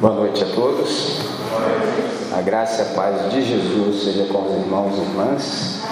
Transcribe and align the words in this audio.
Boa 0.00 0.12
noite 0.12 0.42
a 0.42 0.46
todos. 0.48 1.20
A 2.36 2.42
graça 2.42 2.82
e 2.82 2.84
a 2.84 2.94
paz 2.96 3.30
de 3.30 3.42
Jesus 3.42 4.02
seja 4.02 4.24
com 4.24 4.44
os 4.44 4.64
irmãos 4.64 4.98
e 4.98 5.00
irmãs. 5.00 5.82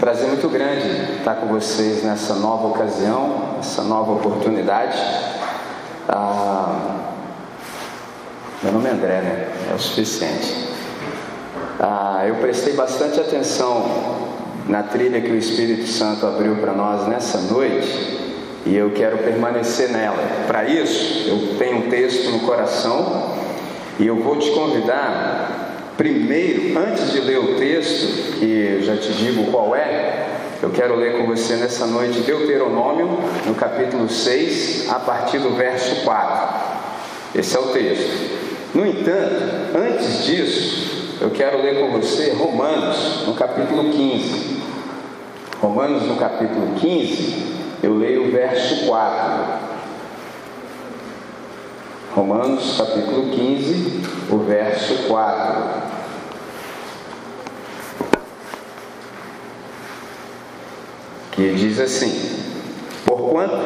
Prazer 0.00 0.28
muito 0.28 0.48
grande 0.48 1.18
estar 1.18 1.34
com 1.34 1.48
vocês 1.48 2.02
nessa 2.02 2.34
nova 2.36 2.68
ocasião, 2.68 3.56
essa 3.60 3.82
nova 3.82 4.12
oportunidade. 4.12 4.96
Ah, 6.08 7.10
meu 8.62 8.72
nome 8.72 8.88
é 8.88 8.92
André, 8.92 9.20
né? 9.20 9.52
É 9.70 9.74
o 9.74 9.78
suficiente. 9.78 10.66
Ah, 11.78 12.24
eu 12.26 12.36
prestei 12.36 12.72
bastante 12.72 13.20
atenção 13.20 13.84
na 14.66 14.82
trilha 14.82 15.20
que 15.20 15.30
o 15.30 15.36
Espírito 15.36 15.86
Santo 15.88 16.26
abriu 16.26 16.56
para 16.56 16.72
nós 16.72 17.06
nessa 17.06 17.36
noite 17.52 18.23
e 18.66 18.76
eu 18.76 18.90
quero 18.90 19.18
permanecer 19.18 19.90
nela. 19.90 20.16
Para 20.46 20.64
isso, 20.64 21.28
eu 21.28 21.58
tenho 21.58 21.78
um 21.78 21.90
texto 21.90 22.30
no 22.30 22.40
coração 22.40 23.34
e 23.98 24.06
eu 24.06 24.16
vou 24.16 24.38
te 24.38 24.50
convidar, 24.50 25.92
primeiro, 25.96 26.78
antes 26.78 27.12
de 27.12 27.20
ler 27.20 27.38
o 27.38 27.56
texto, 27.56 28.38
que 28.38 28.82
já 28.82 28.96
te 28.96 29.12
digo 29.12 29.50
qual 29.50 29.76
é, 29.76 30.28
eu 30.62 30.70
quero 30.70 30.96
ler 30.96 31.18
com 31.18 31.26
você 31.26 31.56
nessa 31.56 31.86
noite 31.86 32.20
Deuteronômio, 32.20 33.18
no 33.46 33.54
capítulo 33.54 34.08
6, 34.08 34.88
a 34.90 34.98
partir 34.98 35.38
do 35.38 35.50
verso 35.50 36.02
4. 36.04 36.74
Esse 37.34 37.56
é 37.56 37.60
o 37.60 37.64
texto. 37.64 38.34
No 38.74 38.86
entanto, 38.86 39.76
antes 39.76 40.24
disso, 40.24 41.18
eu 41.20 41.30
quero 41.30 41.62
ler 41.62 41.80
com 41.80 41.92
você 41.92 42.32
Romanos, 42.32 43.24
no 43.26 43.34
capítulo 43.34 43.90
15. 43.90 44.62
Romanos, 45.60 46.02
no 46.04 46.16
capítulo 46.16 46.74
15, 46.76 47.63
eu 47.84 47.98
leio 47.98 48.28
o 48.28 48.30
verso 48.30 48.86
4. 48.86 49.74
Romanos 52.14 52.78
capítulo 52.78 53.30
15, 53.30 54.00
o 54.30 54.38
verso 54.38 55.06
4. 55.06 55.82
Que 61.32 61.52
diz 61.52 61.78
assim: 61.78 62.38
Porquanto 63.04 63.58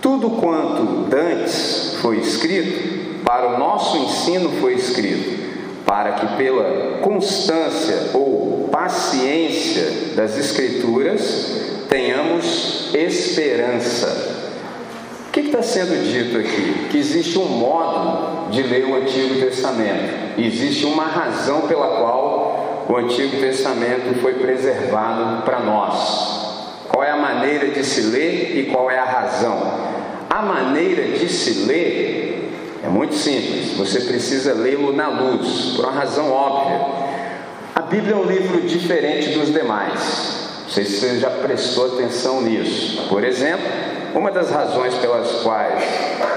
tudo 0.00 0.30
quanto 0.30 1.08
dantes 1.08 1.96
foi 2.02 2.18
escrito, 2.18 3.22
para 3.24 3.54
o 3.54 3.58
nosso 3.58 3.98
ensino 3.98 4.50
foi 4.60 4.74
escrito, 4.74 5.84
para 5.86 6.14
que 6.14 6.36
pela 6.36 6.98
constância 7.02 8.10
ou 8.14 8.68
paciência 8.72 10.16
das 10.16 10.36
Escrituras 10.36 11.69
tenhamos 11.90 12.94
esperança. 12.94 14.38
O 15.26 15.32
que 15.32 15.40
está 15.40 15.62
sendo 15.62 16.02
dito 16.04 16.38
aqui? 16.38 16.88
Que 16.88 16.98
existe 16.98 17.38
um 17.38 17.46
modo 17.46 18.50
de 18.50 18.62
ler 18.62 18.86
o 18.86 18.96
Antigo 18.96 19.40
Testamento, 19.40 20.38
existe 20.38 20.86
uma 20.86 21.04
razão 21.04 21.62
pela 21.62 21.98
qual 21.98 22.86
o 22.88 22.96
Antigo 22.96 23.36
Testamento 23.38 24.20
foi 24.20 24.34
preservado 24.34 25.42
para 25.42 25.60
nós. 25.60 26.86
Qual 26.88 27.04
é 27.04 27.10
a 27.10 27.16
maneira 27.16 27.68
de 27.68 27.84
se 27.84 28.02
ler 28.02 28.58
e 28.58 28.70
qual 28.72 28.90
é 28.90 28.98
a 28.98 29.04
razão? 29.04 29.58
A 30.28 30.42
maneira 30.42 31.16
de 31.16 31.28
se 31.28 31.66
ler 31.66 32.50
é 32.82 32.88
muito 32.88 33.14
simples, 33.14 33.72
você 33.76 34.00
precisa 34.00 34.54
lê-lo 34.54 34.92
na 34.92 35.08
luz, 35.08 35.74
por 35.76 35.84
uma 35.84 35.92
razão 35.92 36.32
óbvia. 36.32 36.80
A 37.74 37.82
Bíblia 37.82 38.14
é 38.14 38.16
um 38.16 38.24
livro 38.24 38.60
diferente 38.62 39.38
dos 39.38 39.52
demais. 39.52 40.39
Não 40.70 40.74
sei 40.76 40.84
se 40.84 41.00
você 41.00 41.18
já 41.18 41.30
prestou 41.30 41.96
atenção 41.96 42.42
nisso. 42.42 43.08
Por 43.08 43.24
exemplo, 43.24 43.66
uma 44.14 44.30
das 44.30 44.50
razões 44.52 44.94
pelas 44.94 45.42
quais 45.42 45.82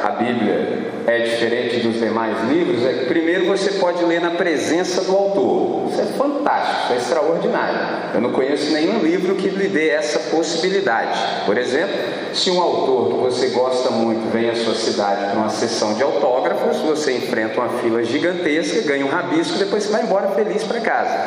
a 0.03 0.09
Bíblia 0.09 0.87
é 1.05 1.19
diferente 1.19 1.81
dos 1.81 1.99
demais 1.99 2.35
livros 2.49 2.83
é 2.83 2.93
que, 2.93 3.05
primeiro, 3.05 3.45
você 3.45 3.73
pode 3.73 4.03
ler 4.03 4.19
na 4.19 4.31
presença 4.31 5.03
do 5.03 5.15
autor. 5.15 5.91
Isso 5.91 6.01
é 6.01 6.05
fantástico, 6.17 6.81
isso 6.81 6.93
é 6.93 6.97
extraordinário. 6.97 7.79
Eu 8.15 8.21
não 8.21 8.31
conheço 8.31 8.73
nenhum 8.73 8.97
livro 9.03 9.35
que 9.35 9.49
lhe 9.49 9.67
dê 9.67 9.89
essa 9.89 10.17
possibilidade. 10.35 11.45
Por 11.45 11.55
exemplo, 11.55 11.95
se 12.33 12.49
um 12.49 12.59
autor 12.59 13.09
que 13.09 13.17
você 13.25 13.49
gosta 13.49 13.91
muito 13.91 14.33
vem 14.33 14.49
à 14.49 14.55
sua 14.55 14.73
cidade 14.73 15.27
para 15.29 15.41
uma 15.41 15.49
sessão 15.49 15.93
de 15.93 16.01
autógrafos, 16.01 16.79
você 16.79 17.17
enfrenta 17.17 17.61
uma 17.61 17.69
fila 17.69 18.03
gigantesca, 18.03 18.81
ganha 18.81 19.05
um 19.05 19.09
rabisco 19.09 19.57
e 19.57 19.59
depois 19.59 19.83
você 19.83 19.91
vai 19.91 20.01
embora 20.01 20.29
feliz 20.29 20.63
para 20.63 20.79
casa. 20.79 21.19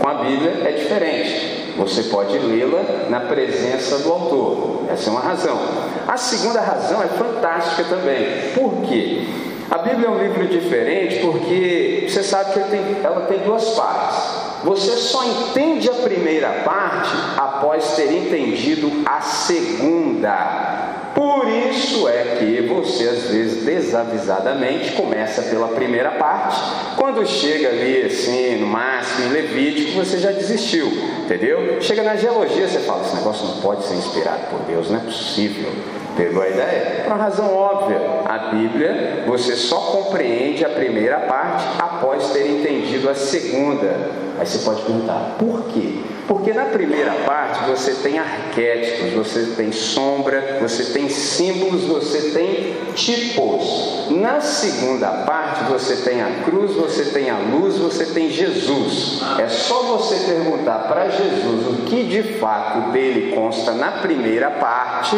Com 0.00 0.08
a 0.08 0.14
Bíblia 0.14 0.62
é 0.64 0.72
diferente. 0.72 1.65
Você 1.76 2.04
pode 2.04 2.38
lê-la 2.38 3.08
na 3.08 3.20
presença 3.20 3.98
do 3.98 4.12
autor. 4.12 4.84
Essa 4.90 5.10
é 5.10 5.12
uma 5.12 5.20
razão. 5.20 5.58
A 6.06 6.16
segunda 6.16 6.60
razão 6.60 7.02
é 7.02 7.06
fantástica 7.06 7.84
também. 7.84 8.50
Por 8.54 8.82
quê? 8.82 9.24
A 9.70 9.78
Bíblia 9.78 10.06
é 10.06 10.10
um 10.10 10.18
livro 10.18 10.46
diferente 10.46 11.18
porque 11.18 12.06
você 12.08 12.22
sabe 12.22 12.52
que 12.52 12.60
tem, 12.70 12.80
ela 13.02 13.22
tem 13.22 13.38
duas 13.40 13.70
partes. 13.70 14.46
Você 14.62 14.92
só 14.92 15.24
entende 15.24 15.88
a 15.90 15.94
primeira 15.94 16.50
parte 16.64 17.10
após 17.36 17.96
ter 17.96 18.12
entendido 18.12 18.90
a 19.04 19.20
segunda. 19.20 20.95
Por 21.16 21.48
isso 21.48 22.06
é 22.10 22.36
que 22.38 22.60
você, 22.66 23.04
às 23.04 23.22
vezes, 23.30 23.64
desavisadamente, 23.64 24.92
começa 24.92 25.40
pela 25.44 25.68
primeira 25.68 26.10
parte. 26.10 26.60
Quando 26.94 27.26
chega 27.26 27.70
ali, 27.70 28.02
assim, 28.02 28.56
no 28.56 28.66
máximo, 28.66 29.28
em 29.28 29.32
Levítico, 29.32 29.92
você 29.92 30.18
já 30.18 30.30
desistiu, 30.30 30.86
entendeu? 31.24 31.80
Chega 31.80 32.02
na 32.02 32.16
geologia, 32.16 32.68
você 32.68 32.80
fala: 32.80 33.02
esse 33.02 33.16
negócio 33.16 33.46
não 33.46 33.62
pode 33.62 33.86
ser 33.86 33.94
inspirado 33.94 34.50
por 34.50 34.60
Deus, 34.66 34.90
não 34.90 34.98
é 34.98 35.04
possível. 35.04 35.72
Pegou 36.16 36.42
a 36.42 36.48
ideia? 36.48 37.02
Por 37.04 37.12
uma 37.12 37.22
razão 37.22 37.54
óbvia. 37.54 38.00
A 38.24 38.38
Bíblia, 38.50 39.24
você 39.26 39.54
só 39.54 39.76
compreende 39.76 40.64
a 40.64 40.68
primeira 40.70 41.20
parte 41.20 41.64
após 41.78 42.30
ter 42.30 42.48
entendido 42.50 43.10
a 43.10 43.14
segunda. 43.14 44.10
Aí 44.38 44.46
você 44.46 44.58
pode 44.58 44.82
perguntar, 44.82 45.36
por 45.38 45.64
quê? 45.64 46.00
Porque 46.26 46.52
na 46.52 46.64
primeira 46.64 47.12
parte 47.24 47.70
você 47.70 47.92
tem 47.94 48.18
arquétipos, 48.18 49.12
você 49.12 49.54
tem 49.56 49.70
sombra, 49.70 50.58
você 50.60 50.92
tem 50.92 51.08
símbolos, 51.08 51.84
você 51.84 52.30
tem 52.30 52.74
tipos. 52.94 54.08
Na 54.10 54.40
segunda 54.40 55.08
parte 55.24 55.64
você 55.70 55.96
tem 55.96 56.22
a 56.22 56.42
cruz, 56.44 56.74
você 56.74 57.04
tem 57.04 57.30
a 57.30 57.38
luz, 57.38 57.76
você 57.76 58.06
tem 58.06 58.30
Jesus. 58.30 59.20
É 59.38 59.48
só 59.48 59.82
você 59.96 60.32
perguntar 60.32 60.88
para 60.88 61.08
Jesus 61.08 61.66
o 61.68 61.82
que 61.84 62.04
de 62.04 62.22
fato 62.38 62.90
dele 62.90 63.34
consta 63.34 63.72
na 63.72 63.92
primeira 63.92 64.50
parte 64.50 65.16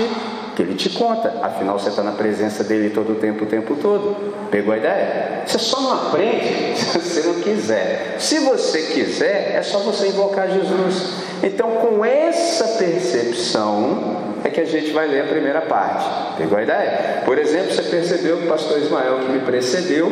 que 0.58 0.62
ele 0.62 0.74
te 0.74 0.90
conta, 0.90 1.32
afinal 1.40 1.78
você 1.78 1.88
está 1.88 2.02
na 2.02 2.10
presença 2.10 2.64
dele 2.64 2.90
todo 2.90 3.12
o 3.12 3.14
tempo, 3.14 3.44
o 3.44 3.46
tempo 3.46 3.76
todo. 3.76 4.16
Pegou 4.50 4.74
a 4.74 4.76
ideia? 4.76 5.42
Você 5.46 5.56
só 5.56 5.80
não 5.80 5.92
aprende 5.92 6.74
se 6.76 6.98
você 6.98 7.28
não 7.28 7.34
quiser. 7.34 8.16
Se 8.18 8.40
você 8.40 8.82
quiser, 8.82 9.54
é 9.54 9.62
só 9.62 9.78
você 9.78 10.08
invocar 10.08 10.50
Jesus. 10.50 11.12
Então, 11.44 11.76
com 11.76 12.04
essa 12.04 12.76
percepção, 12.76 14.16
é 14.42 14.48
que 14.48 14.60
a 14.60 14.64
gente 14.64 14.90
vai 14.90 15.06
ler 15.06 15.20
a 15.20 15.26
primeira 15.28 15.60
parte. 15.60 16.36
Pegou 16.36 16.58
a 16.58 16.62
ideia? 16.64 17.22
Por 17.24 17.38
exemplo, 17.38 17.72
você 17.72 17.82
percebeu 17.82 18.38
que 18.38 18.46
o 18.46 18.48
pastor 18.48 18.80
Ismael, 18.80 19.20
que 19.20 19.30
me 19.30 19.38
precedeu, 19.42 20.10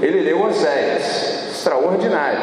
ele 0.00 0.20
leu 0.20 0.44
Oséias. 0.44 1.48
Extraordinário. 1.50 2.38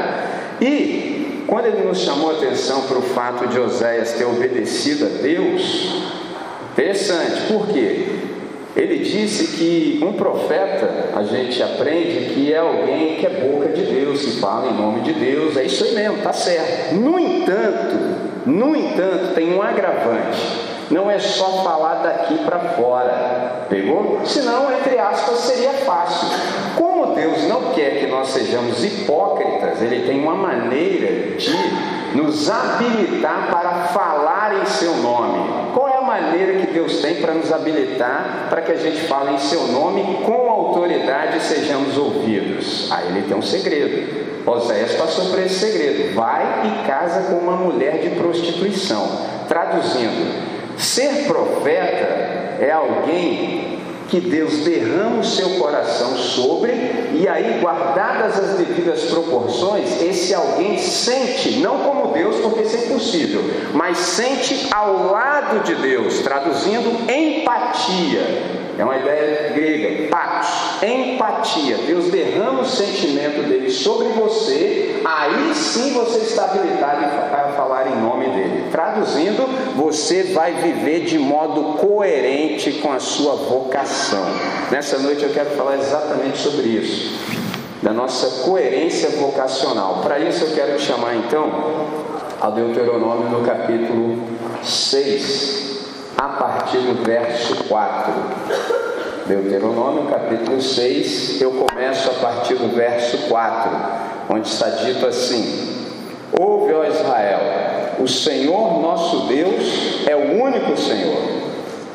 E, 0.60 1.46
quando 1.48 1.68
ele 1.68 1.88
nos 1.88 2.00
chamou 2.00 2.32
a 2.32 2.34
atenção 2.34 2.82
para 2.82 2.98
o 2.98 3.02
fato 3.02 3.48
de 3.48 3.58
Oséias 3.58 4.12
ter 4.12 4.26
obedecido 4.26 5.06
a 5.06 5.22
Deus, 5.22 6.25
Interessante, 6.76 7.42
por 7.48 7.68
quê? 7.68 8.06
Ele 8.76 8.98
disse 8.98 9.56
que 9.56 10.04
um 10.04 10.12
profeta, 10.12 11.12
a 11.16 11.24
gente 11.24 11.64
aprende 11.64 12.34
que 12.34 12.54
é 12.54 12.58
alguém 12.58 13.16
que 13.16 13.26
é 13.26 13.30
boca 13.30 13.70
de 13.70 13.84
Deus, 13.84 14.22
que 14.22 14.42
fala 14.42 14.68
em 14.68 14.74
nome 14.74 15.00
de 15.00 15.14
Deus, 15.14 15.56
é 15.56 15.64
isso 15.64 15.86
aí 15.86 15.96
mesmo, 15.96 16.18
tá 16.18 16.34
certo. 16.34 16.96
No 16.96 17.18
entanto, 17.18 17.96
no 18.46 18.76
entanto, 18.76 19.34
tem 19.34 19.56
um 19.56 19.62
agravante. 19.62 20.66
Não 20.92 21.10
é 21.10 21.18
só 21.18 21.64
falar 21.64 22.04
daqui 22.04 22.38
para 22.40 22.60
fora, 22.60 23.66
pegou? 23.70 24.20
Senão, 24.26 24.70
entre 24.78 25.00
aspas, 25.00 25.38
seria 25.40 25.72
fácil. 25.72 26.28
Como 26.76 27.16
Deus 27.16 27.48
não 27.48 27.72
quer 27.74 28.02
que 28.02 28.08
nós 28.08 28.28
sejamos 28.28 28.84
hipócritas, 28.84 29.82
Ele 29.82 30.06
tem 30.06 30.20
uma 30.20 30.36
maneira 30.36 31.38
de 31.38 32.16
nos 32.16 32.50
habilitar 32.50 33.50
para 33.50 33.70
falar 33.94 34.62
em 34.62 34.66
Seu 34.66 34.96
nome. 34.98 35.72
Qual 35.74 35.88
é 35.88 35.95
maneira 36.22 36.60
que 36.60 36.68
Deus 36.68 37.02
tem 37.02 37.16
para 37.16 37.34
nos 37.34 37.52
habilitar 37.52 38.48
para 38.50 38.62
que 38.62 38.72
a 38.72 38.78
gente 38.78 39.02
fale 39.02 39.36
em 39.36 39.40
seu 39.40 39.68
nome 39.68 40.20
com 40.26 40.50
autoridade 40.50 41.38
e 41.38 41.42
sejamos 41.42 41.98
ouvidos? 41.98 42.92
Aí 42.92 43.08
ele 43.10 43.24
tem 43.28 43.36
um 43.36 43.42
segredo. 43.42 44.26
Oséias 44.46 44.94
passou 44.94 45.32
por 45.32 45.40
esse 45.40 45.56
segredo. 45.56 46.14
Vai 46.14 46.44
e 46.66 46.88
casa 46.88 47.24
com 47.24 47.36
uma 47.36 47.56
mulher 47.56 48.00
de 48.00 48.12
prostituição. 48.12 49.08
Traduzindo, 49.48 50.78
ser 50.78 51.26
profeta 51.28 52.58
é 52.60 52.72
alguém 52.72 53.75
que 54.10 54.20
Deus 54.20 54.60
derrama 54.60 55.20
o 55.20 55.24
seu 55.24 55.52
coração 55.58 56.16
sobre, 56.16 56.72
e 57.14 57.28
aí, 57.28 57.60
guardadas 57.62 58.38
as 58.38 58.58
devidas 58.58 59.06
proporções, 59.06 60.02
esse 60.02 60.34
alguém 60.34 60.78
sente, 60.78 61.60
não 61.60 61.80
como 61.80 62.14
Deus, 62.14 62.38
porque 62.38 62.62
isso 62.62 62.76
é 62.76 62.86
impossível, 62.86 63.42
mas 63.74 63.98
sente 63.98 64.68
ao 64.72 65.12
lado 65.12 65.64
de 65.64 65.76
Deus, 65.76 66.20
traduzindo 66.20 66.90
empatia. 67.10 68.65
É 68.78 68.84
uma 68.84 68.98
ideia 68.98 69.54
grega, 69.54 70.10
patos 70.10 70.66
empatia. 70.84 71.78
Deus 71.78 72.12
derrama 72.12 72.62
o 72.62 72.66
sentimento 72.66 73.48
dele 73.48 73.70
sobre 73.70 74.10
você, 74.10 75.02
aí 75.04 75.54
sim 75.54 75.94
você 75.94 76.20
está 76.20 76.46
habilitado 76.46 77.06
a 77.06 77.54
falar 77.56 77.88
em 77.88 78.02
nome 78.02 78.26
dele. 78.30 78.66
Traduzindo, 78.72 79.48
você 79.76 80.24
vai 80.34 80.54
viver 80.54 81.02
de 81.02 81.18
modo 81.18 81.78
coerente 81.78 82.74
com 82.74 82.92
a 82.92 83.00
sua 83.00 83.36
vocação. 83.36 84.26
Nessa 84.72 84.98
noite 85.00 85.24
eu 85.24 85.32
quero 85.32 85.52
falar 85.52 85.78
exatamente 85.78 86.38
sobre 86.38 86.64
isso, 86.64 87.20
da 87.82 87.94
nossa 87.94 88.44
coerência 88.44 89.10
vocacional. 89.10 90.02
Para 90.02 90.20
isso 90.20 90.44
eu 90.44 90.54
quero 90.54 90.78
te 90.78 90.84
chamar 90.84 91.16
então 91.16 91.50
ao 92.42 92.52
Deuteronômio 92.52 93.30
no 93.30 93.46
capítulo 93.46 94.20
6, 94.64 95.75
a 96.18 96.30
partir 96.30 96.78
do 96.78 97.04
verso 97.04 97.64
4. 97.66 98.14
Deuteronômio 99.28 100.06
capítulo 100.06 100.62
6, 100.62 101.42
eu 101.42 101.52
começo 101.52 102.10
a 102.12 102.14
partir 102.14 102.56
do 102.56 102.76
verso 102.76 103.28
4, 103.28 103.72
onde 104.30 104.48
está 104.48 104.70
dito 104.70 105.06
assim: 105.06 105.86
Ouve, 106.40 106.74
ó 106.74 106.86
Israel, 106.86 107.40
o 108.00 108.08
Senhor 108.08 108.82
nosso 108.82 109.26
Deus 109.28 110.06
é 110.08 110.16
o 110.16 110.44
único 110.44 110.78
Senhor. 110.78 111.36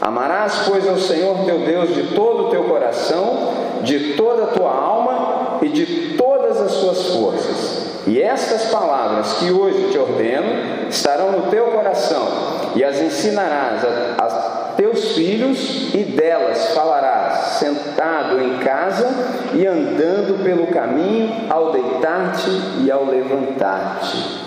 Amarás, 0.01 0.63
pois, 0.67 0.89
ao 0.89 0.97
Senhor 0.97 1.45
teu 1.45 1.59
Deus 1.61 1.95
de 1.95 2.15
todo 2.15 2.47
o 2.47 2.51
teu 2.51 2.65
coração, 2.65 3.53
de 3.83 4.15
toda 4.15 4.45
a 4.45 4.47
tua 4.49 4.73
alma 4.73 5.59
e 5.63 5.69
de 5.69 6.17
todas 6.17 6.61
as 6.61 6.73
suas 6.73 7.07
forças. 7.09 7.91
E 8.07 8.21
estas 8.21 8.71
palavras 8.71 9.35
que 9.35 9.53
hoje 9.53 9.91
te 9.93 9.99
ordeno 9.99 10.89
estarão 10.89 11.33
no 11.33 11.51
teu 11.51 11.67
coração, 11.67 12.27
e 12.75 12.85
as 12.85 13.01
ensinarás 13.01 13.85
a, 13.85 14.25
a 14.25 14.61
teus 14.77 15.13
filhos, 15.13 15.93
e 15.95 16.05
delas 16.05 16.73
falarás, 16.73 17.59
sentado 17.59 18.41
em 18.41 18.59
casa 18.59 19.09
e 19.53 19.67
andando 19.67 20.43
pelo 20.43 20.69
caminho, 20.69 21.51
ao 21.51 21.73
deitar-te 21.73 22.51
e 22.83 22.91
ao 22.91 23.05
levantar-te. 23.05 24.41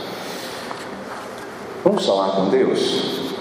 Vamos 1.84 2.06
falar 2.06 2.32
com 2.32 2.50
Deus? 2.50 3.34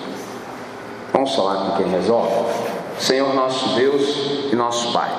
Vamos 1.12 1.34
falar 1.34 1.64
com 1.64 1.76
quem 1.76 1.90
resolve? 1.90 2.52
Senhor 2.98 3.34
nosso 3.34 3.74
Deus 3.74 4.50
e 4.52 4.56
nosso 4.56 4.92
Pai, 4.92 5.10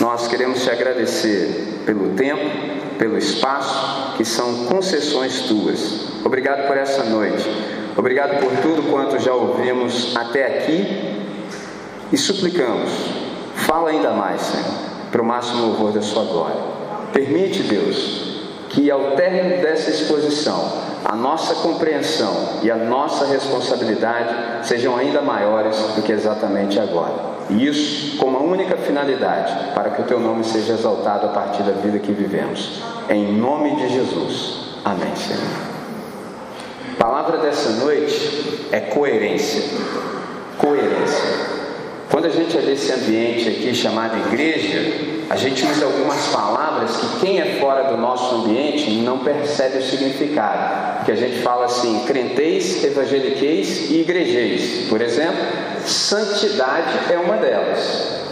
nós 0.00 0.28
queremos 0.28 0.62
te 0.62 0.70
agradecer 0.70 1.82
pelo 1.86 2.10
tempo, 2.10 2.42
pelo 2.98 3.16
espaço, 3.16 4.16
que 4.16 4.24
são 4.24 4.66
concessões 4.66 5.42
tuas. 5.42 6.24
Obrigado 6.24 6.66
por 6.66 6.76
essa 6.76 7.04
noite. 7.04 7.48
Obrigado 7.96 8.40
por 8.40 8.50
tudo 8.60 8.90
quanto 8.90 9.18
já 9.20 9.32
ouvimos 9.32 10.16
até 10.16 10.46
aqui 10.46 11.22
e 12.12 12.16
suplicamos, 12.16 12.90
fala 13.54 13.90
ainda 13.90 14.10
mais, 14.10 14.40
Senhor, 14.40 14.74
para 15.10 15.22
o 15.22 15.24
máximo 15.24 15.66
louvor 15.66 15.92
da 15.92 16.02
Sua 16.02 16.24
glória. 16.24 16.60
Permite, 17.12 17.62
Deus, 17.62 18.40
que 18.70 18.90
ao 18.90 19.12
término 19.12 19.62
dessa 19.62 19.90
exposição, 19.90 20.72
a 21.04 21.14
nossa 21.14 21.54
compreensão 21.56 22.60
e 22.62 22.70
a 22.70 22.76
nossa 22.76 23.26
responsabilidade 23.26 24.66
sejam 24.66 24.96
ainda 24.96 25.22
maiores 25.22 25.76
do 25.94 26.02
que 26.02 26.10
exatamente 26.10 26.80
agora. 26.80 27.34
E 27.50 27.66
isso 27.66 28.16
com 28.16 28.26
uma 28.26 28.40
única 28.40 28.76
finalidade, 28.76 29.74
para 29.74 29.90
que 29.90 30.02
o 30.02 30.04
teu 30.04 30.18
nome 30.18 30.42
seja 30.42 30.72
exaltado 30.72 31.26
a 31.26 31.28
partir 31.28 31.62
da 31.62 31.72
vida 31.72 31.98
que 31.98 32.12
vivemos. 32.12 32.82
Em 33.08 33.32
nome 33.32 33.76
de 33.76 33.88
Jesus. 33.90 34.60
Amém, 34.84 35.14
Senhor. 35.14 35.73
A 36.94 37.04
palavra 37.04 37.38
dessa 37.38 37.70
noite 37.70 38.68
é 38.70 38.78
coerência. 38.78 39.62
Coerência. 40.56 41.54
Quando 42.08 42.26
a 42.26 42.30
gente 42.30 42.56
é 42.56 42.60
desse 42.60 42.92
ambiente 42.92 43.48
aqui 43.48 43.74
chamado 43.74 44.16
igreja, 44.28 45.24
a 45.28 45.34
gente 45.34 45.66
usa 45.66 45.86
algumas 45.86 46.28
palavras 46.28 46.96
que 46.96 47.20
quem 47.20 47.40
é 47.40 47.58
fora 47.58 47.90
do 47.90 47.96
nosso 47.96 48.36
ambiente 48.36 48.92
não 48.98 49.18
percebe 49.18 49.78
o 49.78 49.82
significado. 49.82 51.04
Que 51.04 51.10
a 51.10 51.16
gente 51.16 51.42
fala 51.42 51.64
assim, 51.64 52.04
crenteis, 52.06 52.84
evangeliqueis 52.84 53.90
e 53.90 54.00
igrejeis. 54.02 54.88
Por 54.88 55.02
exemplo, 55.02 55.44
santidade 55.84 57.12
é 57.12 57.18
uma 57.18 57.36
delas. 57.36 58.22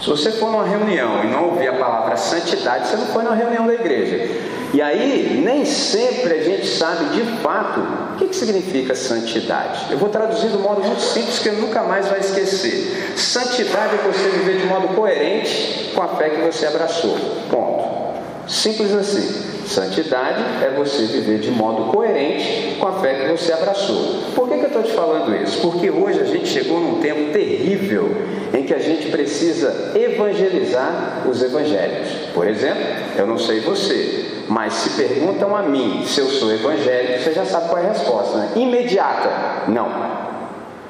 Se 0.00 0.08
você 0.08 0.30
for 0.32 0.50
numa 0.52 0.64
reunião 0.64 1.24
e 1.24 1.26
não 1.26 1.46
ouvir 1.46 1.68
a 1.68 1.72
palavra 1.72 2.16
santidade, 2.16 2.88
você 2.88 2.96
não 2.96 3.06
foi 3.06 3.24
numa 3.24 3.34
reunião 3.34 3.66
da 3.66 3.74
igreja. 3.74 4.58
E 4.72 4.80
aí, 4.80 5.40
nem 5.44 5.64
sempre 5.64 6.34
a 6.34 6.42
gente 6.42 6.66
sabe 6.66 7.06
de 7.06 7.22
fato 7.42 7.80
o 7.80 8.16
que, 8.16 8.28
que 8.28 8.36
significa 8.36 8.94
santidade. 8.94 9.90
Eu 9.90 9.98
vou 9.98 10.08
traduzir 10.08 10.50
de 10.50 10.56
um 10.56 10.60
modo 10.60 10.82
muito 10.82 11.00
simples 11.00 11.38
que 11.38 11.48
eu 11.48 11.54
nunca 11.54 11.82
mais 11.82 12.06
vai 12.06 12.20
esquecer. 12.20 13.14
Santidade 13.16 13.94
é 13.94 14.12
você 14.12 14.28
viver 14.28 14.58
de 14.58 14.66
modo 14.66 14.88
coerente 14.94 15.90
com 15.94 16.02
a 16.02 16.08
fé 16.08 16.30
que 16.30 16.42
você 16.42 16.66
abraçou. 16.66 17.16
Ponto. 17.50 18.18
Simples 18.46 18.92
assim. 18.92 19.57
Santidade 19.68 20.64
é 20.64 20.70
você 20.70 21.02
viver 21.04 21.40
de 21.40 21.50
modo 21.50 21.92
coerente 21.92 22.76
com 22.80 22.88
a 22.88 22.92
fé 23.00 23.14
que 23.14 23.32
você 23.32 23.52
abraçou. 23.52 24.22
Por 24.34 24.48
que, 24.48 24.56
que 24.56 24.64
eu 24.64 24.68
estou 24.68 24.82
te 24.82 24.92
falando 24.92 25.36
isso? 25.36 25.60
Porque 25.60 25.90
hoje 25.90 26.20
a 26.20 26.24
gente 26.24 26.48
chegou 26.48 26.80
num 26.80 27.00
tempo 27.00 27.32
terrível 27.32 28.10
em 28.54 28.62
que 28.62 28.72
a 28.72 28.78
gente 28.78 29.10
precisa 29.10 29.92
evangelizar 29.94 31.22
os 31.28 31.42
evangélicos. 31.42 32.08
Por 32.32 32.48
exemplo, 32.48 32.82
eu 33.18 33.26
não 33.26 33.38
sei 33.38 33.60
você, 33.60 34.24
mas 34.48 34.72
se 34.72 34.90
perguntam 34.90 35.54
a 35.54 35.62
mim 35.62 36.02
se 36.06 36.20
eu 36.20 36.28
sou 36.28 36.50
evangélico, 36.50 37.22
você 37.22 37.34
já 37.34 37.44
sabe 37.44 37.68
qual 37.68 37.82
é 37.82 37.84
a 37.84 37.92
resposta, 37.92 38.38
né? 38.38 38.52
Imediata, 38.56 39.68
não. 39.68 39.90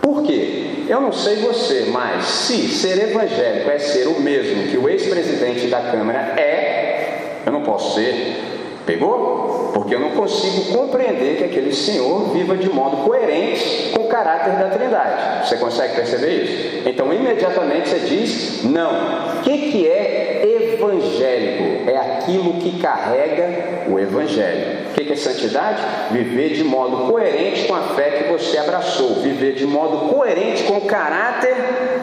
Por 0.00 0.22
quê? 0.22 0.84
Eu 0.88 1.00
não 1.00 1.12
sei 1.12 1.36
você, 1.36 1.88
mas 1.90 2.24
se 2.24 2.69
ser 2.69 3.10
evangélico 3.10 3.70
é 3.70 3.78
ser 3.81 4.06
o 4.06 4.20
mesmo 4.20 4.69
que 4.69 4.78
o 4.78 4.88
ex-presidente 4.88 5.66
da 5.66 5.81
Câmara 5.81 6.40
é, 6.40 7.40
eu 7.44 7.50
não 7.50 7.62
posso 7.62 7.96
ser. 7.96 8.57
Pegou? 8.88 9.70
Porque 9.75 9.94
eu 9.94 10.00
não 10.00 10.12
consigo 10.12 10.73
compreender 10.73 11.37
que 11.37 11.44
aquele 11.44 11.75
senhor 11.75 12.32
viva 12.32 12.56
de 12.56 12.70
modo 12.70 13.05
coerente 13.05 13.93
com 13.94 14.05
o 14.05 14.08
caráter 14.08 14.55
da 14.55 14.70
Trindade. 14.70 15.46
Você 15.46 15.58
consegue 15.58 15.94
perceber 15.94 16.43
isso? 16.43 16.88
Então, 16.88 17.12
imediatamente 17.12 17.90
você 17.90 17.99
diz: 17.99 18.64
não. 18.64 19.40
O 19.40 19.43
que, 19.43 19.70
que 19.70 19.87
é 19.87 20.73
evangélico? 20.73 21.90
É 21.90 21.99
aquilo 21.99 22.55
que 22.55 22.79
carrega 22.79 23.90
o 23.90 23.99
evangelho. 23.99 24.77
O 24.98 25.04
que, 25.04 25.12
é 25.12 25.16
santidade? 25.16 25.80
Viver 26.10 26.54
de 26.54 26.64
modo 26.64 27.08
coerente 27.08 27.68
com 27.68 27.74
a 27.74 27.82
fé 27.94 28.10
que 28.10 28.32
você 28.32 28.58
abraçou. 28.58 29.14
Viver 29.22 29.54
de 29.54 29.64
modo 29.64 30.12
coerente 30.12 30.64
com 30.64 30.78
o 30.78 30.86
caráter 30.86 31.54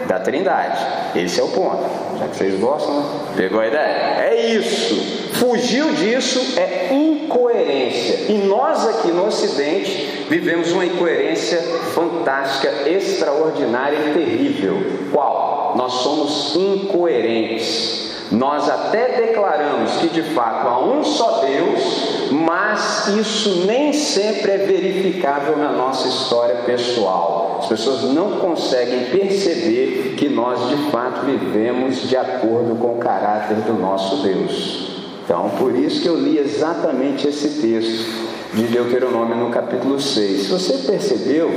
da 0.07 0.17
Trindade. 0.17 0.79
Esse 1.13 1.41
é 1.41 1.43
o 1.43 1.49
ponto. 1.49 1.83
Já 2.17 2.27
que 2.29 2.37
vocês 2.37 2.57
gostam, 2.57 3.01
né? 3.01 3.05
Pegou 3.35 3.59
a 3.59 3.67
ideia? 3.67 4.29
É 4.29 4.49
isso. 4.49 5.29
Fugiu 5.33 5.91
disso 5.91 6.57
é 6.57 6.93
incoerência. 6.93 8.31
E 8.31 8.37
nós 8.47 8.87
aqui 8.87 9.09
no 9.09 9.27
Ocidente 9.27 10.25
vivemos 10.29 10.71
uma 10.71 10.85
incoerência 10.85 11.59
fantástica, 11.93 12.89
extraordinária 12.89 13.97
e 13.97 14.13
terrível. 14.13 14.77
Qual? 15.11 15.73
Nós 15.75 15.91
somos 15.91 16.55
incoerentes. 16.55 18.14
Nós 18.31 18.67
até 18.67 19.21
declaramos 19.27 19.97
que 19.97 20.09
de 20.09 20.23
fato 20.33 20.67
há 20.67 20.83
um 20.83 21.03
só 21.03 21.41
Deus, 21.45 22.31
mas 22.31 23.07
isso 23.07 23.65
nem 23.67 23.93
sempre 23.93 24.51
é 24.51 24.57
verificável 24.57 25.57
na 25.57 25.71
nossa 25.71 26.07
história 26.07 26.55
pessoal. 26.65 27.59
As 27.59 27.67
pessoas 27.67 28.03
não 28.13 28.39
conseguem 28.39 29.05
perceber 29.05 30.15
que 30.17 30.27
nós 30.29 30.69
de 30.69 30.91
fato 30.91 31.25
vivemos 31.25 32.07
de 32.07 32.17
acordo 32.17 32.75
com 32.75 32.95
o 32.95 32.97
caráter 32.97 33.57
do 33.57 33.73
nosso 33.73 34.23
Deus. 34.23 34.95
Então, 35.23 35.51
por 35.57 35.75
isso 35.75 36.01
que 36.01 36.07
eu 36.07 36.17
li 36.17 36.37
exatamente 36.37 37.27
esse 37.27 37.61
texto 37.61 38.25
de 38.53 38.63
Deuteronômio 38.67 39.35
no 39.35 39.49
capítulo 39.49 39.99
6. 39.99 40.43
Se 40.43 40.47
você 40.49 40.91
percebeu, 40.91 41.49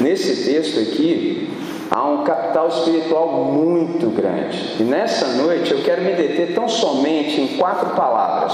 nesse 0.00 0.44
texto 0.44 0.80
aqui, 0.80 1.48
há 1.92 2.08
um 2.08 2.24
capital 2.24 2.68
espiritual 2.68 3.28
muito 3.28 4.08
grande. 4.08 4.76
E 4.80 4.82
nessa 4.82 5.28
noite 5.28 5.70
eu 5.72 5.82
quero 5.82 6.00
me 6.02 6.14
deter 6.14 6.54
tão 6.54 6.66
somente 6.66 7.38
em 7.38 7.58
quatro 7.58 7.90
palavras: 7.90 8.52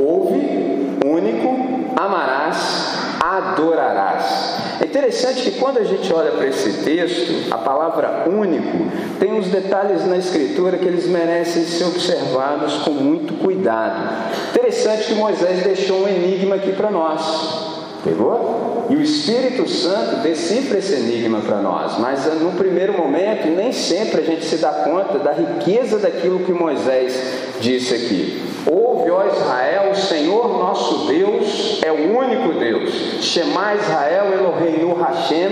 ouve, 0.00 0.98
único, 1.04 2.00
amarás, 2.00 2.96
adorarás. 3.22 4.62
É 4.80 4.86
interessante 4.86 5.42
que 5.42 5.60
quando 5.60 5.78
a 5.78 5.84
gente 5.84 6.12
olha 6.12 6.32
para 6.32 6.46
esse 6.46 6.82
texto, 6.82 7.52
a 7.52 7.58
palavra 7.58 8.24
único 8.26 8.90
tem 9.20 9.32
uns 9.32 9.48
detalhes 9.48 10.06
na 10.06 10.16
escritura 10.16 10.78
que 10.78 10.86
eles 10.86 11.06
merecem 11.06 11.64
ser 11.64 11.84
observados 11.84 12.78
com 12.78 12.90
muito 12.90 13.34
cuidado. 13.34 14.32
Interessante 14.50 15.08
que 15.08 15.14
Moisés 15.14 15.62
deixou 15.62 16.04
um 16.04 16.08
enigma 16.08 16.56
aqui 16.56 16.72
para 16.72 16.90
nós. 16.90 17.70
Pegou? 18.02 18.61
E 18.90 18.96
o 18.96 19.00
Espírito 19.02 19.68
Santo 19.68 20.16
decifra 20.16 20.78
esse 20.78 20.94
enigma 20.94 21.40
para 21.40 21.58
nós, 21.58 21.98
mas 21.98 22.26
no 22.40 22.52
primeiro 22.52 22.92
momento 22.92 23.46
nem 23.48 23.72
sempre 23.72 24.20
a 24.20 24.24
gente 24.24 24.44
se 24.44 24.56
dá 24.56 24.70
conta 24.70 25.18
da 25.18 25.32
riqueza 25.32 25.98
daquilo 25.98 26.40
que 26.40 26.52
Moisés 26.52 27.16
disse 27.60 27.94
aqui. 27.94 28.42
Ouve, 28.66 29.10
ó 29.10 29.26
Israel, 29.26 29.90
o 29.90 29.96
Senhor 29.96 30.58
nosso 30.58 31.06
Deus 31.06 31.80
é 31.82 31.90
o 31.90 32.16
único 32.18 32.58
Deus. 32.58 32.90
Shema 33.20 33.74
Israel 33.74 34.32
Eloheinu 34.32 34.94
Hashem 34.94 35.50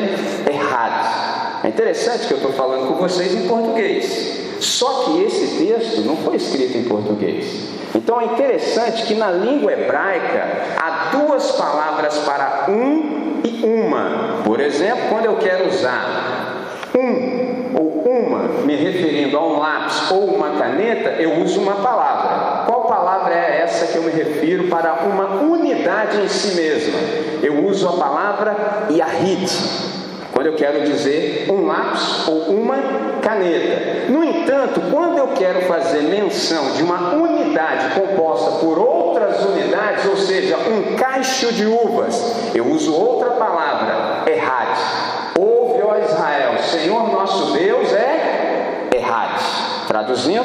Errad. 0.48 1.64
É 1.64 1.68
interessante 1.68 2.26
que 2.26 2.32
eu 2.32 2.38
estou 2.38 2.52
falando 2.52 2.88
com 2.88 2.94
vocês 2.94 3.34
em 3.34 3.46
português. 3.46 4.40
Só 4.60 5.04
que 5.04 5.22
esse 5.22 5.64
texto 5.64 6.02
não 6.02 6.16
foi 6.16 6.36
escrito 6.36 6.76
em 6.76 6.84
português. 6.84 7.70
Então 7.94 8.20
é 8.20 8.26
interessante 8.26 9.04
que 9.06 9.14
na 9.14 9.30
língua 9.30 9.72
hebraica 9.72 10.46
há 10.78 11.10
duas 11.16 11.50
palavras 11.52 12.18
para 12.18 12.66
um 12.68 13.19
uma. 13.62 14.42
Por 14.44 14.60
exemplo, 14.60 15.08
quando 15.08 15.26
eu 15.26 15.36
quero 15.36 15.68
usar 15.68 16.86
um 16.96 17.78
ou 17.78 18.02
uma, 18.02 18.64
me 18.64 18.74
referindo 18.74 19.36
a 19.36 19.46
um 19.46 19.58
lápis 19.58 20.10
ou 20.10 20.34
uma 20.34 20.50
caneta, 20.58 21.10
eu 21.20 21.40
uso 21.40 21.60
uma 21.60 21.76
palavra. 21.76 22.64
Qual 22.66 22.84
palavra 22.84 23.34
é 23.34 23.60
essa 23.62 23.86
que 23.86 23.96
eu 23.96 24.02
me 24.02 24.10
refiro 24.10 24.68
para 24.68 24.94
uma 25.04 25.40
unidade 25.42 26.20
em 26.20 26.28
si 26.28 26.54
mesma? 26.56 26.98
Eu 27.42 27.64
uso 27.66 27.88
a 27.88 27.92
palavra 27.92 28.86
Yahid 28.90 29.99
quando 30.32 30.46
eu 30.46 30.54
quero 30.54 30.82
dizer 30.84 31.46
um 31.50 31.66
lápis 31.66 32.26
ou 32.28 32.54
uma 32.54 32.76
caneta. 33.20 34.10
No 34.10 34.24
entanto, 34.24 34.80
quando 34.90 35.18
eu 35.18 35.28
quero 35.28 35.62
fazer 35.62 36.02
menção 36.02 36.72
de 36.72 36.82
uma 36.82 37.14
unidade 37.14 37.94
composta 37.94 38.64
por 38.64 38.78
outras 38.78 39.44
unidades, 39.44 40.06
ou 40.06 40.16
seja, 40.16 40.56
um 40.56 40.96
caixo 40.96 41.52
de 41.52 41.66
uvas, 41.66 42.54
eu 42.54 42.66
uso 42.70 42.94
outra 42.94 43.30
palavra, 43.30 44.30
errad. 44.30 44.78
Ouve, 45.38 45.82
ó 45.82 45.96
Israel, 45.98 46.58
Senhor 46.62 47.10
nosso 47.10 47.52
Deus 47.52 47.92
é 47.92 48.88
errad. 48.94 49.40
Traduzindo, 49.88 50.44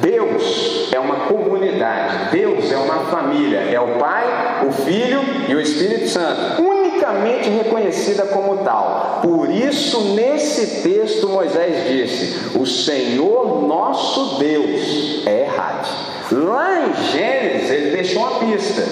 Deus 0.00 0.92
é 0.92 1.00
uma 1.00 1.26
comunidade, 1.26 2.30
Deus 2.30 2.70
é 2.70 2.76
uma 2.76 3.04
família, 3.06 3.60
é 3.70 3.80
o 3.80 3.98
Pai, 3.98 4.24
o 4.68 4.72
Filho 4.72 5.20
e 5.48 5.54
o 5.54 5.60
Espírito 5.60 6.08
Santo 6.08 6.73
unicamente 7.04 7.50
reconhecida 7.50 8.24
como 8.26 8.58
tal. 8.58 9.20
Por 9.22 9.50
isso, 9.50 10.14
nesse 10.14 10.82
texto, 10.82 11.28
Moisés 11.28 11.88
disse: 11.88 12.58
O 12.58 12.66
Senhor 12.66 13.66
nosso 13.66 14.38
Deus 14.38 15.26
é 15.26 15.42
errado. 15.42 15.88
Lá 16.32 16.86
em 16.86 17.12
Gênesis, 17.12 17.70
ele 17.70 17.90
deixou 17.90 18.22
uma 18.22 18.38
pista. 18.38 18.82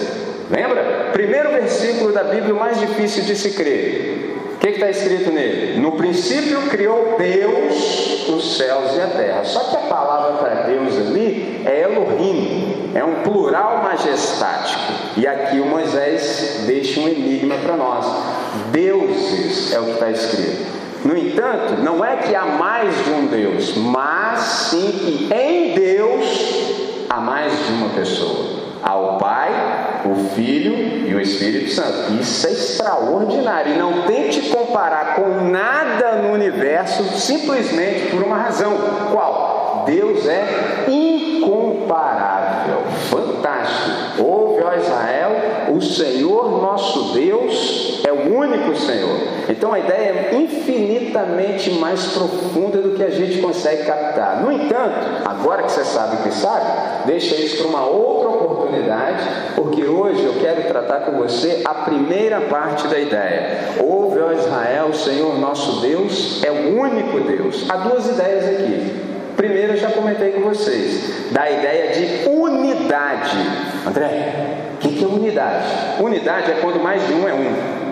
Lembra? 0.50 1.10
Primeiro 1.12 1.50
versículo 1.50 2.12
da 2.12 2.24
Bíblia, 2.24 2.54
o 2.54 2.58
mais 2.58 2.78
difícil 2.78 3.24
de 3.24 3.34
se 3.34 3.52
crer. 3.52 4.36
O 4.54 4.58
que 4.58 4.68
está 4.68 4.90
escrito 4.90 5.32
nele? 5.32 5.80
No 5.80 5.92
princípio 5.92 6.60
criou 6.68 7.16
Deus 7.18 8.28
os 8.28 8.56
céus 8.56 8.94
e 8.96 9.00
a 9.00 9.06
terra. 9.08 9.44
Só 9.44 9.60
que 9.60 9.76
a 9.76 9.80
palavra 9.80 10.38
para 10.38 10.62
Deus 10.62 10.96
ali 10.98 11.62
é 11.64 11.82
Elohim, 11.82 12.71
é 12.94 13.04
um 13.04 13.22
plural 13.22 13.82
majestático. 13.82 14.80
E 15.16 15.26
aqui 15.26 15.60
o 15.60 15.66
Moisés 15.66 16.64
deixa 16.66 17.00
um 17.00 17.08
enigma 17.08 17.56
para 17.56 17.76
nós. 17.76 18.06
Deuses 18.70 19.72
é 19.72 19.80
o 19.80 19.84
que 19.84 19.90
está 19.92 20.10
escrito. 20.10 20.72
No 21.04 21.16
entanto, 21.16 21.82
não 21.82 22.04
é 22.04 22.16
que 22.16 22.34
há 22.34 22.44
mais 22.44 22.94
de 23.04 23.10
um 23.10 23.26
Deus, 23.26 23.76
mas 23.76 24.40
sim 24.40 24.92
que 24.92 25.34
em 25.34 25.74
Deus 25.74 27.06
há 27.10 27.20
mais 27.20 27.52
de 27.66 27.72
uma 27.72 27.88
pessoa. 27.88 28.62
Há 28.82 28.96
o 28.96 29.18
Pai, 29.18 29.50
o 30.04 30.34
Filho 30.34 31.08
e 31.08 31.14
o 31.14 31.20
Espírito 31.20 31.70
Santo. 31.70 32.12
Isso 32.20 32.46
é 32.46 32.50
extraordinário. 32.50 33.74
E 33.74 33.78
não 33.78 34.02
tente 34.02 34.40
comparar 34.50 35.14
com 35.14 35.50
nada 35.50 36.16
no 36.16 36.32
universo 36.32 37.04
simplesmente 37.18 38.10
por 38.10 38.22
uma 38.22 38.36
razão. 38.36 38.76
Qual? 39.12 39.84
Deus 39.86 40.26
é 40.26 40.84
incomparável. 41.42 42.82
Fantástico. 43.10 44.22
Ouve, 44.22 44.62
ó 44.62 44.74
Israel, 44.74 45.72
o 45.74 45.80
Senhor 45.80 46.62
nosso 46.62 47.12
Deus 47.12 48.02
é 48.06 48.12
o 48.12 48.36
único 48.36 48.76
Senhor. 48.76 49.16
Então 49.48 49.72
a 49.72 49.78
ideia 49.78 50.30
é 50.30 50.34
infinitamente 50.34 51.70
mais 51.72 52.06
profunda 52.06 52.78
do 52.78 52.96
que 52.96 53.02
a 53.02 53.10
gente 53.10 53.40
consegue 53.40 53.84
captar. 53.84 54.42
No 54.42 54.52
entanto, 54.52 55.22
agora 55.24 55.64
que 55.64 55.72
você 55.72 55.84
sabe 55.84 56.16
o 56.16 56.22
que 56.22 56.30
sabe, 56.32 57.06
deixa 57.06 57.34
isso 57.34 57.58
para 57.58 57.66
uma 57.66 57.86
outra 57.86 58.28
oportunidade, 58.28 59.24
porque 59.56 59.84
hoje 59.84 60.24
eu 60.24 60.34
quero 60.40 60.62
tratar 60.68 61.00
com 61.00 61.12
você 61.12 61.62
a 61.64 61.74
primeira 61.74 62.40
parte 62.42 62.86
da 62.86 62.98
ideia. 62.98 63.58
Ouve, 63.80 64.20
ó 64.20 64.32
Israel, 64.32 64.88
o 64.90 64.94
Senhor 64.94 65.38
nosso 65.38 65.80
Deus 65.80 66.42
é 66.44 66.50
o 66.50 66.80
único 66.80 67.20
Deus. 67.20 67.68
Há 67.68 67.76
duas 67.76 68.08
ideias 68.08 68.44
aqui. 68.44 69.11
Primeiro 69.36 69.72
eu 69.72 69.76
já 69.76 69.90
comentei 69.90 70.32
com 70.32 70.42
vocês, 70.42 71.30
da 71.30 71.50
ideia 71.50 71.92
de 71.92 72.28
unidade. 72.28 73.36
André, 73.86 74.34
o 74.74 74.78
que 74.78 75.02
é 75.02 75.06
unidade? 75.06 75.66
Unidade 76.00 76.50
é 76.50 76.54
quando 76.60 76.82
mais 76.82 77.06
de 77.06 77.12
um 77.12 77.28
é 77.28 77.32
um. 77.32 77.82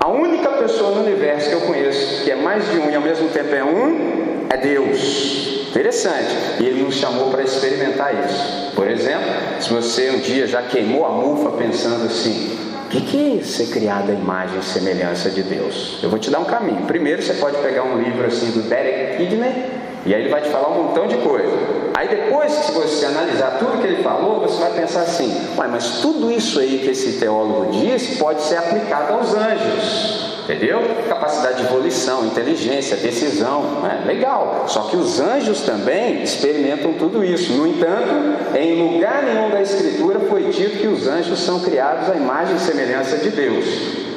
A 0.00 0.08
única 0.08 0.48
pessoa 0.52 0.92
no 0.92 1.02
universo 1.02 1.50
que 1.50 1.54
eu 1.54 1.60
conheço 1.62 2.24
que 2.24 2.30
é 2.30 2.36
mais 2.36 2.68
de 2.70 2.78
um 2.78 2.90
e 2.90 2.94
ao 2.94 3.02
mesmo 3.02 3.28
tempo 3.28 3.54
é 3.54 3.62
um 3.62 4.46
é 4.48 4.56
Deus. 4.56 5.68
Interessante. 5.68 6.34
E 6.58 6.66
ele 6.66 6.82
nos 6.82 6.96
chamou 6.96 7.30
para 7.30 7.42
experimentar 7.42 8.12
isso. 8.24 8.72
Por 8.74 8.88
exemplo, 8.88 9.28
se 9.60 9.70
você 9.70 10.10
um 10.10 10.18
dia 10.18 10.46
já 10.46 10.62
queimou 10.62 11.04
a 11.04 11.10
mufa 11.10 11.50
pensando 11.50 12.06
assim, 12.06 12.58
o 12.86 12.88
que 12.88 13.38
é 13.38 13.44
ser 13.44 13.68
criado 13.68 14.10
à 14.10 14.14
imagem 14.14 14.58
e 14.58 14.64
semelhança 14.64 15.30
de 15.30 15.42
Deus? 15.42 16.00
Eu 16.02 16.10
vou 16.10 16.18
te 16.18 16.30
dar 16.30 16.40
um 16.40 16.44
caminho. 16.44 16.86
Primeiro, 16.86 17.22
você 17.22 17.34
pode 17.34 17.58
pegar 17.58 17.84
um 17.84 18.02
livro 18.02 18.26
assim 18.26 18.50
do 18.50 18.62
Derek 18.62 19.18
Kidney 19.18 19.80
e 20.06 20.14
aí 20.14 20.22
ele 20.22 20.30
vai 20.30 20.40
te 20.40 20.48
falar 20.48 20.68
um 20.68 20.84
montão 20.84 21.06
de 21.06 21.16
coisa. 21.18 21.52
Aí 21.94 22.08
depois 22.08 22.54
que 22.56 22.72
você 22.72 23.04
analisar 23.04 23.58
tudo 23.58 23.80
que 23.80 23.86
ele 23.86 24.02
falou, 24.02 24.40
você 24.40 24.60
vai 24.60 24.72
pensar 24.72 25.02
assim: 25.02 25.48
mas 25.56 26.00
tudo 26.00 26.30
isso 26.30 26.58
aí 26.58 26.78
que 26.78 26.90
esse 26.90 27.18
teólogo 27.18 27.70
disse 27.72 28.16
pode 28.16 28.42
ser 28.42 28.56
aplicado 28.56 29.12
aos 29.12 29.34
anjos. 29.34 30.30
Entendeu? 30.44 30.80
Capacidade 31.08 31.62
de 31.62 31.68
volição, 31.68 32.26
inteligência, 32.26 32.96
decisão. 32.96 33.82
É, 33.86 34.04
legal. 34.04 34.64
Só 34.66 34.84
que 34.84 34.96
os 34.96 35.20
anjos 35.20 35.60
também 35.60 36.22
experimentam 36.22 36.94
tudo 36.94 37.22
isso. 37.22 37.52
No 37.52 37.68
entanto, 37.68 38.56
em 38.58 38.94
lugar 38.94 39.22
nenhum 39.22 39.50
da 39.50 39.62
Escritura 39.62 40.18
foi 40.20 40.44
dito 40.44 40.78
que 40.78 40.88
os 40.88 41.06
anjos 41.06 41.38
são 41.38 41.60
criados 41.60 42.10
à 42.10 42.16
imagem 42.16 42.56
e 42.56 42.58
semelhança 42.58 43.18
de 43.18 43.30
Deus. 43.30 43.64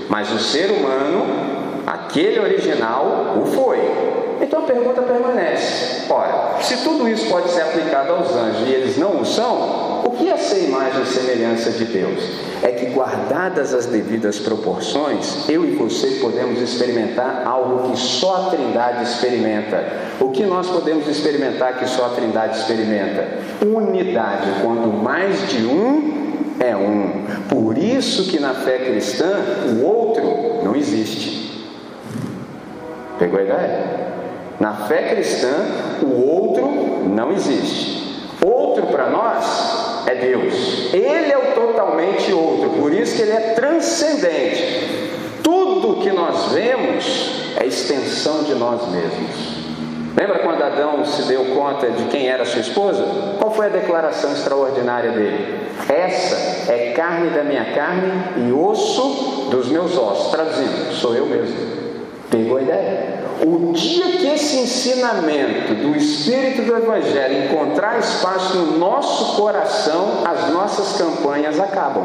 Mas 0.10 0.32
o 0.32 0.40
ser 0.40 0.72
humano, 0.72 1.25
aquele 1.86 2.40
original, 2.40 3.36
o 3.40 3.46
foi. 3.46 4.12
Então 4.43 4.59
a 4.59 4.63
pergunta 4.63 5.01
permanece: 5.01 6.12
ora, 6.12 6.62
se 6.62 6.77
tudo 6.83 7.07
isso 7.07 7.27
pode 7.29 7.50
ser 7.50 7.62
aplicado 7.62 8.12
aos 8.12 8.35
anjos 8.35 8.67
e 8.67 8.71
eles 8.71 8.97
não 8.97 9.21
o 9.21 9.25
são, 9.25 10.03
o 10.03 10.12
que 10.12 10.29
é 10.29 10.35
ser 10.35 10.65
imagem 10.65 11.01
e 11.01 11.05
semelhança 11.05 11.71
de 11.71 11.85
Deus? 11.85 12.19
É 12.62 12.69
que, 12.69 12.88
guardadas 12.88 13.73
as 13.73 13.85
devidas 13.85 14.39
proporções, 14.39 15.50
eu 15.50 15.65
e 15.65 15.71
você 15.71 16.19
podemos 16.21 16.62
experimentar 16.62 17.43
algo 17.45 17.89
que 17.89 17.97
só 17.97 18.47
a 18.47 18.50
Trindade 18.51 19.03
experimenta. 19.03 19.83
O 20.19 20.29
que 20.29 20.43
nós 20.43 20.69
podemos 20.69 21.07
experimentar 21.07 21.79
que 21.79 21.88
só 21.88 22.07
a 22.07 22.09
Trindade 22.09 22.57
experimenta? 22.57 23.27
Unidade, 23.65 24.47
quando 24.62 24.93
mais 24.93 25.50
de 25.50 25.65
um 25.65 26.33
é 26.59 26.75
um. 26.75 27.23
Por 27.50 27.77
isso 27.77 28.29
que 28.29 28.39
na 28.39 28.53
fé 28.53 28.79
cristã 28.79 29.39
o 29.69 29.85
outro 29.85 30.63
não 30.63 30.75
existe. 30.75 31.65
Pegou 33.19 33.39
a 33.39 33.43
ideia? 33.43 34.13
Na 34.60 34.74
fé 34.88 35.10
cristã, 35.10 35.53
o 36.01 36.29
outro 36.29 36.67
não 37.10 37.31
existe. 37.31 38.03
Outro 38.43 38.88
para 38.88 39.10
nós 39.10 40.07
é 40.07 40.15
Deus. 40.15 40.93
Ele 40.93 41.31
é 41.31 41.38
o 41.38 41.53
totalmente 41.53 42.31
outro, 42.33 42.72
por 42.72 42.93
isso 42.93 43.15
que 43.15 43.22
ele 43.22 43.31
é 43.31 43.53
transcendente. 43.53 45.12
Tudo 45.41 46.01
que 46.01 46.12
nós 46.12 46.51
vemos 46.51 47.53
é 47.57 47.65
extensão 47.65 48.43
de 48.43 48.55
nós 48.55 48.89
mesmos. 48.89 49.53
Lembra 50.15 50.39
quando 50.39 50.62
Adão 50.62 51.03
se 51.03 51.24
deu 51.24 51.43
conta 51.55 51.89
de 51.89 52.03
quem 52.05 52.29
era 52.29 52.45
sua 52.45 52.62
esposa? 52.62 53.03
Qual 53.39 53.51
foi 53.51 53.65
a 53.65 53.69
declaração 53.69 54.31
extraordinária 54.31 55.12
dele? 55.12 55.69
Essa 55.89 56.72
é 56.72 56.93
carne 56.95 57.31
da 57.31 57.43
minha 57.43 57.74
carne 57.74 58.12
e 58.48 58.51
osso 58.51 59.50
dos 59.50 59.69
meus 59.69 59.98
ossos. 59.98 60.31
Traduzindo, 60.31 60.93
sou 60.93 61.15
eu 61.15 61.25
mesmo. 61.25 61.55
Pegou 62.29 62.57
a 62.57 62.62
ideia? 62.62 63.23
O 63.45 63.73
dia 63.73 64.17
que 64.17 64.27
esse 64.27 64.57
ensinamento 64.57 65.73
do 65.75 65.95
Espírito 65.95 66.62
do 66.62 66.77
Evangelho 66.77 67.45
encontrar 67.45 68.00
espaço 68.00 68.57
no 68.57 68.77
nosso 68.77 69.35
coração, 69.35 70.23
as 70.25 70.50
nossas 70.53 70.97
campanhas 70.97 71.59
acabam. 71.59 72.03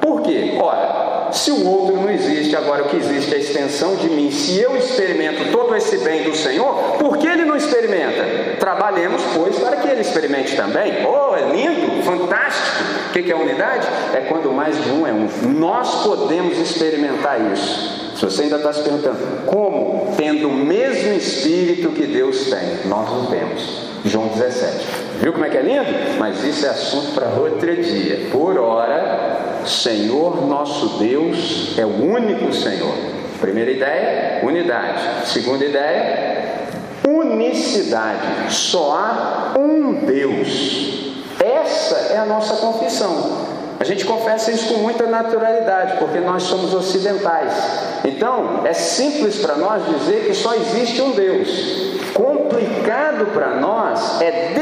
Por 0.00 0.22
quê? 0.22 0.56
Ora, 0.58 1.07
se 1.32 1.50
o 1.50 1.66
outro 1.66 1.96
não 1.96 2.10
existe, 2.10 2.54
agora 2.56 2.84
o 2.84 2.88
que 2.88 2.96
existe 2.96 3.32
é 3.32 3.36
a 3.36 3.40
extensão 3.40 3.96
de 3.96 4.08
mim. 4.08 4.30
Se 4.30 4.60
eu 4.60 4.76
experimento 4.76 5.50
todo 5.52 5.74
esse 5.76 5.98
bem 5.98 6.24
do 6.24 6.34
Senhor, 6.34 6.96
por 6.98 7.18
que 7.18 7.26
ele 7.26 7.44
não 7.44 7.56
experimenta? 7.56 8.56
Trabalhemos, 8.58 9.22
pois, 9.34 9.58
para 9.58 9.76
que 9.76 9.88
ele 9.88 10.00
experimente 10.00 10.56
também. 10.56 11.06
Oh, 11.06 11.34
é 11.36 11.52
lindo, 11.52 12.02
fantástico. 12.02 12.84
O 13.08 13.12
que 13.12 13.30
é 13.30 13.34
unidade? 13.34 13.86
É 14.14 14.20
quando 14.28 14.52
mais 14.52 14.82
de 14.82 14.90
um 14.90 15.06
é 15.06 15.12
um. 15.12 15.28
Nós 15.58 16.04
podemos 16.04 16.58
experimentar 16.58 17.40
isso. 17.52 18.14
Se 18.16 18.24
você 18.24 18.42
ainda 18.42 18.56
está 18.56 18.72
se 18.72 18.82
perguntando, 18.82 19.46
como? 19.46 20.14
Tendo 20.16 20.48
o 20.48 20.52
mesmo 20.52 21.12
Espírito 21.12 21.90
que 21.90 22.06
Deus 22.06 22.50
tem. 22.50 22.88
Nós 22.88 23.08
o 23.10 23.26
temos. 23.26 23.88
João 24.04 24.28
17. 24.28 24.86
Viu 25.20 25.32
como 25.32 25.44
é 25.44 25.48
que 25.48 25.56
é 25.56 25.62
lindo? 25.62 26.18
Mas 26.18 26.42
isso 26.44 26.66
é 26.66 26.68
assunto 26.68 27.12
para 27.12 27.28
outro 27.28 27.76
dia. 27.76 28.28
Por 28.30 28.58
hora, 28.58 29.47
Senhor 29.68 30.46
nosso 30.46 30.98
Deus 30.98 31.78
é 31.78 31.84
o 31.84 32.04
único 32.04 32.52
Senhor. 32.52 32.94
Primeira 33.40 33.70
ideia, 33.70 34.44
unidade. 34.44 35.28
Segunda 35.28 35.64
ideia, 35.64 36.68
unicidade. 37.06 38.52
Só 38.52 38.92
há 38.92 39.58
um 39.58 40.04
Deus. 40.04 41.14
é 42.12 42.18
a 42.18 42.24
nossa 42.24 42.56
confissão. 42.56 43.46
A 43.80 43.84
gente 43.84 44.04
confessa 44.04 44.50
isso 44.50 44.74
com 44.74 44.80
muita 44.80 45.06
naturalidade, 45.06 45.98
porque 45.98 46.18
nós 46.18 46.42
somos 46.42 46.74
ocidentais. 46.74 47.52
Então, 48.04 48.62
é 48.64 48.72
simples 48.72 49.38
para 49.38 49.54
nós 49.56 49.84
dizer 49.86 50.26
que 50.26 50.34
só 50.34 50.54
existe 50.54 51.00
um 51.00 51.12
Deus. 51.12 51.48
Complicado 52.12 53.26
para 53.32 53.56
nós 53.56 54.20
é 54.20 54.52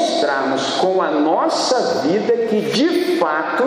demonstrarmos 0.00 0.62
com 0.80 1.02
a 1.02 1.10
nossa 1.10 2.00
vida 2.06 2.32
que 2.48 2.60
de 2.60 3.16
fato 3.18 3.64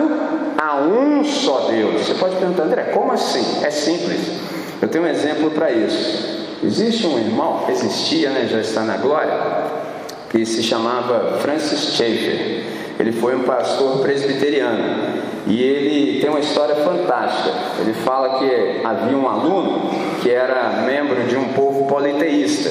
há 0.58 0.76
um 0.76 1.24
só 1.24 1.68
Deus. 1.70 2.06
Você 2.06 2.14
pode 2.14 2.36
perguntar, 2.36 2.64
André, 2.64 2.82
como 2.92 3.12
assim? 3.12 3.64
É 3.64 3.70
simples. 3.70 4.20
Eu 4.82 4.88
tenho 4.88 5.04
um 5.04 5.08
exemplo 5.08 5.50
para 5.50 5.70
isso. 5.70 6.44
Existe 6.62 7.06
um 7.06 7.18
irmão, 7.18 7.64
existia, 7.68 8.30
né, 8.30 8.48
já 8.50 8.60
está 8.60 8.82
na 8.82 8.96
glória, 8.96 9.38
que 10.30 10.44
se 10.44 10.62
chamava 10.62 11.38
Francis 11.40 11.94
Schaeffer. 11.94 12.64
Ele 12.98 13.12
foi 13.12 13.36
um 13.36 13.42
pastor 13.42 14.00
presbiteriano 14.00 15.22
e 15.46 15.62
ele 15.62 16.20
tem 16.20 16.30
uma 16.30 16.40
história 16.40 16.76
fantástica. 16.76 17.50
Ele 17.80 17.92
fala 17.92 18.38
que 18.38 18.80
havia 18.84 19.16
um 19.16 19.28
aluno 19.28 19.90
que 20.22 20.30
era 20.30 20.82
membro 20.86 21.24
de 21.24 21.36
um 21.36 21.48
povo 21.52 21.86
politeísta 21.86 22.70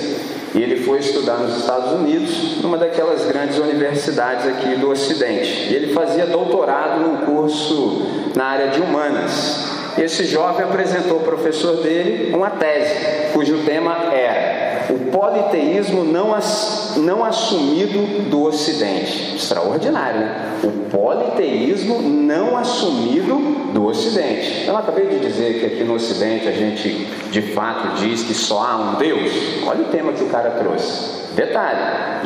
e 0.54 0.62
ele 0.62 0.84
foi 0.84 1.00
estudar 1.00 1.38
nos 1.38 1.58
Estados 1.58 1.92
Unidos, 1.94 2.62
numa 2.62 2.78
daquelas 2.78 3.26
grandes 3.26 3.58
universidades 3.58 4.46
aqui 4.46 4.76
do 4.76 4.90
Ocidente. 4.90 5.72
E 5.72 5.76
ele 5.76 5.94
fazia 5.94 6.28
doutorado 6.28 7.02
num 7.02 7.18
curso 7.26 8.08
na 8.36 8.46
área 8.46 8.68
de 8.68 8.80
humanas. 8.80 9.72
Esse 9.98 10.26
jovem 10.26 10.66
apresentou 10.66 11.18
ao 11.18 11.24
professor 11.24 11.78
dele 11.78 12.34
uma 12.36 12.52
tese, 12.52 13.32
cujo 13.34 13.60
tema 13.64 14.12
era 14.12 14.53
o 14.90 15.12
politeísmo 15.12 16.04
não, 16.04 16.34
ass, 16.34 16.96
não 16.98 17.24
assumido 17.24 18.30
do 18.30 18.44
Ocidente. 18.44 19.36
Extraordinário, 19.36 20.20
né? 20.20 20.60
O 20.64 20.72
politeísmo 20.90 22.02
não 22.02 22.58
assumido 22.58 23.72
do 23.74 23.86
Ocidente. 23.86 24.66
Eu 24.68 24.78
acabei 24.78 25.08
de 25.08 25.20
dizer 25.20 25.60
que 25.60 25.66
aqui 25.66 25.84
no 25.84 25.96
Ocidente 25.96 26.48
a 26.48 26.52
gente 26.52 27.08
de 27.32 27.42
fato 27.42 27.96
diz 27.96 28.24
que 28.24 28.34
só 28.34 28.60
há 28.60 28.78
um 28.78 28.96
Deus. 28.96 29.32
Olha 29.66 29.82
o 29.82 29.90
tema 29.90 30.14
que 30.14 30.24
o 30.24 30.30
cara 30.30 30.52
trouxe. 30.52 31.24
Detalhe, 31.36 31.80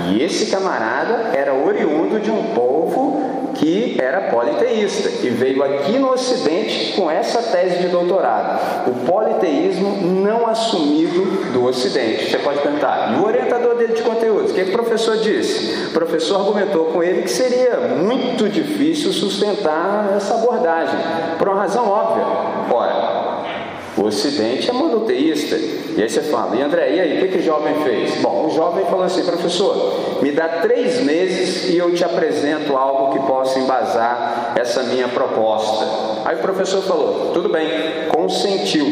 e 0.10 0.22
esse 0.22 0.52
camarada 0.52 1.32
era 1.34 1.54
oriundo 1.54 2.20
de 2.20 2.30
um 2.30 2.44
povo 2.54 3.47
que 3.58 3.98
era 4.00 4.30
politeísta 4.30 5.26
e 5.26 5.30
veio 5.30 5.64
aqui 5.64 5.98
no 5.98 6.12
Ocidente 6.12 6.94
com 6.96 7.10
essa 7.10 7.42
tese 7.42 7.80
de 7.80 7.88
doutorado. 7.88 8.90
O 8.90 9.06
politeísmo 9.06 9.98
não 10.02 10.48
assumido 10.48 11.52
do 11.52 11.66
Ocidente. 11.66 12.30
Você 12.30 12.38
pode 12.40 12.60
perguntar, 12.60 13.14
e 13.14 13.20
o 13.20 13.26
orientador 13.26 13.76
dele 13.76 13.94
de 13.94 14.02
conteúdos? 14.02 14.52
O 14.52 14.54
que, 14.54 14.64
que 14.64 14.70
o 14.70 14.74
professor 14.74 15.18
disse? 15.18 15.88
O 15.88 15.92
professor 15.92 16.40
argumentou 16.40 16.86
com 16.86 17.04
ele 17.04 17.24
que 17.24 17.32
seria 17.32 17.78
muito 17.98 18.50
difícil 18.50 19.12
sustentar 19.12 20.14
essa 20.16 20.36
abordagem, 20.36 21.00
por 21.38 21.50
uma 21.50 21.62
razão 21.62 21.88
óbvia. 21.88 22.26
Ora, 22.72 23.07
o 23.98 24.06
Ocidente 24.06 24.70
é 24.70 24.74
monoteísta. 24.74 25.56
E 25.56 26.02
aí 26.02 26.08
você 26.08 26.22
fala, 26.22 26.56
e 26.56 26.62
André, 26.62 26.96
e 26.96 27.00
aí, 27.00 27.18
o 27.18 27.22
que, 27.22 27.28
que 27.30 27.38
o 27.40 27.44
jovem 27.44 27.74
fez? 27.84 28.22
Bom, 28.22 28.46
o 28.46 28.50
jovem 28.52 28.86
falou 28.86 29.04
assim, 29.04 29.24
professor, 29.26 30.22
me 30.22 30.32
dá 30.32 30.48
três 30.48 31.02
meses 31.02 31.70
e 31.70 31.78
eu 31.78 31.94
te 31.94 32.04
apresento 32.04 32.78
algo 32.78 33.14
que 33.14 33.28
possa 33.28 33.58
embasar 33.60 34.54
essa 34.56 34.84
minha 34.84 35.08
proposta. 35.08 35.86
Aí 36.26 36.36
o 36.36 36.40
professor 36.40 36.84
falou, 36.84 37.32
tudo 37.34 37.50
bem, 37.50 37.70
consentiu. 38.10 38.86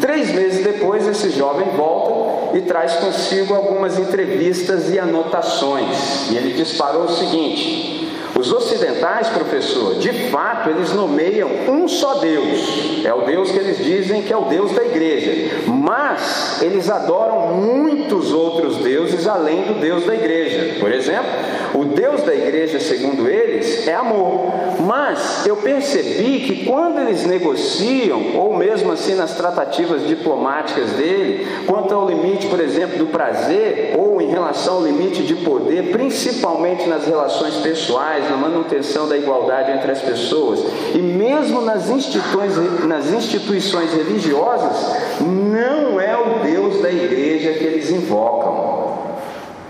Três 0.00 0.32
meses 0.32 0.64
depois, 0.64 1.06
esse 1.06 1.30
jovem 1.30 1.68
volta 1.76 2.56
e 2.56 2.62
traz 2.62 2.94
consigo 2.94 3.54
algumas 3.54 3.98
entrevistas 3.98 4.90
e 4.90 4.98
anotações. 4.98 6.30
E 6.30 6.36
ele 6.36 6.54
disparou 6.54 7.04
o 7.04 7.08
seguinte: 7.08 7.97
os 8.38 8.52
ocidentais, 8.52 9.28
professor, 9.30 9.96
de 9.96 10.30
fato, 10.30 10.70
eles 10.70 10.92
nomeiam 10.92 11.50
um 11.68 11.88
só 11.88 12.14
Deus. 12.14 13.04
É 13.04 13.12
o 13.12 13.22
Deus 13.22 13.50
que 13.50 13.58
eles 13.58 13.78
dizem 13.78 14.22
que 14.22 14.32
é 14.32 14.36
o 14.36 14.44
Deus 14.44 14.70
da 14.72 14.84
igreja. 14.84 15.62
Mas 15.66 16.62
eles 16.62 16.88
adoram 16.88 17.56
muitos 17.56 18.32
outros 18.32 18.76
deuses 18.76 19.26
além 19.26 19.64
do 19.64 19.80
Deus 19.80 20.04
da 20.04 20.14
igreja. 20.14 20.78
Por 20.78 20.92
exemplo, 20.92 21.28
o 21.74 21.84
Deus 21.84 22.22
da 22.22 22.34
igreja, 22.34 22.78
segundo 22.78 23.28
eles, 23.28 23.88
é 23.88 23.94
amor. 23.94 24.52
Mas 24.86 25.44
eu 25.44 25.56
percebi 25.56 26.40
que 26.40 26.64
quando 26.64 27.00
eles 27.00 27.26
negociam, 27.26 28.36
ou 28.36 28.56
mesmo 28.56 28.92
assim 28.92 29.14
nas 29.14 29.34
tratativas 29.34 30.06
diplomáticas 30.06 30.90
dele, 30.92 31.46
quanto 31.66 31.92
ao 31.92 32.08
limite, 32.08 32.46
por 32.46 32.60
exemplo, 32.60 32.98
do 32.98 33.06
prazer, 33.06 33.94
ou 33.98 34.20
em 34.20 34.28
relação 34.28 34.76
ao 34.76 34.82
limite 34.84 35.22
de 35.22 35.34
poder, 35.36 35.90
principalmente 35.90 36.88
nas 36.88 37.06
relações 37.06 37.56
pessoais, 37.56 38.27
na 38.30 38.36
manutenção 38.36 39.08
da 39.08 39.16
igualdade 39.16 39.72
entre 39.72 39.90
as 39.90 40.00
pessoas, 40.00 40.60
e 40.94 40.98
mesmo 40.98 41.60
nas 41.60 41.88
instituições, 41.88 42.84
nas 42.84 43.12
instituições 43.12 43.92
religiosas, 43.92 44.96
não 45.20 46.00
é 46.00 46.16
o 46.16 46.40
Deus 46.44 46.80
da 46.80 46.90
igreja 46.90 47.52
que 47.52 47.64
eles 47.64 47.90
invocam. 47.90 48.98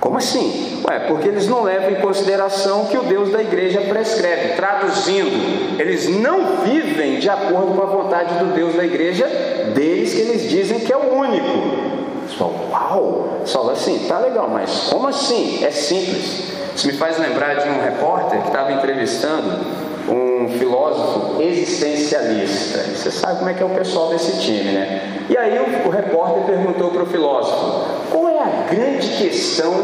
Como 0.01 0.16
assim? 0.16 0.83
Ué, 0.88 1.01
porque 1.01 1.29
eles 1.29 1.49
não 1.49 1.62
levam 1.62 1.90
em 1.90 1.97
consideração 1.97 2.87
que 2.87 2.97
o 2.97 3.03
Deus 3.03 3.31
da 3.31 3.42
igreja 3.42 3.81
prescreve. 3.81 4.55
Traduzindo, 4.55 5.79
eles 5.79 6.09
não 6.09 6.62
vivem 6.62 7.18
de 7.18 7.29
acordo 7.29 7.75
com 7.75 7.83
a 7.83 7.87
vontade 7.87 8.35
do 8.38 8.55
Deus 8.55 8.75
da 8.75 8.85
igreja 8.85 9.27
deles, 9.75 10.14
que 10.14 10.21
eles 10.21 10.49
dizem 10.49 10.81
que 10.81 10.92
é 10.92 10.97
o 10.97 11.14
único. 11.14 11.47
Pessoal, 12.29 12.55
uau! 12.71 13.40
Fala 13.47 13.73
assim, 13.73 14.07
tá 14.07 14.18
legal, 14.18 14.49
mas 14.49 14.88
como 14.90 15.09
assim? 15.09 15.64
É 15.64 15.71
simples. 15.71 16.53
Isso 16.78 16.86
me 16.86 16.92
faz 16.92 17.18
lembrar 17.18 17.54
de 17.54 17.68
um 17.68 17.82
repórter 17.82 18.40
que 18.40 18.46
estava 18.46 18.70
entrevistando 18.70 19.66
um 20.08 20.48
filósofo 20.60 21.42
existencialista. 21.42 22.78
Você 22.94 23.10
sabe 23.10 23.38
como 23.38 23.50
é 23.50 23.54
que 23.54 23.60
é 23.60 23.66
o 23.66 23.70
pessoal 23.70 24.10
desse 24.10 24.38
time, 24.38 24.70
né? 24.70 25.24
E 25.28 25.36
aí 25.36 25.58
o, 25.58 25.88
o 25.88 25.90
repórter 25.90 26.44
perguntou 26.44 26.92
para 26.92 27.02
o 27.02 27.06
filósofo: 27.06 27.84
qual 28.12 28.28
é 28.28 28.38
a 28.38 28.72
grande 28.72 29.08
questão 29.08 29.74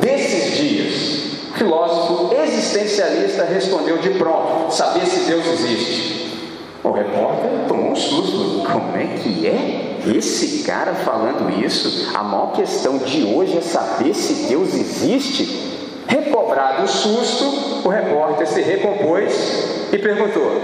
desses 0.00 0.56
dias? 0.56 1.50
O 1.50 1.58
filósofo 1.58 2.34
existencialista 2.34 3.44
respondeu 3.44 3.98
de 3.98 4.08
pronto: 4.12 4.72
saber 4.72 5.04
se 5.04 5.28
Deus 5.28 5.46
existe. 5.46 6.34
O 6.82 6.92
repórter 6.92 7.50
tomou 7.68 7.92
um 7.92 7.96
susto. 7.96 8.66
Como 8.72 8.96
é 8.96 9.18
que 9.18 9.46
é? 9.46 9.98
Esse 10.16 10.62
cara 10.62 10.94
falando 10.94 11.62
isso? 11.62 12.10
A 12.16 12.22
maior 12.22 12.52
questão 12.52 12.96
de 12.96 13.24
hoje 13.24 13.58
é 13.58 13.60
saber 13.60 14.14
se 14.14 14.48
Deus 14.48 14.72
existe? 14.72 15.67
Recobrado 16.08 16.84
o 16.84 16.88
susto, 16.88 17.86
o 17.86 17.88
repórter 17.90 18.46
se 18.48 18.62
recompôs 18.62 19.88
e 19.92 19.98
perguntou: 19.98 20.58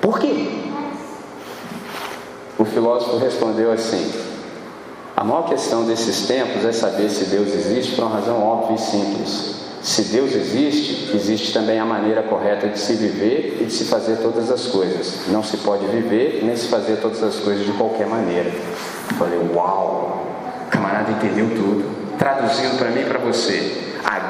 Por 0.00 0.20
quê? 0.20 0.48
O 2.56 2.64
filósofo 2.64 3.18
respondeu 3.18 3.72
assim: 3.72 4.08
A 5.16 5.24
maior 5.24 5.48
questão 5.48 5.84
desses 5.84 6.28
tempos 6.28 6.64
é 6.64 6.70
saber 6.70 7.10
se 7.10 7.24
Deus 7.24 7.48
existe 7.48 7.96
por 7.96 8.04
uma 8.04 8.14
razão 8.14 8.40
óbvia 8.40 8.76
e 8.76 8.78
simples. 8.78 9.58
Se 9.82 10.02
Deus 10.02 10.32
existe, 10.32 11.14
existe 11.14 11.52
também 11.52 11.80
a 11.80 11.84
maneira 11.84 12.22
correta 12.22 12.68
de 12.68 12.78
se 12.78 12.94
viver 12.94 13.58
e 13.60 13.64
de 13.64 13.72
se 13.72 13.84
fazer 13.84 14.18
todas 14.18 14.48
as 14.48 14.66
coisas. 14.66 15.26
Não 15.28 15.42
se 15.42 15.56
pode 15.58 15.86
viver 15.86 16.40
nem 16.44 16.54
se 16.56 16.68
fazer 16.68 16.96
todas 16.96 17.22
as 17.22 17.36
coisas 17.36 17.64
de 17.64 17.72
qualquer 17.72 18.06
maneira. 18.06 18.50
Eu 18.50 19.16
falei, 19.16 19.38
uau! 19.54 20.24
O 20.66 20.70
camarada 20.70 21.10
entendeu 21.12 21.48
tudo. 21.50 21.84
Traduzindo 22.18 22.76
para 22.76 22.90
mim 22.90 23.02
e 23.02 23.04
para 23.04 23.18
você, 23.20 23.87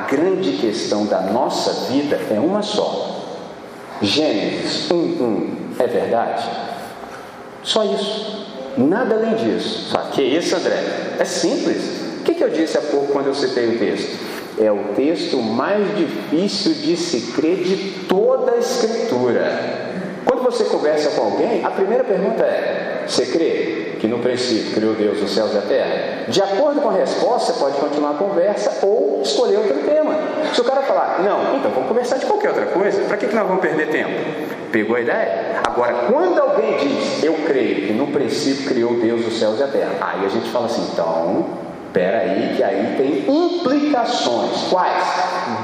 grande 0.09 0.53
questão 0.53 1.07
da 1.07 1.21
nossa 1.21 1.93
vida 1.93 2.19
é 2.31 2.41
uma 2.41 2.63
só. 2.63 3.27
Gênesis 4.01 4.91
1, 4.91 4.95
1 4.95 5.57
é 5.79 5.87
verdade? 5.87 6.49
Só 7.63 7.85
isso. 7.85 8.47
Nada 8.77 9.15
além 9.15 9.35
disso. 9.35 9.91
Só 9.91 9.99
que 10.13 10.23
isso, 10.23 10.57
André? 10.57 10.83
É 11.19 11.25
simples. 11.25 11.99
O 12.21 12.25
que 12.25 12.43
eu 12.43 12.51
disse 12.51 12.79
há 12.79 12.81
pouco 12.81 13.13
quando 13.13 13.27
eu 13.27 13.35
citei 13.35 13.75
o 13.75 13.79
texto? 13.79 14.19
É 14.61 14.71
o 14.73 14.95
texto 14.95 15.41
mais 15.41 15.85
difícil 15.97 16.75
de 16.75 16.97
se 16.97 17.33
crer 17.33 17.63
de 17.63 18.07
toda 18.09 18.53
a 18.53 18.59
Escritura. 18.59 19.78
Quando 20.29 20.43
você 20.43 20.65
conversa 20.65 21.11
com 21.11 21.23
alguém, 21.23 21.65
a 21.65 21.71
primeira 21.71 22.05
pergunta 22.05 22.45
é: 22.45 23.05
Você 23.07 23.27
crê? 23.27 23.79
que 23.99 24.07
no 24.07 24.19
princípio 24.21 24.75
criou 24.75 24.95
Deus 24.95 25.21
os 25.23 25.35
céus 25.35 25.53
e 25.55 25.59
a 25.59 25.63
terra? 25.63 26.25
De 26.29 26.43
acordo 26.43 26.81
com 26.81 26.89
a 26.89 26.93
resposta, 26.93 27.53
você 27.53 27.59
pode 27.59 27.77
continuar 27.79 28.11
a 28.11 28.15
conversa 28.15 28.87
ou 28.87 29.21
escolher 29.23 29.57
outro 29.57 29.77
tema. 29.79 30.15
Se 30.55 30.61
o 30.61 30.65
cara 30.65 30.83
falar, 30.83 31.21
não, 31.23 31.57
então 31.57 31.71
vamos 31.71 31.89
conversar 31.89 32.19
de 32.19 32.27
qualquer 32.27 32.51
outra 32.51 32.67
coisa, 32.67 33.03
para 33.03 33.17
que, 33.17 33.27
que 33.27 33.35
nós 33.35 33.47
vamos 33.47 33.61
perder 33.61 33.89
tempo? 33.89 34.11
Pegou 34.71 34.97
a 34.97 35.01
ideia? 35.01 35.61
Agora, 35.65 35.95
quando 36.11 36.39
alguém 36.39 36.77
diz, 36.77 37.23
eu 37.25 37.35
creio 37.47 37.87
que 37.87 37.93
no 37.93 38.07
princípio 38.09 38.67
criou 38.67 38.95
Deus 38.95 39.27
os 39.27 39.39
céus 39.39 39.59
e 39.59 39.63
a 39.63 39.69
terra, 39.69 39.95
aí 40.01 40.25
a 40.25 40.29
gente 40.29 40.49
fala 40.51 40.67
assim, 40.67 40.87
então, 40.93 41.47
Espera 41.89 42.19
aí, 42.19 42.55
que 42.55 42.63
aí 42.63 42.95
tem 42.99 43.25
implicações. 43.27 44.69
Quais? 44.71 45.05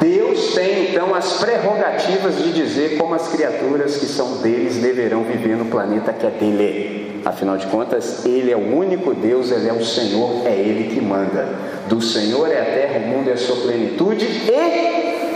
Deus 0.01 0.55
tem 0.55 0.89
então 0.89 1.15
as 1.15 1.35
prerrogativas 1.35 2.39
de 2.39 2.51
dizer 2.53 2.97
como 2.97 3.15
as 3.15 3.29
criaturas 3.29 3.99
que 3.99 4.07
são 4.07 4.39
deles 4.39 4.79
deverão 4.79 5.23
viver 5.23 5.55
no 5.55 5.67
planeta 5.67 6.15
que 6.15 6.27
é 6.27 6.31
dele. 6.31 7.23
Afinal 7.27 7.59
de 7.59 7.67
contas, 7.67 8.25
Ele 8.25 8.51
é 8.51 8.57
o 8.57 8.75
único 8.75 9.15
Deus, 9.15 9.51
Ele 9.51 9.69
é 9.69 9.73
o 9.73 9.85
Senhor, 9.85 10.47
é 10.47 10.53
Ele 10.53 10.95
que 10.95 11.01
manda. 11.01 11.47
Do 11.89 12.01
Senhor 12.01 12.51
é 12.51 12.61
a 12.61 12.65
terra, 12.65 13.01
o 13.05 13.09
mundo 13.09 13.29
é 13.29 13.35
a 13.35 13.37
sua 13.37 13.57
plenitude 13.57 14.25
e 14.25 15.35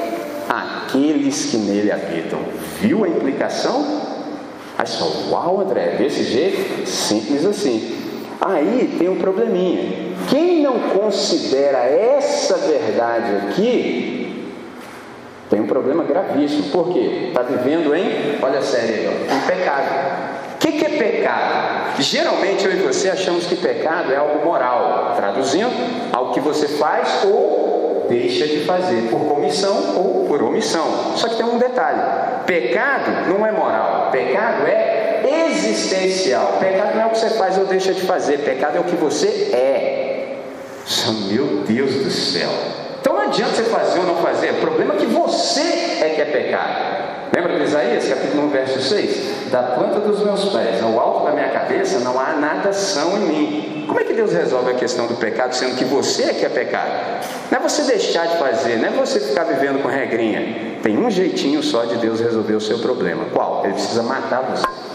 aqueles 0.48 1.50
que 1.50 1.58
nele 1.58 1.92
habitam. 1.92 2.40
Viu 2.80 3.04
a 3.04 3.08
implicação? 3.08 4.00
Aí 4.78 4.86
só, 4.86 5.06
uau, 5.30 5.60
André, 5.60 5.96
desse 5.98 6.24
jeito? 6.24 6.88
Simples 6.88 7.44
assim. 7.44 7.94
Aí 8.40 8.96
tem 8.98 9.08
um 9.08 9.16
probleminha. 9.16 10.07
Quem 10.28 10.62
não 10.62 10.78
considera 10.80 11.78
essa 11.78 12.56
verdade 12.58 13.48
aqui, 13.48 14.18
tem 15.48 15.60
um 15.60 15.66
problema 15.66 16.04
gravíssimo. 16.04 16.64
Por 16.70 16.92
quê? 16.92 17.28
Está 17.28 17.42
vivendo 17.42 17.94
em, 17.94 18.38
olha 18.42 18.58
a 18.58 18.62
série 18.62 18.92
aí, 18.92 19.28
pecado. 19.46 20.28
O 20.54 20.58
que, 20.58 20.72
que 20.72 20.84
é 20.84 20.88
pecado? 20.90 22.00
Geralmente 22.00 22.66
eu 22.66 22.72
e 22.72 22.76
você 22.76 23.08
achamos 23.08 23.46
que 23.46 23.56
pecado 23.56 24.12
é 24.12 24.16
algo 24.16 24.44
moral. 24.44 25.14
Traduzindo, 25.16 25.70
algo 26.12 26.34
que 26.34 26.40
você 26.40 26.68
faz 26.68 27.24
ou 27.24 28.06
deixa 28.08 28.46
de 28.46 28.64
fazer, 28.64 29.08
por 29.10 29.20
comissão 29.20 29.96
ou 29.96 30.26
por 30.26 30.42
omissão. 30.42 31.16
Só 31.16 31.28
que 31.28 31.36
tem 31.36 31.46
um 31.46 31.58
detalhe: 31.58 32.00
pecado 32.46 33.28
não 33.28 33.46
é 33.46 33.52
moral, 33.52 34.10
pecado 34.12 34.66
é 34.66 35.22
existencial. 35.48 36.58
Pecado 36.60 36.94
não 36.94 37.02
é 37.02 37.06
o 37.06 37.10
que 37.10 37.18
você 37.18 37.30
faz 37.30 37.56
ou 37.56 37.64
deixa 37.64 37.94
de 37.94 38.02
fazer, 38.02 38.38
pecado 38.38 38.76
é 38.76 38.80
o 38.80 38.84
que 38.84 38.96
você 38.96 39.50
é. 39.52 39.97
Meu 41.28 41.64
Deus 41.66 41.92
do 41.96 42.10
céu. 42.10 42.48
Então 43.00 43.12
não 43.12 43.22
adianta 43.22 43.56
você 43.56 43.64
fazer 43.64 43.98
ou 43.98 44.06
não 44.06 44.16
fazer, 44.16 44.52
o 44.52 44.54
problema 44.54 44.94
é 44.94 44.96
que 44.96 45.06
você 45.06 45.60
é 45.60 46.12
que 46.14 46.22
é 46.22 46.24
pecado. 46.24 47.28
Lembra 47.34 47.58
de 47.58 47.64
Isaías, 47.64 48.08
capítulo 48.08 48.46
1, 48.46 48.48
verso 48.48 48.80
6? 48.80 49.50
Da 49.50 49.62
planta 49.62 50.00
dos 50.00 50.24
meus 50.24 50.46
pés 50.46 50.82
ao 50.82 50.98
alto 50.98 51.26
da 51.26 51.32
minha 51.32 51.50
cabeça 51.50 51.98
não 52.00 52.18
há 52.18 52.32
nada 52.32 52.72
são 52.72 53.18
em 53.18 53.20
mim. 53.20 53.84
Como 53.86 54.00
é 54.00 54.04
que 54.04 54.14
Deus 54.14 54.32
resolve 54.32 54.70
a 54.70 54.74
questão 54.74 55.06
do 55.06 55.14
pecado, 55.14 55.54
sendo 55.54 55.76
que 55.76 55.84
você 55.84 56.24
é 56.24 56.32
que 56.32 56.44
é 56.44 56.48
pecado? 56.48 56.90
Não 57.50 57.58
é 57.58 57.62
você 57.62 57.82
deixar 57.82 58.26
de 58.26 58.38
fazer, 58.38 58.76
não 58.78 58.88
é 58.88 58.90
você 58.90 59.20
ficar 59.20 59.44
vivendo 59.44 59.82
com 59.82 59.88
regrinha. 59.88 60.78
Tem 60.82 60.96
um 60.96 61.10
jeitinho 61.10 61.62
só 61.62 61.84
de 61.84 61.96
Deus 61.98 62.18
resolver 62.18 62.54
o 62.54 62.60
seu 62.60 62.78
problema. 62.78 63.26
Qual? 63.32 63.62
Ele 63.64 63.74
precisa 63.74 64.02
matar 64.02 64.40
você. 64.42 64.87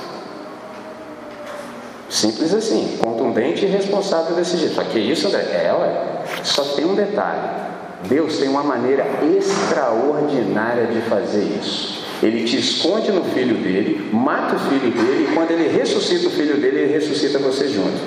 Simples 2.13 2.53
assim, 2.53 2.99
contundente 3.01 3.65
e 3.65 3.67
responsável 3.67 4.35
desse 4.35 4.55
jeito. 4.55 4.75
Só 4.75 4.83
que 4.83 4.99
isso, 4.99 5.27
André? 5.27 5.41
É, 5.41 5.73
ué. 5.73 6.23
Só 6.43 6.63
tem 6.75 6.85
um 6.85 6.93
detalhe. 6.93 7.41
Deus 8.07 8.37
tem 8.37 8.47
uma 8.49 8.61
maneira 8.61 9.03
extraordinária 9.35 10.85
de 10.85 11.01
fazer 11.09 11.41
isso. 11.59 12.05
Ele 12.21 12.43
te 12.43 12.59
esconde 12.59 13.11
no 13.11 13.23
filho 13.23 13.55
dele, 13.55 14.11
mata 14.13 14.57
o 14.57 14.59
filho 14.59 14.91
dele, 14.91 15.27
e 15.31 15.33
quando 15.33 15.49
ele 15.49 15.75
ressuscita 15.75 16.27
o 16.27 16.29
filho 16.29 16.57
dele, 16.57 16.81
ele 16.81 16.93
ressuscita 16.93 17.39
você 17.39 17.67
junto. 17.67 17.99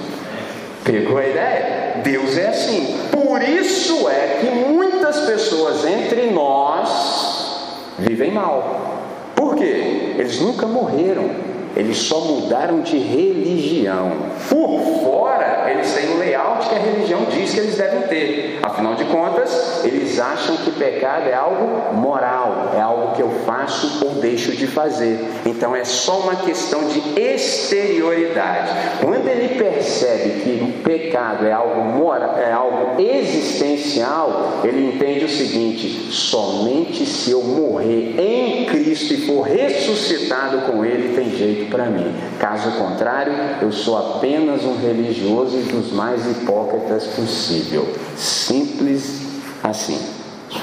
Pegou 0.84 1.18
a 1.18 1.26
ideia? 1.26 2.00
Deus 2.04 2.38
é 2.38 2.46
assim. 2.46 2.96
Por 3.10 3.42
isso 3.42 4.08
é 4.08 4.38
que 4.40 4.70
muitas 4.70 5.18
pessoas 5.22 5.84
entre 5.84 6.30
nós 6.30 7.98
vivem 7.98 8.30
mal. 8.30 9.00
Por 9.34 9.56
quê? 9.56 10.14
Eles 10.16 10.40
nunca 10.40 10.64
morreram. 10.68 11.55
Eles 11.76 11.98
só 11.98 12.20
mudaram 12.20 12.80
de 12.80 12.96
religião. 12.96 14.12
Por 14.48 14.80
fora, 15.04 15.70
eles 15.70 15.92
têm 15.92 16.14
o 16.14 16.18
layout 16.18 16.66
que 16.68 16.74
a 16.74 16.78
religião 16.78 17.26
diz 17.30 17.52
que 17.52 17.60
eles 17.60 17.76
devem 17.76 18.02
ter. 18.02 18.60
Afinal 18.62 18.94
de 18.94 19.04
contas, 19.04 19.84
eles 19.84 20.18
acham 20.18 20.56
que 20.56 20.70
pecado 20.72 21.28
é 21.28 21.34
algo 21.34 21.94
moral, 21.94 22.72
é 22.74 22.80
algo 22.80 23.14
que 23.14 23.22
eu 23.22 23.30
faço 23.44 24.04
ou 24.04 24.14
deixo 24.14 24.52
de 24.52 24.66
fazer. 24.66 25.18
Então 25.44 25.76
é 25.76 25.84
só 25.84 26.20
uma 26.20 26.36
questão 26.36 26.86
de 26.88 27.20
exterioridade. 27.20 28.70
Quando 29.00 29.28
ele 29.28 29.56
percebe 29.58 30.40
que 30.40 30.64
o 30.64 30.82
pecado 30.82 31.46
é 31.46 31.52
algo 31.52 31.82
moral, 31.82 32.36
é 32.38 32.52
algo 32.52 33.00
existencial, 33.00 34.60
ele 34.64 34.94
entende 34.94 35.24
o 35.26 35.28
seguinte: 35.28 36.10
somente 36.10 37.04
se 37.04 37.30
eu 37.30 37.42
morrer 37.42 38.14
em 38.18 38.64
Cristo 38.66 39.14
e 39.14 39.26
for 39.26 39.42
ressuscitado 39.42 40.72
com 40.72 40.84
ele, 40.84 41.14
tem 41.14 41.30
jeito 41.30 41.65
para 41.70 41.86
mim. 41.86 42.14
Caso 42.38 42.70
contrário, 42.72 43.32
eu 43.62 43.72
sou 43.72 43.96
apenas 43.96 44.64
um 44.64 44.76
religioso 44.76 45.56
e 45.58 45.62
dos 45.62 45.92
mais 45.92 46.26
hipócritas 46.26 47.06
possível. 47.08 47.88
Simples 48.16 49.26
assim. 49.62 49.98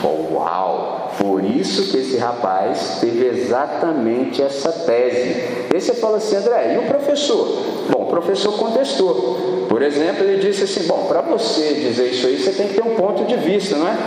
Uau! 0.04 1.12
Por 1.18 1.44
isso 1.44 1.92
que 1.92 1.98
esse 1.98 2.18
rapaz 2.18 2.98
teve 3.00 3.28
exatamente 3.28 4.42
essa 4.42 4.72
tese. 4.72 5.68
Aí 5.72 5.80
você 5.80 5.94
fala 5.94 6.18
assim, 6.18 6.36
André, 6.36 6.76
e 6.76 6.78
o 6.80 6.88
professor? 6.88 7.48
Bom, 7.90 8.04
o 8.04 8.08
professor 8.08 8.54
contestou. 8.58 9.66
Por 9.70 9.82
exemplo, 9.82 10.24
ele 10.24 10.42
disse 10.42 10.64
assim: 10.64 10.88
Bom, 10.88 11.06
para 11.08 11.22
você 11.22 11.74
dizer 11.74 12.12
isso 12.12 12.28
aí, 12.28 12.38
você 12.38 12.52
tem 12.52 12.68
que 12.68 12.76
ter 12.76 12.84
um 12.84 12.96
ponto 12.96 13.26
de 13.26 13.36
vista, 13.38 13.76
não 13.76 13.88
é? 13.88 13.98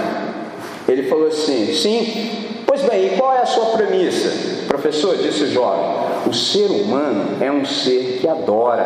Ele 0.88 1.04
falou 1.04 1.28
assim: 1.28 1.72
Sim, 1.74 2.62
pois 2.66 2.82
bem, 2.82 3.06
e 3.06 3.16
qual 3.16 3.32
é 3.32 3.40
a 3.40 3.46
sua 3.46 3.66
premissa? 3.66 4.30
Professor, 4.66 5.16
disse 5.16 5.44
o 5.44 5.50
jovem, 5.50 6.05
o 6.26 6.32
ser 6.32 6.70
humano 6.70 7.36
é 7.40 7.50
um 7.50 7.64
ser 7.64 8.18
que 8.20 8.28
adora. 8.28 8.84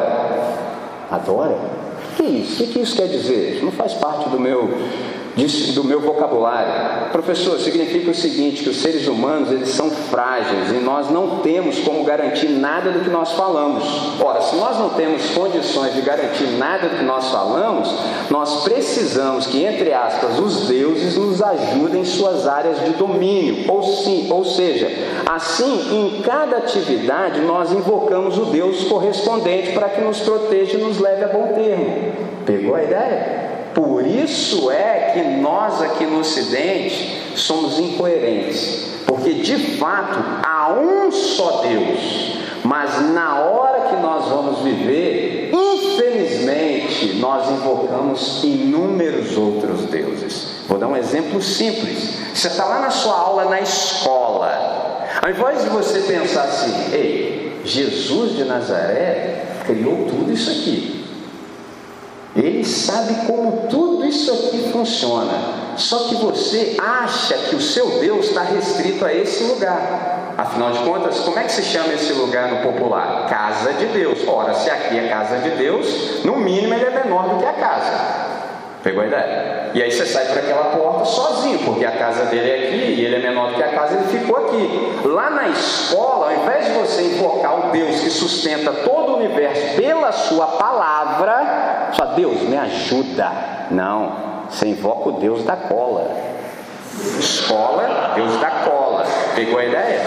Adora? 1.11 1.57
O 2.12 2.16
que 2.16 2.22
é 2.22 2.26
isso? 2.26 2.64
O 2.64 2.66
que 2.66 2.81
isso 2.81 2.96
quer 2.96 3.09
dizer? 3.09 3.57
Isso 3.57 3.64
não 3.64 3.72
faz 3.72 3.94
parte 3.94 4.29
do 4.29 4.38
meu 4.38 4.68
do 5.74 5.85
meu 5.85 6.00
vocabulário. 6.00 7.11
Professor, 7.12 7.59
significa 7.59 8.11
o 8.11 8.14
seguinte, 8.14 8.62
que 8.62 8.68
os 8.68 8.81
seres 8.81 9.07
humanos 9.09 9.50
eles 9.50 9.70
são 9.70 9.90
frágeis 9.90 10.70
e 10.70 10.85
nós 10.85 11.11
não 11.11 11.40
temos 11.40 11.79
como 11.81 12.05
garantir 12.05 12.48
nada 12.48 12.90
do 12.90 13.00
que 13.00 13.11
nós 13.11 13.33
falamos. 13.33 13.85
Ora, 14.20 14.40
se 14.42 14.57
nós 14.57 14.79
não 14.79 14.90
temos 14.90 15.31
condições 15.31 15.94
de 15.94 16.03
garantir 16.03 16.46
nada 16.59 16.88
do 16.88 16.98
que 16.98 17.05
nós 17.05 17.31
falamos, 17.31 17.94
nós 18.29 18.64
precisamos 18.64 19.46
que, 19.46 19.64
entre 19.64 19.92
aspas, 19.92 20.38
os 20.38 20.68
deuses 20.68 21.16
nos 21.16 21.42
ajudem 21.42 22.03
em 22.03 22.05
suas 22.05 22.46
áreas 22.46 22.79
de 22.85 22.90
domínio. 22.90 23.70
Ou, 23.70 23.83
sim, 23.83 24.29
ou 24.31 24.44
seja, 24.44 24.88
assim, 25.26 26.16
em 26.18 26.22
cada 26.22 26.59
atividade 26.59 27.40
nós 27.40 27.72
invocamos 27.72 28.37
o 28.37 28.46
Deus 28.46 28.85
correspondente 28.85 29.72
para 29.72 29.88
que 29.88 30.00
nos 30.00 30.20
proteja 30.20 30.76
e 30.76 30.83
nos 30.83 30.98
leve 30.98 31.24
a 31.24 31.29
bom 31.29 31.48
termo. 31.55 32.12
Pegou 32.44 32.74
a 32.74 32.83
ideia? 32.83 33.49
Por 33.74 34.06
isso 34.06 34.70
é 34.70 35.12
que 35.12 35.22
nós 35.40 35.80
aqui 35.83 36.04
no 36.04 36.20
Ocidente 36.20 37.22
somos 37.37 37.78
incoerentes, 37.78 38.94
porque 39.06 39.35
de 39.35 39.76
fato 39.78 40.18
há 40.42 40.72
um 40.72 41.11
só 41.12 41.62
Deus, 41.62 42.38
mas 42.64 43.00
na 43.12 43.40
hora 43.40 43.88
que 43.88 43.96
nós 43.96 44.26
vamos 44.26 44.61
viver, 44.61 45.50
infelizmente, 45.52 47.16
nós 47.16 47.50
invocamos 47.50 48.42
inúmeros 48.44 49.37
outros 49.37 49.83
deuses. 49.87 50.64
Vou 50.68 50.78
dar 50.78 50.88
um 50.88 50.96
exemplo 50.96 51.40
simples. 51.40 52.18
Você 52.35 52.48
está 52.48 52.64
lá 52.64 52.80
na 52.80 52.90
sua 52.90 53.14
aula 53.14 53.44
na 53.46 53.61
escola, 53.61 55.06
ao 55.22 55.30
invés 55.30 55.64
de 55.64 55.70
você 55.70 56.00
pensar 56.00 56.44
assim, 56.44 56.92
ei, 56.92 57.61
Jesus 57.64 58.37
de 58.37 58.44
Nazaré 58.44 59.44
criou 59.66 60.06
tudo 60.06 60.33
isso 60.33 60.50
aqui. 60.50 60.99
Ele 62.36 62.64
sabe 62.64 63.26
como 63.26 63.66
tudo 63.68 64.06
isso 64.06 64.32
aqui 64.32 64.70
funciona. 64.72 65.32
Só 65.76 66.08
que 66.08 66.14
você 66.16 66.76
acha 66.78 67.34
que 67.34 67.56
o 67.56 67.60
seu 67.60 67.98
Deus 68.00 68.26
está 68.26 68.42
restrito 68.42 69.04
a 69.04 69.12
esse 69.12 69.44
lugar. 69.44 70.34
Afinal 70.38 70.70
de 70.70 70.78
contas, 70.80 71.18
como 71.20 71.38
é 71.38 71.44
que 71.44 71.52
se 71.52 71.62
chama 71.62 71.92
esse 71.92 72.12
lugar 72.12 72.50
no 72.50 72.62
popular? 72.62 73.26
Casa 73.28 73.72
de 73.74 73.86
Deus. 73.86 74.26
Ora, 74.28 74.54
se 74.54 74.70
aqui 74.70 74.98
é 74.98 75.08
casa 75.08 75.38
de 75.38 75.50
Deus, 75.50 76.24
no 76.24 76.36
mínimo 76.36 76.74
ele 76.74 76.84
é 76.84 77.04
menor 77.04 77.28
do 77.28 77.38
que 77.38 77.46
a 77.46 77.52
casa. 77.52 77.92
Pegou 78.82 79.02
a 79.02 79.06
ideia? 79.06 79.60
E 79.72 79.83
aí 79.83 79.90
você 79.90 80.04
sai 80.04 80.26
por 80.26 80.38
aquela 80.38 80.64
porta 80.64 81.04
sozinho, 81.04 81.61
porque 81.61 81.85
a 81.85 81.92
casa 81.92 82.24
dele 82.24 82.50
é 82.50 82.54
aqui 82.66 83.00
e 83.00 83.04
ele 83.04 83.16
é 83.16 83.18
menor 83.20 83.50
do 83.50 83.54
que 83.54 83.62
a 83.62 83.68
casa, 83.68 83.94
ele 83.94 84.18
ficou 84.18 84.37
aqui. 84.37 85.00
Lá 85.04 85.30
na 85.30 85.48
escola, 85.48 86.26
ao 86.26 86.42
invés 86.42 86.64
de 86.66 86.72
você 86.72 87.02
invocar 87.02 87.68
o 87.68 87.70
Deus 87.70 88.00
que 88.00 88.11
sustenta 88.11 88.72
todo 88.72 89.12
o 89.12 89.16
universo 89.18 89.76
pela 89.76 90.11
sua 90.11 90.46
palavra, 90.46 91.90
só 91.92 92.06
Deus 92.06 92.40
me 92.42 92.56
ajuda. 92.56 93.30
Não, 93.70 94.12
você 94.50 94.66
invoca 94.66 95.11
o 95.11 95.12
Deus 95.12 95.44
da 95.44 95.56
cola. 95.56 96.11
Escola, 97.18 98.12
Deus 98.16 98.40
da 98.40 98.50
cola. 98.50 99.06
Pegou 99.37 99.59
a 99.59 99.64
ideia? 99.64 100.00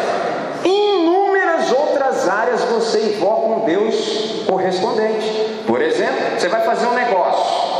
Inúmeras 0.66 1.72
outras 1.72 2.28
áreas 2.28 2.62
você 2.66 3.16
invoca 3.16 3.48
um 3.48 3.66
Deus 3.66 4.44
correspondente. 4.46 5.64
Por 5.66 5.82
exemplo, 5.82 6.38
você 6.38 6.50
vai 6.50 6.62
fazer 6.62 6.86
um 6.86 6.94
negócio. 6.94 7.73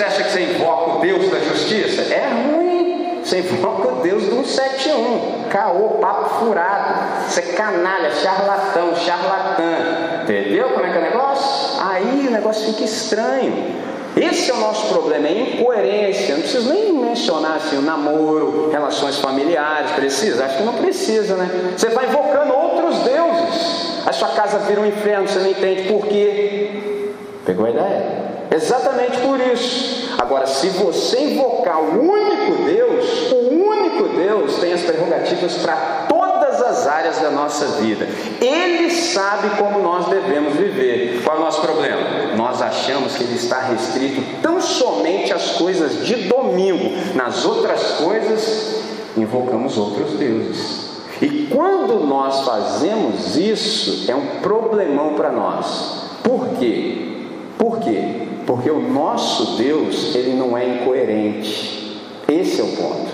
Você 0.00 0.04
acha 0.06 0.24
que 0.24 0.30
você 0.30 0.40
invoca 0.44 0.92
o 0.92 1.00
Deus 1.00 1.28
da 1.28 1.38
justiça? 1.40 2.14
É 2.14 2.26
ruim. 2.26 3.20
Você 3.22 3.40
invoca 3.40 3.88
o 3.88 3.96
Deus 4.00 4.22
do 4.24 4.42
171. 4.42 5.44
Caô, 5.50 5.98
papo 6.00 6.42
furado. 6.42 7.28
Você 7.28 7.40
é 7.40 7.52
canalha, 7.52 8.10
charlatão, 8.12 8.96
charlatã. 8.96 10.22
Entendeu 10.22 10.70
como 10.70 10.86
é 10.86 10.90
que 10.90 10.96
é 10.96 11.00
o 11.00 11.02
negócio? 11.02 11.82
Aí 11.82 12.28
o 12.28 12.30
negócio 12.30 12.72
fica 12.72 12.84
estranho. 12.84 13.74
Esse 14.16 14.50
é 14.50 14.54
o 14.54 14.56
nosso 14.56 14.88
problema, 14.88 15.28
é 15.28 15.32
incoerência. 15.32 16.34
Não 16.34 16.40
preciso 16.40 16.72
nem 16.72 16.94
mencionar 16.94 17.56
assim, 17.56 17.76
o 17.76 17.82
namoro, 17.82 18.70
relações 18.70 19.18
familiares, 19.18 19.90
precisa? 19.90 20.46
Acho 20.46 20.56
que 20.56 20.62
não 20.62 20.76
precisa, 20.76 21.36
né? 21.36 21.74
Você 21.76 21.90
vai 21.90 22.06
invocando 22.06 22.54
outros 22.54 23.00
deuses. 23.00 24.06
A 24.06 24.12
sua 24.12 24.28
casa 24.28 24.60
vira 24.60 24.80
um 24.80 24.86
inferno, 24.86 25.28
você 25.28 25.40
não 25.40 25.50
entende 25.50 25.92
por 25.92 26.06
quê. 26.06 27.12
Pegou 27.44 27.66
a 27.66 27.70
ideia? 27.70 28.29
Exatamente 28.50 29.18
por 29.18 29.40
isso. 29.40 30.12
Agora, 30.18 30.46
se 30.46 30.68
você 30.70 31.20
invocar 31.20 31.80
o 31.80 32.00
único 32.00 32.64
Deus, 32.64 33.32
o 33.32 33.54
único 33.54 34.08
Deus 34.08 34.56
tem 34.56 34.72
as 34.72 34.82
prerrogativas 34.82 35.54
para 35.58 36.06
todas 36.08 36.60
as 36.60 36.86
áreas 36.86 37.18
da 37.18 37.30
nossa 37.30 37.66
vida. 37.80 38.08
Ele 38.40 38.90
sabe 38.90 39.50
como 39.56 39.78
nós 39.78 40.06
devemos 40.08 40.54
viver. 40.54 41.22
Qual 41.24 41.36
é 41.36 41.40
o 41.40 41.44
nosso 41.44 41.60
problema? 41.60 42.00
Nós 42.36 42.60
achamos 42.60 43.16
que 43.16 43.22
ele 43.22 43.36
está 43.36 43.60
restrito 43.60 44.20
tão 44.42 44.60
somente 44.60 45.32
às 45.32 45.52
coisas 45.52 46.04
de 46.04 46.28
domingo. 46.28 46.90
Nas 47.14 47.44
outras 47.44 47.82
coisas, 47.92 48.82
invocamos 49.16 49.78
outros 49.78 50.12
deuses. 50.14 50.90
E 51.22 51.48
quando 51.52 52.06
nós 52.06 52.44
fazemos 52.44 53.36
isso, 53.36 54.10
é 54.10 54.14
um 54.14 54.40
problemão 54.40 55.14
para 55.14 55.30
nós. 55.30 56.18
Por 56.24 56.48
quê? 56.58 57.10
Por 57.58 57.78
quê? 57.78 58.29
Porque 58.50 58.68
o 58.68 58.80
nosso 58.80 59.56
Deus, 59.58 60.12
ele 60.12 60.34
não 60.34 60.58
é 60.58 60.66
incoerente. 60.66 62.02
Esse 62.26 62.60
é 62.60 62.64
o 62.64 62.66
ponto. 62.66 63.08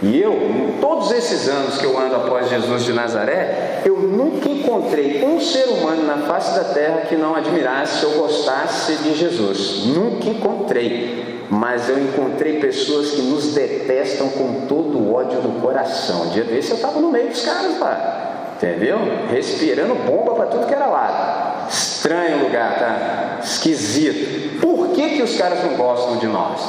E 0.00 0.22
eu, 0.22 0.32
em 0.32 0.78
todos 0.80 1.10
esses 1.10 1.48
anos 1.48 1.76
que 1.76 1.84
eu 1.84 1.98
ando 1.98 2.14
após 2.14 2.48
Jesus 2.48 2.84
de 2.84 2.92
Nazaré, 2.92 3.82
eu 3.84 3.96
nunca 3.96 4.48
encontrei 4.48 5.24
um 5.24 5.40
ser 5.40 5.64
humano 5.64 6.06
na 6.06 6.18
face 6.18 6.54
da 6.54 6.72
terra 6.72 7.00
que 7.08 7.16
não 7.16 7.34
admirasse 7.34 8.06
ou 8.06 8.12
gostasse 8.12 8.94
de 8.98 9.12
Jesus. 9.16 9.86
Nunca 9.86 10.28
encontrei. 10.28 11.46
Mas 11.50 11.88
eu 11.88 11.98
encontrei 11.98 12.60
pessoas 12.60 13.10
que 13.10 13.22
nos 13.22 13.52
detestam 13.52 14.28
com 14.28 14.66
todo 14.68 14.98
o 14.98 15.12
ódio 15.12 15.40
do 15.40 15.60
coração. 15.60 16.28
Dia 16.28 16.44
desse 16.44 16.70
eu 16.70 16.76
estava 16.76 17.00
no 17.00 17.10
meio 17.10 17.28
dos 17.28 17.44
caras 17.44 17.76
lá. 17.80 18.52
Entendeu? 18.54 18.98
Respirando 19.32 19.96
bomba 19.96 20.34
para 20.34 20.46
tudo 20.46 20.68
que 20.68 20.74
era 20.74 20.86
lado. 20.86 21.49
Estranho 21.70 22.44
lugar, 22.44 22.78
tá? 22.78 23.40
Esquisito. 23.42 24.60
Por 24.60 24.88
que, 24.88 25.16
que 25.16 25.22
os 25.22 25.36
caras 25.36 25.62
não 25.64 25.76
gostam 25.76 26.18
de 26.18 26.26
nós? 26.26 26.60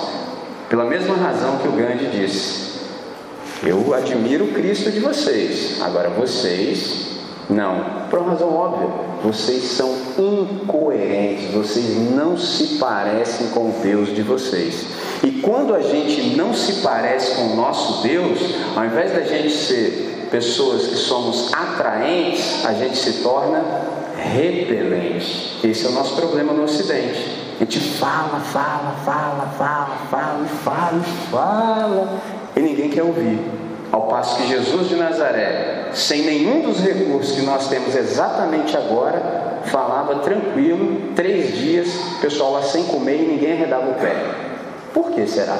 Pela 0.69 0.85
mesma 0.85 1.15
razão 1.15 1.57
que 1.57 1.67
o 1.67 1.71
Gandhi 1.71 2.05
disse 2.07 2.71
eu 3.63 3.93
admiro 3.93 4.45
o 4.45 4.53
Cristo 4.53 4.89
de 4.89 4.99
vocês, 4.99 5.79
agora 5.81 6.09
vocês 6.09 7.11
não. 7.47 8.07
Por 8.09 8.17
uma 8.17 8.31
razão 8.31 8.51
óbvia, 8.51 8.89
vocês 9.23 9.63
são 9.65 9.95
incoerentes, 10.17 11.53
vocês 11.53 11.95
não 12.15 12.35
se 12.35 12.79
parecem 12.79 13.49
com 13.49 13.69
o 13.69 13.75
Deus 13.83 14.15
de 14.15 14.23
vocês. 14.23 14.87
E 15.23 15.41
quando 15.41 15.75
a 15.75 15.79
gente 15.79 16.35
não 16.35 16.55
se 16.55 16.81
parece 16.81 17.35
com 17.35 17.53
o 17.53 17.55
nosso 17.55 18.01
Deus, 18.01 18.39
ao 18.75 18.85
invés 18.85 19.13
da 19.13 19.21
gente 19.21 19.51
ser 19.51 20.27
pessoas 20.31 20.87
que 20.87 20.95
somos 20.95 21.53
atraentes, 21.53 22.65
a 22.65 22.73
gente 22.73 22.97
se 22.97 23.21
torna 23.21 23.63
repelente. 24.21 25.59
Esse 25.63 25.85
é 25.85 25.89
o 25.89 25.93
nosso 25.93 26.15
problema 26.15 26.53
no 26.53 26.63
Ocidente. 26.63 27.41
A 27.57 27.63
gente 27.63 27.79
fala, 27.79 28.39
fala, 28.39 28.95
fala, 29.05 29.53
fala, 29.57 29.97
fala, 30.09 30.45
fala, 30.63 31.03
fala, 31.29 32.21
e 32.55 32.59
ninguém 32.59 32.89
quer 32.89 33.03
ouvir. 33.03 33.39
Ao 33.91 34.03
passo 34.03 34.37
que 34.37 34.47
Jesus 34.47 34.87
de 34.87 34.95
Nazaré, 34.95 35.89
sem 35.93 36.23
nenhum 36.23 36.61
dos 36.61 36.79
recursos 36.79 37.35
que 37.35 37.41
nós 37.41 37.67
temos 37.67 37.95
exatamente 37.95 38.75
agora, 38.75 39.59
falava 39.65 40.15
tranquilo, 40.19 41.13
três 41.15 41.57
dias, 41.57 41.89
pessoal 42.21 42.53
lá 42.53 42.63
sem 42.63 42.85
comer 42.85 43.23
e 43.23 43.27
ninguém 43.27 43.51
arredava 43.51 43.91
o 43.91 43.95
pé. 43.95 44.15
Por 44.93 45.11
que 45.11 45.27
será? 45.27 45.57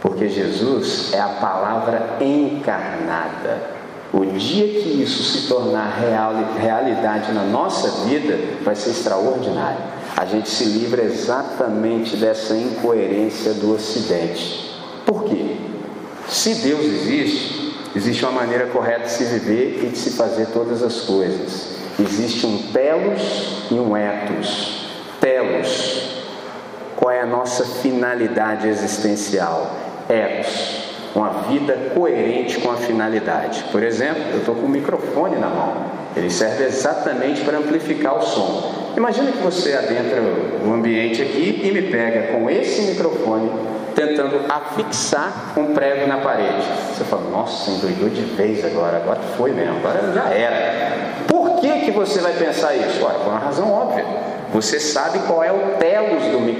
Porque 0.00 0.28
Jesus 0.28 1.12
é 1.14 1.20
a 1.20 1.28
palavra 1.28 2.16
encarnada. 2.20 3.81
O 4.12 4.26
dia 4.26 4.68
que 4.68 5.02
isso 5.02 5.22
se 5.22 5.48
tornar 5.48 5.98
real, 5.98 6.34
realidade 6.58 7.32
na 7.32 7.44
nossa 7.44 8.04
vida, 8.04 8.38
vai 8.62 8.74
ser 8.74 8.90
extraordinário. 8.90 9.78
A 10.14 10.26
gente 10.26 10.50
se 10.50 10.64
livra 10.64 11.02
exatamente 11.02 12.16
dessa 12.16 12.54
incoerência 12.54 13.54
do 13.54 13.74
Ocidente. 13.74 14.70
Por 15.06 15.24
quê? 15.24 15.56
Se 16.28 16.56
Deus 16.56 16.84
existe, 16.84 17.74
existe 17.96 18.22
uma 18.22 18.32
maneira 18.32 18.66
correta 18.66 19.04
de 19.06 19.12
se 19.12 19.24
viver 19.24 19.82
e 19.82 19.88
de 19.88 19.96
se 19.96 20.10
fazer 20.10 20.48
todas 20.48 20.82
as 20.82 21.00
coisas. 21.00 21.76
Existe 21.98 22.46
um 22.46 22.58
telos 22.70 23.66
e 23.70 23.74
um 23.74 23.96
etos. 23.96 24.88
Telos, 25.20 26.02
qual 26.96 27.10
é 27.10 27.22
a 27.22 27.26
nossa 27.26 27.64
finalidade 27.64 28.68
existencial? 28.68 29.74
Etos, 30.08 30.91
uma 31.14 31.28
vida 31.48 31.92
coerente 31.94 32.58
com 32.58 32.70
a 32.70 32.76
finalidade. 32.76 33.64
Por 33.70 33.82
exemplo, 33.82 34.22
eu 34.32 34.38
estou 34.38 34.54
com 34.54 34.66
o 34.66 34.68
microfone 34.68 35.36
na 35.36 35.48
mão. 35.48 35.76
Ele 36.16 36.30
serve 36.30 36.64
exatamente 36.64 37.42
para 37.42 37.58
amplificar 37.58 38.18
o 38.18 38.22
som. 38.22 38.92
Imagina 38.96 39.32
que 39.32 39.38
você 39.38 39.72
adentra 39.72 40.20
o 40.64 40.72
ambiente 40.72 41.22
aqui 41.22 41.62
e 41.64 41.72
me 41.72 41.82
pega 41.82 42.32
com 42.32 42.50
esse 42.50 42.82
microfone 42.82 43.50
tentando 43.94 44.40
afixar 44.48 45.52
um 45.56 45.74
prego 45.74 46.06
na 46.06 46.18
parede. 46.18 46.66
Você 46.92 47.04
fala, 47.04 47.30
nossa, 47.30 47.70
endoidou 47.70 48.08
de 48.08 48.22
vez 48.22 48.64
agora, 48.64 48.98
agora 48.98 49.20
foi 49.36 49.52
mesmo, 49.52 49.76
agora 49.76 50.12
já 50.12 50.28
era. 50.30 51.24
Por 51.26 51.60
que, 51.60 51.80
que 51.80 51.90
você 51.90 52.20
vai 52.20 52.32
pensar 52.32 52.74
isso? 52.74 53.04
Olha, 53.04 53.18
por 53.18 53.28
uma 53.28 53.38
razão 53.38 53.70
óbvia. 53.70 54.04
Você 54.52 54.78
sabe 54.78 55.18
qual 55.20 55.42
é 55.42 55.50
o 55.50 55.76
telos 55.78 56.24
do 56.24 56.40
microfone. 56.40 56.51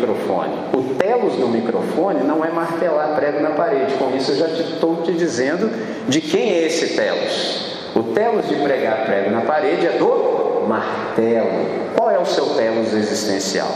O 0.72 0.94
telos 0.94 1.34
do 1.36 1.48
microfone 1.48 2.22
não 2.24 2.44
é 2.44 2.50
martelar 2.50 3.14
prego 3.14 3.40
na 3.40 3.50
parede. 3.50 3.94
Com 3.94 4.14
isso 4.16 4.32
eu 4.32 4.36
já 4.36 4.46
estou 4.46 4.96
te, 4.96 5.12
te 5.12 5.18
dizendo 5.18 5.70
de 6.08 6.20
quem 6.20 6.50
é 6.50 6.66
esse 6.66 6.96
telos. 6.96 7.72
O 7.94 8.02
telos 8.02 8.48
de 8.48 8.56
pregar 8.56 9.04
prego 9.04 9.30
na 9.30 9.42
parede 9.42 9.86
é 9.86 9.98
do 9.98 10.64
martelo. 10.66 11.92
Qual 11.96 12.10
é 12.10 12.18
o 12.18 12.26
seu 12.26 12.46
telos 12.54 12.92
existencial? 12.92 13.70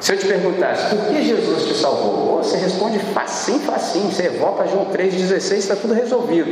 Se 0.00 0.12
eu 0.12 0.18
te 0.18 0.26
perguntasse 0.26 0.94
por 0.94 1.06
que 1.06 1.24
Jesus 1.24 1.64
te 1.64 1.74
salvou, 1.74 2.38
você 2.38 2.56
responde 2.56 2.98
facinho, 3.00 3.60
facinho. 3.60 4.12
Você 4.12 4.26
evoca 4.26 4.66
João 4.68 4.86
3,16, 4.86 5.52
está 5.56 5.76
tudo 5.76 5.92
resolvido. 5.92 6.48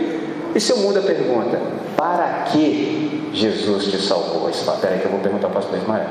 E 0.55 0.61
se 0.61 0.73
eu 0.73 0.79
mudo 0.79 0.99
a 0.99 1.03
pergunta, 1.03 1.61
para 1.97 2.45
que 2.51 3.31
Jesus 3.33 3.85
te 3.85 3.99
salvou? 3.99 4.53
Fala, 4.53 4.79
peraí 4.79 4.99
que 4.99 5.05
eu 5.05 5.13
vou 5.13 5.21
perguntar 5.21 5.49
para 5.49 5.61
o 5.61 5.63
pastor 5.63 5.79
Ismael. 5.79 6.07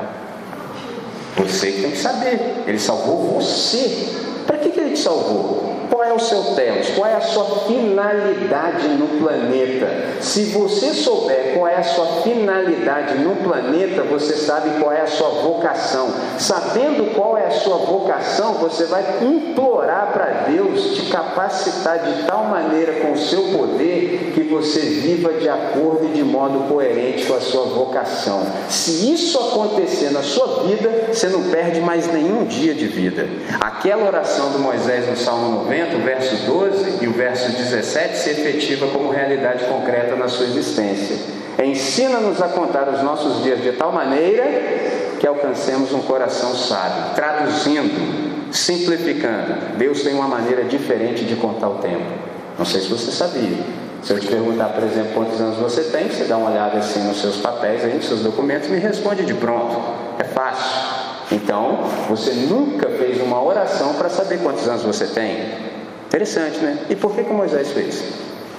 Você 1.36 1.70
tem 1.72 1.90
que 1.90 1.98
saber. 1.98 2.64
Ele 2.66 2.78
salvou 2.78 3.40
você. 3.40 4.08
Para 4.46 4.58
que, 4.58 4.70
que 4.70 4.80
ele 4.80 4.90
te 4.90 5.00
salvou? 5.00 5.65
Qual 5.96 6.04
é 6.04 6.12
o 6.12 6.18
seu 6.18 6.54
telos? 6.54 6.90
Qual 6.90 7.08
é 7.08 7.14
a 7.14 7.22
sua 7.22 7.44
finalidade 7.66 8.86
no 8.86 9.18
planeta? 9.18 10.20
Se 10.20 10.44
você 10.52 10.92
souber 10.92 11.54
qual 11.54 11.66
é 11.66 11.76
a 11.76 11.82
sua 11.82 12.20
finalidade 12.22 13.14
no 13.14 13.34
planeta, 13.36 14.02
você 14.02 14.34
sabe 14.34 14.78
qual 14.78 14.92
é 14.92 15.00
a 15.00 15.06
sua 15.06 15.30
vocação. 15.30 16.12
Sabendo 16.38 17.14
qual 17.14 17.38
é 17.38 17.46
a 17.46 17.50
sua 17.50 17.78
vocação, 17.78 18.54
você 18.54 18.84
vai 18.84 19.02
implorar 19.22 20.12
para 20.12 20.44
Deus 20.50 20.96
te 20.96 21.06
capacitar 21.10 22.00
de 22.00 22.24
tal 22.24 22.44
maneira 22.44 23.00
com 23.00 23.12
o 23.12 23.18
seu 23.18 23.44
poder 23.56 24.32
que 24.34 24.42
você 24.42 24.80
viva 24.80 25.32
de 25.32 25.48
acordo 25.48 26.10
e 26.10 26.12
de 26.12 26.22
modo 26.22 26.68
coerente 26.68 27.24
com 27.24 27.36
a 27.36 27.40
sua 27.40 27.64
vocação. 27.64 28.46
Se 28.68 29.10
isso 29.14 29.38
acontecer 29.38 30.10
na 30.10 30.22
sua 30.22 30.64
vida, 30.64 31.08
você 31.10 31.28
não 31.28 31.44
perde 31.44 31.80
mais 31.80 32.06
nenhum 32.12 32.44
dia 32.44 32.74
de 32.74 32.86
vida. 32.86 33.26
Aquela 33.58 34.06
oração 34.06 34.50
do 34.50 34.58
Moisés 34.58 35.08
no 35.08 35.16
Salmo 35.16 35.64
90 35.64 35.85
o 35.94 36.00
verso 36.00 36.36
12 36.46 37.04
e 37.04 37.06
o 37.08 37.12
verso 37.12 37.52
17 37.52 38.16
se 38.16 38.30
efetiva 38.30 38.88
como 38.88 39.10
realidade 39.10 39.64
concreta 39.64 40.16
na 40.16 40.28
sua 40.28 40.46
existência. 40.46 41.16
Ensina-nos 41.62 42.42
a 42.42 42.48
contar 42.48 42.88
os 42.88 43.02
nossos 43.02 43.42
dias 43.42 43.62
de 43.62 43.72
tal 43.72 43.92
maneira 43.92 44.44
que 45.18 45.26
alcancemos 45.26 45.92
um 45.92 46.00
coração 46.00 46.54
sábio. 46.54 47.14
Traduzindo, 47.14 48.52
simplificando, 48.52 49.76
Deus 49.76 50.02
tem 50.02 50.14
uma 50.14 50.28
maneira 50.28 50.64
diferente 50.64 51.24
de 51.24 51.36
contar 51.36 51.68
o 51.68 51.74
tempo. 51.76 52.04
Não 52.58 52.64
sei 52.64 52.80
se 52.80 52.88
você 52.88 53.10
sabia. 53.10 53.58
Se 54.02 54.12
eu 54.12 54.20
te 54.20 54.26
perguntar, 54.28 54.68
por 54.68 54.84
exemplo, 54.84 55.12
quantos 55.14 55.40
anos 55.40 55.56
você 55.56 55.82
tem, 55.84 56.08
você 56.08 56.24
dá 56.24 56.36
uma 56.36 56.50
olhada 56.50 56.78
assim 56.78 57.00
nos 57.00 57.20
seus 57.20 57.38
papéis, 57.38 57.84
aí, 57.84 57.94
nos 57.94 58.06
seus 58.06 58.20
documentos, 58.20 58.68
me 58.68 58.78
responde 58.78 59.24
de 59.24 59.34
pronto. 59.34 59.80
É 60.18 60.24
fácil. 60.24 61.06
Então, 61.32 61.80
você 62.08 62.32
nunca 62.32 62.88
fez 62.88 63.20
uma 63.20 63.42
oração 63.42 63.94
para 63.94 64.08
saber 64.08 64.38
quantos 64.38 64.68
anos 64.68 64.82
você 64.82 65.06
tem. 65.06 65.65
Interessante, 66.06 66.58
né? 66.58 66.78
E 66.88 66.96
por 66.96 67.14
que, 67.14 67.24
que 67.24 67.32
Moisés 67.32 67.72
fez? 67.72 68.02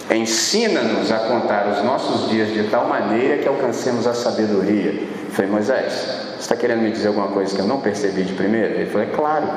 Ensina-nos 0.10 1.12
a 1.12 1.20
contar 1.20 1.68
os 1.68 1.84
nossos 1.84 2.30
dias 2.30 2.54
de 2.54 2.64
tal 2.70 2.88
maneira 2.88 3.38
que 3.38 3.48
alcancemos 3.48 4.08
a 4.08 4.14
sabedoria. 4.14 5.04
Falei, 5.32 5.52
Moisés, 5.52 5.94
você 6.36 6.40
está 6.40 6.56
querendo 6.56 6.82
me 6.82 6.92
dizer 6.92 7.10
alguma 7.10 7.28
coisa 7.28 7.54
que 7.54 7.62
eu 7.62 7.68
não 7.68 7.82
percebi 7.82 8.24
de 8.24 8.34
primeira? 8.34 8.76
Ele 8.76 8.86
falou, 8.86 9.08
é 9.08 9.12
claro. 9.12 9.48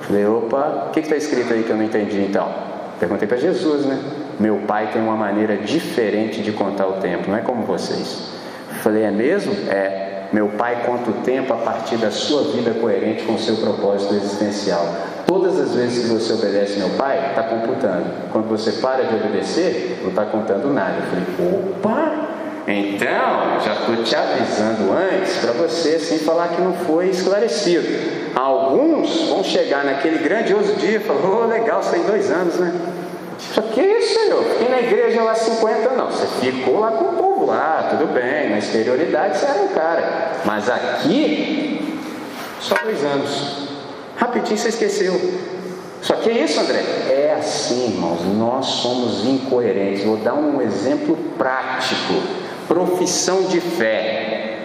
Falei, 0.00 0.26
opa, 0.26 0.86
o 0.88 0.90
que 0.90 1.00
está 1.00 1.14
escrito 1.14 1.52
aí 1.52 1.62
que 1.62 1.70
eu 1.70 1.76
não 1.76 1.84
entendi 1.84 2.20
então? 2.20 2.52
Perguntei 2.98 3.28
para 3.28 3.36
Jesus, 3.36 3.84
né? 3.86 3.98
Meu 4.40 4.58
pai 4.66 4.90
tem 4.92 5.00
uma 5.00 5.16
maneira 5.16 5.56
diferente 5.56 6.40
de 6.42 6.50
contar 6.52 6.86
o 6.86 6.94
tempo, 6.94 7.30
não 7.30 7.36
é 7.36 7.40
como 7.40 7.64
vocês. 7.64 8.28
Falei, 8.82 9.04
é 9.04 9.10
mesmo? 9.10 9.52
É. 9.68 10.28
Meu 10.32 10.48
pai 10.48 10.82
conta 10.86 11.10
o 11.10 11.14
tempo 11.22 11.52
a 11.52 11.58
partir 11.58 11.96
da 11.98 12.10
sua 12.10 12.44
vida 12.52 12.72
coerente 12.72 13.24
com 13.24 13.34
o 13.34 13.38
seu 13.38 13.56
propósito 13.56 14.14
existencial. 14.14 14.84
Todas 15.32 15.58
as 15.58 15.74
vezes 15.74 16.04
que 16.04 16.10
você 16.10 16.34
obedece 16.34 16.78
meu 16.78 16.90
pai, 16.90 17.30
está 17.30 17.44
computando. 17.44 18.04
Quando 18.30 18.48
você 18.50 18.70
para 18.72 19.04
de 19.04 19.14
obedecer, 19.14 20.00
não 20.02 20.10
está 20.10 20.26
contando 20.26 20.70
nada. 20.70 20.96
Eu 20.98 21.06
falei, 21.06 21.70
opa! 21.70 22.12
Então, 22.68 23.58
já 23.64 23.72
estou 23.72 24.04
te 24.04 24.14
avisando 24.14 24.92
antes 24.92 25.38
para 25.38 25.52
você 25.52 25.94
assim 25.94 26.18
falar 26.18 26.48
que 26.48 26.60
não 26.60 26.74
foi 26.74 27.08
esclarecido. 27.08 27.88
Alguns 28.34 29.30
vão 29.30 29.42
chegar 29.42 29.86
naquele 29.86 30.18
grandioso 30.18 30.74
dia 30.74 30.98
e 30.98 31.00
falar, 31.00 31.20
oh, 31.24 31.46
legal, 31.46 31.82
você 31.82 31.96
tem 31.96 32.04
dois 32.04 32.30
anos, 32.30 32.56
né? 32.56 32.74
Só 33.38 33.62
que 33.62 33.80
isso, 33.80 34.20
Senhor, 34.20 34.44
fiquei 34.44 34.68
na 34.68 34.80
igreja 34.80 35.22
lá 35.22 35.34
50 35.34 35.94
não. 35.96 36.10
Você 36.10 36.26
ficou 36.26 36.78
lá 36.78 36.90
com 36.90 37.04
o 37.06 37.12
povo 37.14 37.46
lá, 37.46 37.88
tudo 37.88 38.12
bem, 38.12 38.50
na 38.50 38.58
exterioridade 38.58 39.38
você 39.38 39.46
era 39.46 39.62
um 39.62 39.68
cara. 39.68 40.32
Mas 40.44 40.68
aqui, 40.68 41.98
só 42.60 42.74
dois 42.84 43.02
anos. 43.02 43.61
Rapidinho 44.22 44.56
você 44.56 44.68
esqueceu. 44.68 45.20
Só 46.00 46.14
que 46.14 46.30
é 46.30 46.44
isso, 46.44 46.60
André? 46.60 46.78
É 47.10 47.34
assim, 47.36 47.86
irmãos, 47.86 48.20
nós 48.38 48.66
somos 48.66 49.26
incoerentes. 49.26 50.04
Vou 50.04 50.16
dar 50.16 50.34
um 50.34 50.62
exemplo 50.62 51.16
prático. 51.36 52.22
Profissão 52.68 53.42
de 53.48 53.60
fé. 53.60 54.58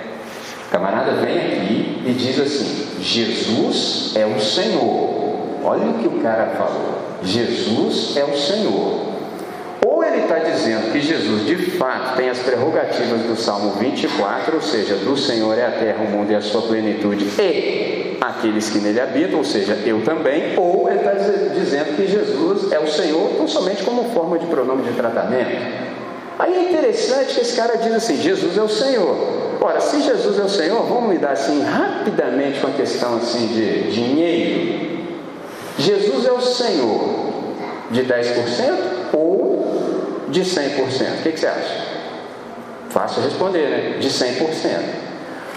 O 0.68 0.70
camarada 0.70 1.14
vem 1.14 1.38
aqui 1.38 2.04
e 2.06 2.14
diz 2.14 2.40
assim: 2.40 3.02
Jesus 3.02 4.12
é 4.16 4.28
o 4.28 4.40
Senhor. 4.40 5.64
Olha 5.64 5.88
o 5.88 5.94
que 5.96 6.08
o 6.08 6.22
cara 6.22 6.52
falou. 6.56 7.00
Jesus 7.24 8.16
é 8.16 8.24
o 8.26 8.38
Senhor. 8.38 9.17
Ele 10.18 10.24
está 10.24 10.40
dizendo 10.40 10.92
que 10.92 11.00
Jesus 11.00 11.46
de 11.46 11.56
fato 11.78 12.18
tem 12.18 12.28
as 12.28 12.40
prerrogativas 12.40 13.22
do 13.22 13.36
Salmo 13.36 13.74
24, 13.74 14.56
ou 14.56 14.62
seja, 14.62 14.96
do 14.96 15.16
Senhor 15.16 15.56
é 15.56 15.68
a 15.68 15.72
terra, 15.72 16.04
o 16.04 16.10
mundo 16.10 16.32
e 16.32 16.36
a 16.36 16.42
sua 16.42 16.64
plenitude, 16.64 17.26
e 17.40 18.18
aqueles 18.20 18.68
que 18.70 18.80
nele 18.80 19.00
habitam, 19.00 19.38
ou 19.38 19.44
seja, 19.44 19.78
eu 19.86 20.02
também, 20.02 20.58
ou 20.58 20.90
ele 20.90 20.98
está 20.98 21.12
dizendo 21.14 21.96
que 21.96 22.08
Jesus 22.08 22.72
é 22.72 22.80
o 22.80 22.88
Senhor, 22.88 23.36
não 23.38 23.48
somente 23.48 23.84
como 23.84 24.06
forma 24.06 24.40
de 24.40 24.48
pronome 24.48 24.84
de 24.84 24.94
tratamento. 24.94 25.52
Aí 26.40 26.56
é 26.56 26.70
interessante 26.72 27.36
que 27.36 27.42
esse 27.42 27.56
cara 27.56 27.78
diz 27.78 27.94
assim: 27.94 28.18
Jesus 28.18 28.58
é 28.58 28.62
o 28.62 28.70
Senhor. 28.70 29.16
Ora, 29.62 29.80
se 29.80 30.02
Jesus 30.02 30.40
é 30.40 30.44
o 30.44 30.50
Senhor, 30.50 30.84
vamos 30.84 31.12
lidar 31.12 31.34
assim 31.34 31.62
rapidamente 31.62 32.60
com 32.60 32.68
a 32.68 32.72
questão 32.72 33.18
assim 33.18 33.48
de 33.48 33.92
dinheiro. 33.92 34.98
Jesus 35.78 36.26
é 36.26 36.32
o 36.32 36.42
Senhor 36.42 37.28
de 37.92 38.04
10% 38.04 38.98
ou 39.14 39.37
de 40.28 40.42
100%? 40.42 41.20
O 41.20 41.24
que, 41.24 41.32
que 41.32 41.40
você 41.40 41.48
acha? 41.48 41.86
Fácil 42.90 43.24
responder, 43.24 43.70
né? 43.70 43.98
De 44.00 44.10
100%. 44.10 45.08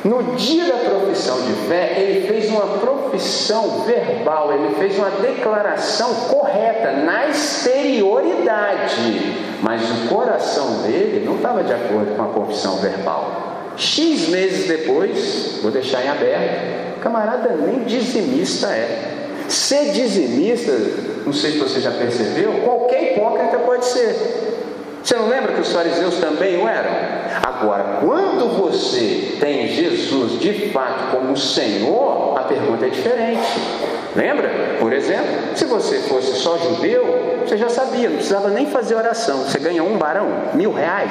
No 0.03 0.35
dia 0.35 0.65
da 0.65 0.79
profissão 0.79 1.43
de 1.43 1.53
fé, 1.69 1.95
ele 1.99 2.27
fez 2.27 2.49
uma 2.49 2.79
profissão 2.79 3.81
verbal, 3.81 4.51
ele 4.55 4.75
fez 4.77 4.97
uma 4.97 5.11
declaração 5.11 6.15
correta 6.31 6.93
na 6.93 7.29
exterioridade, 7.29 9.37
mas 9.63 9.83
o 9.83 10.09
coração 10.09 10.81
dele 10.83 11.23
não 11.27 11.37
estava 11.37 11.63
de 11.63 11.75
acordo 11.75 12.17
com 12.17 12.23
a 12.23 12.29
confissão 12.29 12.77
verbal. 12.77 13.73
X 13.77 14.29
meses 14.29 14.67
depois, 14.67 15.59
vou 15.61 15.71
deixar 15.71 16.03
em 16.03 16.09
aberto, 16.09 17.01
camarada 17.01 17.55
nem 17.57 17.85
dizimista 17.85 18.69
é. 18.69 19.17
Ser 19.49 19.93
dizimista, 19.93 20.73
não 21.27 21.33
sei 21.33 21.53
se 21.53 21.59
você 21.59 21.81
já 21.81 21.91
percebeu, 21.91 22.53
qualquer 22.65 23.13
hipócrita 23.13 23.59
pode 23.59 23.85
ser. 23.85 24.50
Você 25.03 25.17
não 25.17 25.29
lembra 25.29 25.53
que 25.53 25.61
os 25.61 25.73
fariseus 25.73 26.17
também 26.17 26.63
o 26.63 26.69
eram? 26.69 26.91
Agora, 27.43 27.99
quando 28.01 28.57
você 28.59 29.37
tem 29.41 29.69
Jesus 29.69 30.39
de 30.39 30.71
fato 30.71 31.11
como 31.17 31.37
Senhor, 31.37 32.39
a 32.39 32.43
pergunta 32.43 32.87
é 32.87 32.91
diferente. 32.91 33.61
Lembra? 34.15 34.77
Por 34.79 34.93
exemplo, 34.93 35.57
se 35.57 35.65
você 35.65 35.99
fosse 36.01 36.37
só 36.37 36.59
judeu, 36.59 37.41
você 37.47 37.57
já 37.57 37.69
sabia, 37.69 38.09
não 38.09 38.17
precisava 38.17 38.49
nem 38.49 38.67
fazer 38.67 38.95
oração. 38.95 39.39
Você 39.45 39.59
ganha 39.59 39.83
um 39.83 39.97
barão, 39.97 40.29
mil 40.55 40.73
reais. 40.73 41.11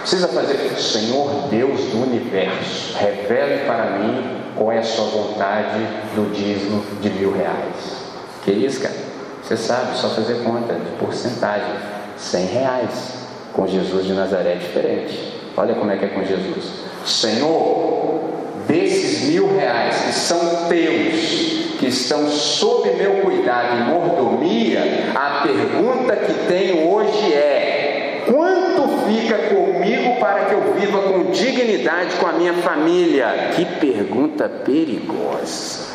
Precisa 0.00 0.28
fazer, 0.28 0.56
Senhor 0.78 1.48
Deus 1.50 1.80
do 1.86 2.02
universo, 2.02 2.96
revele 2.96 3.64
para 3.66 3.98
mim 3.98 4.40
qual 4.54 4.70
é 4.70 4.78
a 4.78 4.82
sua 4.82 5.06
vontade 5.06 5.80
no 6.14 6.30
dízimo 6.30 6.82
de 7.00 7.10
mil 7.10 7.32
reais. 7.32 8.06
Que 8.44 8.52
isso, 8.52 8.80
cara? 8.80 8.94
Você 9.42 9.56
sabe, 9.56 9.96
só 9.96 10.08
fazer 10.10 10.42
conta 10.44 10.74
de 10.74 10.90
porcentagem. 10.98 11.95
Cem 12.16 12.46
reais. 12.46 13.26
Com 13.52 13.66
Jesus 13.66 14.06
de 14.06 14.12
Nazaré 14.12 14.52
é 14.52 14.56
diferente. 14.56 15.32
Olha 15.56 15.74
como 15.74 15.90
é 15.90 15.96
que 15.96 16.04
é 16.04 16.08
com 16.08 16.22
Jesus. 16.22 16.84
Senhor, 17.06 18.20
desses 18.66 19.28
mil 19.28 19.56
reais 19.56 19.96
que 20.02 20.12
são 20.12 20.68
teus, 20.68 21.76
que 21.78 21.86
estão 21.86 22.28
sob 22.28 22.90
meu 22.90 23.22
cuidado 23.22 23.78
e 23.78 23.84
mordomia, 23.84 24.82
a 25.14 25.42
pergunta 25.42 26.16
que 26.16 26.34
tenho 26.46 26.92
hoje 26.92 27.32
é: 27.32 28.24
quanto 28.26 29.06
fica 29.06 29.38
comigo 29.54 30.20
para 30.20 30.46
que 30.46 30.54
eu 30.54 30.74
viva 30.74 30.98
com 31.02 31.30
dignidade 31.30 32.16
com 32.16 32.26
a 32.26 32.32
minha 32.32 32.54
família? 32.54 33.50
Que 33.54 33.64
pergunta 33.64 34.48
perigosa. 34.48 35.86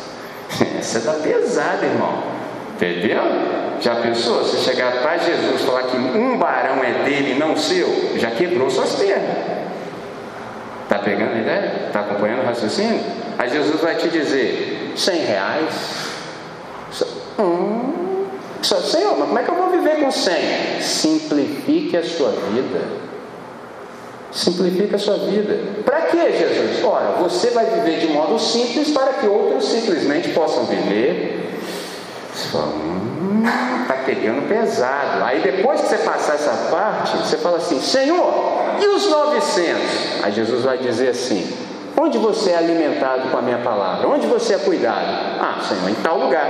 Essa 0.78 0.98
está 0.98 1.12
pesada, 1.12 1.86
irmão. 1.86 2.41
Entendeu? 2.82 3.22
Já 3.80 3.94
pensou? 3.96 4.38
Você 4.38 4.58
chegar 4.58 5.02
para 5.02 5.16
Jesus 5.16 5.60
e 5.60 5.64
falar 5.64 5.84
que 5.84 5.96
um 5.96 6.36
barão 6.36 6.82
é 6.82 7.04
dele 7.04 7.34
e 7.36 7.38
não 7.38 7.56
seu, 7.56 8.18
já 8.18 8.32
quebrou 8.32 8.68
suas 8.68 8.96
pernas. 8.96 9.36
Está 10.82 10.98
pegando 10.98 11.34
a 11.34 11.38
ideia? 11.38 11.84
Está 11.86 12.00
acompanhando 12.00 12.42
o 12.42 12.44
raciocínio? 12.44 13.00
Aí 13.38 13.48
Jesus 13.50 13.80
vai 13.80 13.94
te 13.94 14.08
dizer: 14.08 14.94
100 14.96 15.20
reais. 15.20 15.74
Hum, 17.38 18.26
Senhor, 18.62 19.16
mas 19.16 19.28
como 19.28 19.38
é 19.38 19.42
que 19.44 19.50
eu 19.50 19.54
vou 19.54 19.70
viver 19.70 20.00
com 20.00 20.10
100? 20.10 20.80
Simplifique 20.80 21.96
a 21.96 22.02
sua 22.02 22.30
vida. 22.30 22.80
Simplifique 24.32 24.94
a 24.94 24.98
sua 24.98 25.18
vida. 25.18 25.56
Para 25.84 26.02
que, 26.02 26.16
Jesus? 26.16 26.82
Ora, 26.82 27.12
você 27.20 27.50
vai 27.50 27.64
viver 27.66 28.00
de 28.00 28.08
modo 28.08 28.40
simples 28.40 28.90
para 28.90 29.12
que 29.14 29.26
outros 29.26 29.66
simplesmente 29.66 30.30
possam 30.30 30.64
viver. 30.64 31.51
Hum, 32.34 33.42
está 33.82 33.94
pegando 34.04 34.48
pesado. 34.48 35.24
Aí 35.24 35.40
depois 35.40 35.80
que 35.80 35.88
você 35.88 35.98
passar 35.98 36.34
essa 36.34 36.70
parte, 36.70 37.16
você 37.16 37.36
fala 37.36 37.58
assim: 37.58 37.80
Senhor, 37.80 38.32
e 38.80 38.86
os 38.86 39.10
900? 39.10 40.22
Aí 40.22 40.32
Jesus 40.32 40.64
vai 40.64 40.78
dizer 40.78 41.10
assim: 41.10 41.46
Onde 41.96 42.18
você 42.18 42.50
é 42.50 42.56
alimentado 42.56 43.30
com 43.30 43.36
a 43.36 43.42
minha 43.42 43.58
palavra? 43.58 44.08
Onde 44.08 44.26
você 44.26 44.54
é 44.54 44.58
cuidado? 44.58 45.06
Ah, 45.40 45.60
Senhor, 45.62 45.90
em 45.90 45.94
tal 45.94 46.18
lugar. 46.18 46.46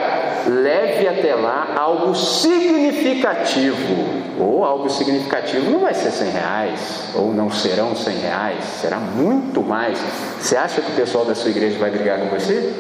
Leve 0.47 1.09
até 1.09 1.35
lá 1.35 1.75
algo 1.77 2.14
significativo. 2.14 4.23
Ou 4.38 4.64
algo 4.64 4.88
significativo 4.88 5.71
não 5.71 5.81
vai 5.81 5.95
ser 5.95 6.11
100 6.11 6.31
reais, 6.31 7.11
ou 7.14 7.35
não 7.35 7.51
serão 7.51 7.95
100 7.95 8.18
reais, 8.18 8.64
será 8.81 8.97
muito 8.97 9.62
mais. 9.62 9.99
Você 10.40 10.57
acha 10.57 10.81
que 10.81 10.90
o 10.90 10.95
pessoal 10.95 11.25
da 11.25 11.35
sua 11.35 11.51
igreja 11.51 11.79
vai 11.79 11.90
brigar 11.90 12.18
com 12.18 12.27
você? 12.27 12.73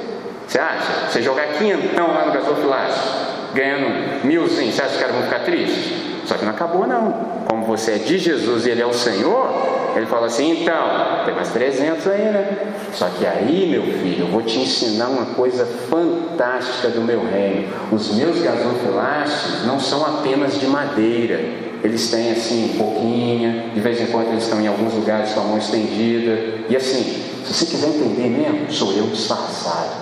Você 0.52 0.58
acha? 0.58 1.08
Você 1.08 1.22
jogar 1.22 1.46
quinhentão 1.54 2.08
lá 2.08 2.26
no 2.26 2.32
gasofilácio, 2.32 3.10
ganhando 3.54 4.22
milzinho, 4.22 4.70
você 4.70 4.82
acha 4.82 4.90
que 4.90 4.96
os 4.96 5.00
caras 5.00 5.16
vão 5.16 5.24
ficar 5.24 5.38
tristes? 5.46 5.94
Só 6.26 6.34
que 6.34 6.44
não 6.44 6.52
acabou 6.52 6.86
não. 6.86 7.10
Como 7.48 7.64
você 7.64 7.92
é 7.92 7.96
de 7.96 8.18
Jesus 8.18 8.66
e 8.66 8.68
Ele 8.68 8.82
é 8.82 8.86
o 8.86 8.92
Senhor, 8.92 9.94
Ele 9.96 10.04
fala 10.04 10.26
assim, 10.26 10.60
então, 10.60 11.24
tem 11.24 11.34
mais 11.34 11.48
300 11.48 12.06
aí, 12.06 12.24
né? 12.24 12.58
Só 12.92 13.08
que 13.08 13.24
aí, 13.24 13.66
meu 13.70 13.82
filho, 13.82 14.26
eu 14.26 14.26
vou 14.26 14.42
te 14.42 14.58
ensinar 14.58 15.06
uma 15.06 15.34
coisa 15.34 15.64
fantástica 15.64 16.88
do 16.88 17.00
meu 17.00 17.24
reino. 17.24 17.72
Os 17.90 18.14
meus 18.14 18.42
gasofilastes 18.42 19.64
não 19.64 19.80
são 19.80 20.04
apenas 20.04 20.60
de 20.60 20.66
madeira. 20.66 21.40
Eles 21.82 22.10
têm 22.10 22.30
assim, 22.30 22.74
pouquinha, 22.76 23.70
de 23.72 23.80
vez 23.80 24.02
em 24.02 24.06
quando 24.08 24.28
eles 24.28 24.44
estão 24.44 24.60
em 24.60 24.68
alguns 24.68 24.92
lugares 24.92 25.32
com 25.32 25.40
a 25.40 25.44
mão 25.44 25.56
estendida. 25.56 26.66
E 26.68 26.76
assim, 26.76 27.24
se 27.42 27.54
você 27.54 27.64
quiser 27.64 27.88
entender 27.88 28.28
mesmo, 28.28 28.70
sou 28.70 28.92
eu 28.92 29.06
disfarçado. 29.06 30.01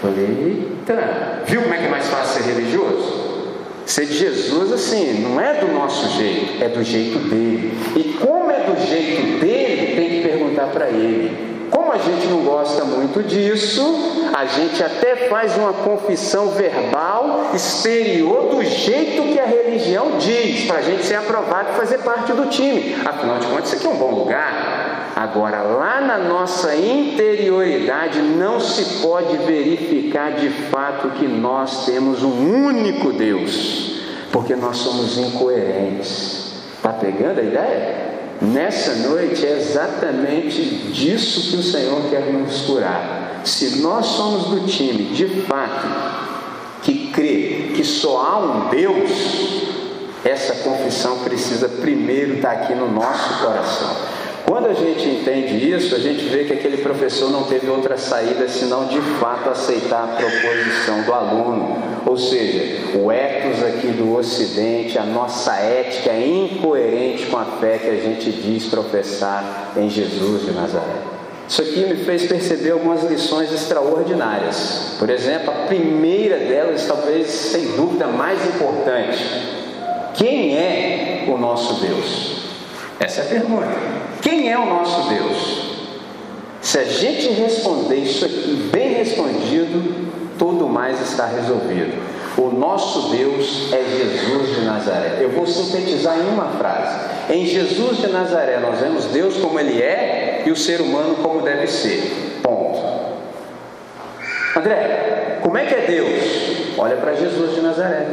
Falei, 0.00 0.70
eita, 0.80 1.42
viu 1.44 1.60
como 1.62 1.74
é 1.74 1.78
que 1.78 1.84
é 1.84 1.88
mais 1.88 2.06
fácil 2.08 2.42
ser 2.42 2.54
religioso? 2.54 3.20
Ser 3.84 4.06
de 4.06 4.16
Jesus, 4.16 4.72
assim, 4.72 5.20
não 5.20 5.40
é 5.40 5.54
do 5.54 5.68
nosso 5.72 6.16
jeito, 6.16 6.62
é 6.62 6.68
do 6.68 6.82
jeito 6.82 7.18
dele. 7.18 7.76
E 7.96 8.16
como 8.18 8.50
é 8.50 8.60
do 8.60 8.80
jeito 8.86 9.40
dele, 9.40 9.96
tem 9.96 10.08
que 10.08 10.28
perguntar 10.28 10.68
para 10.68 10.88
ele. 10.88 11.50
Como 11.70 11.92
a 11.92 11.98
gente 11.98 12.26
não 12.28 12.42
gosta 12.44 12.84
muito 12.84 13.22
disso, 13.22 14.30
a 14.32 14.46
gente 14.46 14.82
até 14.82 15.28
faz 15.28 15.56
uma 15.56 15.72
confissão 15.72 16.48
verbal 16.48 17.50
exterior 17.54 18.54
do 18.54 18.64
jeito 18.64 19.22
que 19.22 19.38
a 19.38 19.44
religião 19.44 20.18
diz, 20.18 20.66
para 20.66 20.78
a 20.78 20.82
gente 20.82 21.04
ser 21.04 21.16
aprovado 21.16 21.70
e 21.72 21.76
fazer 21.76 21.98
parte 21.98 22.32
do 22.32 22.46
time. 22.46 22.96
Afinal 23.04 23.38
de 23.38 23.46
contas, 23.46 23.66
isso 23.66 23.76
aqui 23.76 23.86
é 23.86 23.90
um 23.90 23.96
bom 23.96 24.14
lugar. 24.14 24.79
Agora, 25.14 25.62
lá 25.62 26.00
na 26.00 26.18
nossa 26.18 26.74
interioridade, 26.74 28.20
não 28.20 28.60
se 28.60 29.00
pode 29.02 29.36
verificar 29.38 30.32
de 30.32 30.48
fato 30.70 31.10
que 31.10 31.26
nós 31.26 31.84
temos 31.84 32.22
um 32.22 32.64
único 32.66 33.12
Deus, 33.12 34.00
porque 34.32 34.54
nós 34.54 34.76
somos 34.76 35.18
incoerentes. 35.18 36.54
Está 36.76 36.90
pegando 36.92 37.40
a 37.40 37.42
ideia? 37.42 38.10
Nessa 38.40 39.08
noite 39.08 39.44
é 39.44 39.52
exatamente 39.58 40.62
disso 40.92 41.50
que 41.50 41.56
o 41.56 41.62
Senhor 41.62 42.08
quer 42.08 42.32
nos 42.32 42.62
curar. 42.62 43.42
Se 43.44 43.80
nós 43.80 44.06
somos 44.06 44.46
do 44.46 44.66
time, 44.66 45.04
de 45.12 45.42
fato, 45.42 45.86
que 46.82 47.10
crê 47.10 47.72
que 47.74 47.84
só 47.84 48.18
há 48.18 48.38
um 48.38 48.68
Deus, 48.70 49.10
essa 50.24 50.54
confissão 50.68 51.18
precisa 51.18 51.68
primeiro 51.68 52.36
estar 52.36 52.52
aqui 52.52 52.74
no 52.74 52.90
nosso 52.90 53.44
coração. 53.44 54.19
Quando 54.50 54.66
a 54.66 54.74
gente 54.74 55.08
entende 55.08 55.70
isso, 55.70 55.94
a 55.94 55.98
gente 56.00 56.24
vê 56.24 56.42
que 56.42 56.52
aquele 56.52 56.78
professor 56.78 57.30
não 57.30 57.44
teve 57.44 57.68
outra 57.68 57.96
saída 57.96 58.48
senão 58.48 58.88
de 58.88 59.00
fato 59.20 59.48
aceitar 59.48 60.02
a 60.02 60.16
proposição 60.16 61.02
do 61.02 61.12
aluno. 61.12 61.78
Ou 62.04 62.16
seja, 62.16 62.98
o 62.98 63.12
ethos 63.12 63.62
aqui 63.62 63.86
do 63.92 64.12
Ocidente, 64.12 64.98
a 64.98 65.04
nossa 65.04 65.54
ética 65.54 66.10
é 66.10 66.26
incoerente 66.26 67.26
com 67.26 67.36
a 67.36 67.44
fé 67.44 67.78
que 67.78 67.90
a 67.90 67.94
gente 67.94 68.32
diz 68.32 68.66
professar 68.66 69.70
em 69.76 69.88
Jesus 69.88 70.44
de 70.44 70.50
Nazaré. 70.50 70.98
Isso 71.48 71.62
aqui 71.62 71.86
me 71.86 72.04
fez 72.04 72.26
perceber 72.26 72.72
algumas 72.72 73.04
lições 73.04 73.52
extraordinárias. 73.52 74.96
Por 74.98 75.10
exemplo, 75.10 75.50
a 75.50 75.66
primeira 75.68 76.38
delas, 76.38 76.84
talvez 76.88 77.28
sem 77.28 77.76
dúvida 77.76 78.08
mais 78.08 78.44
importante: 78.48 79.24
quem 80.14 80.56
é 80.56 81.26
o 81.28 81.38
nosso 81.38 81.74
Deus? 81.80 82.39
Essa 83.00 83.22
é 83.22 83.24
a 83.24 83.28
pergunta. 83.28 83.66
Quem 84.20 84.52
é 84.52 84.58
o 84.58 84.66
nosso 84.66 85.08
Deus? 85.08 85.70
Se 86.60 86.78
a 86.78 86.84
gente 86.84 87.28
responder 87.30 87.96
isso 87.96 88.26
aqui 88.26 88.68
bem 88.70 88.92
respondido, 88.92 90.10
tudo 90.38 90.68
mais 90.68 91.00
está 91.00 91.24
resolvido. 91.24 91.98
O 92.36 92.50
nosso 92.50 93.10
Deus 93.10 93.72
é 93.72 93.82
Jesus 93.82 94.54
de 94.54 94.64
Nazaré. 94.66 95.16
Eu 95.20 95.30
vou 95.30 95.46
sintetizar 95.46 96.18
em 96.18 96.28
uma 96.28 96.48
frase. 96.58 96.98
Em 97.30 97.46
Jesus 97.46 97.98
de 97.98 98.08
Nazaré, 98.08 98.58
nós 98.60 98.78
vemos 98.78 99.06
Deus 99.06 99.38
como 99.38 99.58
Ele 99.58 99.80
é 99.80 100.42
e 100.44 100.50
o 100.50 100.56
ser 100.56 100.82
humano 100.82 101.16
como 101.22 101.40
deve 101.40 101.66
ser. 101.66 102.38
Ponto. 102.42 102.80
André, 104.54 105.38
como 105.40 105.56
é 105.56 105.64
que 105.64 105.74
é 105.74 105.86
Deus? 105.86 106.76
Olha 106.76 106.96
para 106.96 107.14
Jesus 107.14 107.54
de 107.54 107.62
Nazaré. 107.62 108.06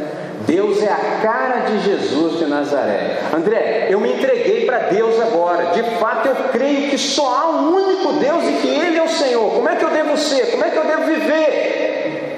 Deus 0.46 0.82
é 0.82 0.88
a 0.88 1.20
cara 1.22 1.60
de 1.66 1.80
Jesus 1.80 2.38
de 2.38 2.46
Nazaré. 2.46 3.18
André, 3.34 3.88
eu 3.90 4.00
me 4.00 4.12
entreguei 4.12 4.66
para 4.66 4.78
Deus 4.90 5.20
agora. 5.20 5.72
De 5.72 5.82
fato, 5.98 6.28
eu 6.28 6.34
creio 6.52 6.90
que 6.90 6.98
só 6.98 7.26
há 7.26 7.50
um 7.50 7.74
único 7.74 8.14
Deus 8.14 8.44
e 8.44 8.52
que 8.62 8.68
Ele 8.68 8.96
é 8.98 9.02
o 9.02 9.08
Senhor. 9.08 9.50
Como 9.52 9.68
é 9.68 9.76
que 9.76 9.84
eu 9.84 9.90
devo 9.90 10.16
ser? 10.16 10.50
Como 10.50 10.64
é 10.64 10.70
que 10.70 10.76
eu 10.76 10.84
devo 10.84 11.04
viver? 11.04 11.77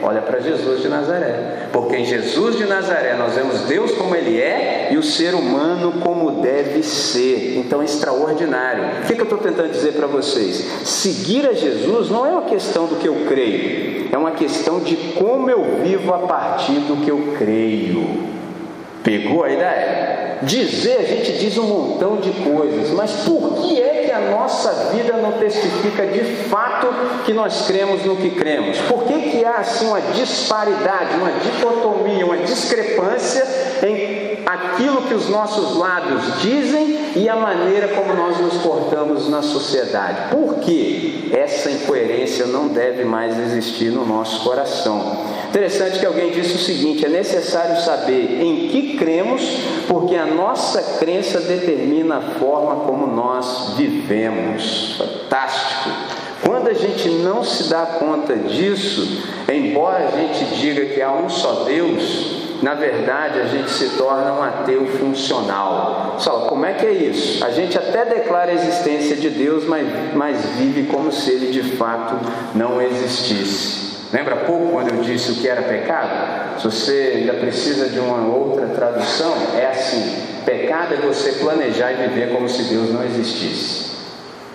Olha 0.03 0.23
para 0.23 0.41
Jesus 0.41 0.83
de 0.83 0.89
Nazaré. 0.89 1.69
Porque 1.73 1.97
em 1.97 2.05
Jesus 2.05 2.57
de 2.57 2.65
Nazaré 2.65 3.15
nós 3.15 3.35
vemos 3.35 3.63
Deus 3.63 3.93
como 3.93 4.15
Ele 4.15 4.41
é 4.41 4.89
e 4.91 4.97
o 4.97 5.03
ser 5.03 5.35
humano 5.35 5.95
como 6.01 6.43
deve 6.43 6.83
ser. 6.83 7.57
Então 7.59 7.83
é 7.83 7.85
extraordinário. 7.85 9.03
O 9.03 9.07
que, 9.07 9.15
que 9.15 9.21
eu 9.21 9.25
estou 9.25 9.39
tentando 9.39 9.71
dizer 9.71 9.93
para 9.93 10.07
vocês? 10.07 10.57
Seguir 10.85 11.47
a 11.47 11.53
Jesus 11.53 12.09
não 12.11 12.25
é 12.25 12.31
uma 12.31 12.43
questão 12.43 12.87
do 12.87 12.97
que 12.97 13.09
eu 13.09 13.27
creio, 13.29 14.09
é 14.11 14.17
uma 14.17 14.33
questão 14.33 14.81
de 14.81 14.97
como 14.97 15.51
eu 15.51 15.81
vivo 15.83 16.13
a 16.13 16.21
partir 16.21 16.81
do 16.81 16.97
que 17.05 17.11
eu 17.11 17.35
creio. 17.39 18.31
Pegou 19.03 19.45
a 19.45 19.51
ideia? 19.51 20.20
Dizer, 20.43 20.99
a 21.01 21.03
gente 21.03 21.33
diz 21.33 21.59
um 21.59 21.65
montão 21.65 22.17
de 22.17 22.31
coisas, 22.31 22.91
mas 22.91 23.13
por 23.27 23.55
que 23.57 23.81
é 23.81 24.05
que 24.07 24.11
a 24.11 24.31
nossa 24.31 24.91
vida 24.95 25.17
não 25.19 25.33
testifica 25.33 26.07
de 26.07 26.25
fato 26.49 26.89
que 27.27 27.33
nós 27.33 27.67
cremos 27.67 28.05
no 28.05 28.17
que 28.17 28.31
cremos? 28.31 28.79
Por 28.79 29.05
que, 29.05 29.31
que 29.31 29.45
há 29.45 29.57
assim 29.57 29.87
uma 29.87 30.01
disparidade, 30.01 31.15
uma 31.17 31.33
dicotomia, 31.33 32.25
uma 32.25 32.39
discrepância 32.39 33.47
em 33.87 34.39
aquilo 34.47 35.03
que 35.03 35.15
os 35.15 35.29
nossos 35.29 35.77
lábios 35.77 36.41
dizem 36.41 37.13
e 37.17 37.29
a 37.29 37.37
maneira 37.37 37.89
como 37.89 38.15
nós 38.15 38.39
nos 38.39 38.55
portamos 38.63 39.29
na 39.29 39.43
sociedade? 39.43 40.31
Por 40.31 40.57
que 40.57 41.31
essa 41.33 41.71
incoerência 41.71 42.47
não 42.47 42.69
deve 42.69 43.05
mais 43.05 43.39
existir 43.39 43.91
no 43.91 44.07
nosso 44.07 44.43
coração? 44.43 45.40
Interessante 45.51 45.99
que 45.99 46.07
alguém 46.07 46.31
disse 46.31 46.55
o 46.55 46.59
seguinte: 46.59 47.05
é 47.05 47.09
necessário 47.09 47.77
saber 47.83 48.41
em 48.41 48.69
que 48.69 48.97
cremos, 48.97 49.43
porque 49.89 50.15
a 50.15 50.25
nossa 50.25 50.99
crença 50.99 51.41
determina 51.41 52.19
a 52.19 52.21
forma 52.39 52.85
como 52.85 53.09
nós 53.09 53.75
vivemos. 53.77 54.97
Fantástico! 54.97 55.91
Quando 56.45 56.69
a 56.69 56.73
gente 56.73 57.09
não 57.09 57.43
se 57.43 57.69
dá 57.69 57.85
conta 57.85 58.37
disso, 58.37 59.25
embora 59.53 60.09
a 60.09 60.11
gente 60.13 60.45
diga 60.55 60.87
que 60.87 61.03
há 61.03 61.13
um 61.13 61.29
só 61.29 61.65
Deus, 61.65 62.61
na 62.63 62.75
verdade 62.75 63.41
a 63.41 63.47
gente 63.47 63.71
se 63.73 63.97
torna 63.97 64.33
um 64.33 64.43
ateu 64.43 64.87
funcional. 64.87 66.15
Só 66.19 66.47
como 66.47 66.65
é 66.65 66.75
que 66.75 66.87
é 66.87 66.93
isso? 66.93 67.45
A 67.45 67.51
gente 67.51 67.77
até 67.77 68.05
declara 68.05 68.53
a 68.53 68.55
existência 68.55 69.17
de 69.17 69.31
Deus, 69.31 69.67
mas, 69.67 69.87
mas 70.15 70.45
vive 70.57 70.85
como 70.85 71.11
se 71.11 71.29
ele 71.29 71.51
de 71.51 71.63
fato 71.77 72.15
não 72.55 72.81
existisse. 72.81 73.90
Lembra 74.13 74.37
pouco 74.39 74.73
quando 74.73 74.93
eu 74.93 75.03
disse 75.03 75.33
o 75.33 75.35
que 75.37 75.49
era 75.49 75.63
pecado? 75.63 76.59
Se 76.61 76.65
você 76.65 77.13
ainda 77.17 77.35
precisa 77.35 77.89
de 77.89 78.01
uma 78.01 78.27
outra 78.27 78.67
tradução, 78.67 79.35
é 79.57 79.67
assim: 79.67 80.17
pecado 80.45 80.95
é 80.95 80.97
você 80.97 81.33
planejar 81.33 81.93
e 81.93 82.09
viver 82.09 82.33
como 82.33 82.49
se 82.49 82.65
Deus 82.65 82.93
não 82.93 83.05
existisse. 83.05 83.91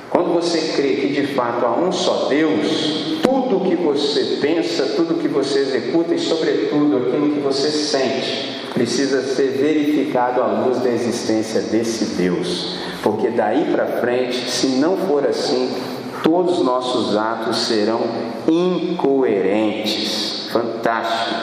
Quando 0.10 0.34
você 0.34 0.74
crê 0.76 0.96
que 0.96 1.08
de 1.10 1.28
fato 1.28 1.66
há 1.66 1.78
um 1.78 1.92
só 1.92 2.28
Deus, 2.30 3.20
tudo 3.22 3.66
que 3.68 3.76
você 3.76 4.38
pensa, 4.42 4.94
tudo 4.96 5.16
que 5.16 5.28
você 5.28 5.60
executa 5.60 6.14
e, 6.14 6.20
sobretudo, 6.20 6.98
aquilo 6.98 7.34
que 7.34 7.40
você 7.40 7.70
sente, 7.70 8.70
precisa 8.74 9.22
ser 9.24 9.58
verificado 9.58 10.42
à 10.42 10.48
luz 10.48 10.80
da 10.80 10.90
existência 10.90 11.62
desse 11.62 12.16
Deus. 12.16 12.78
Porque 13.02 13.30
daí 13.30 13.72
para 13.72 13.86
frente, 14.00 14.50
se 14.50 14.68
não 14.78 14.98
for 14.98 15.28
assim, 15.28 15.70
todos 16.26 16.58
os 16.58 16.66
nossos 16.66 17.16
atos 17.16 17.68
serão 17.68 18.02
incoerentes. 18.48 20.50
Fantástico. 20.52 21.36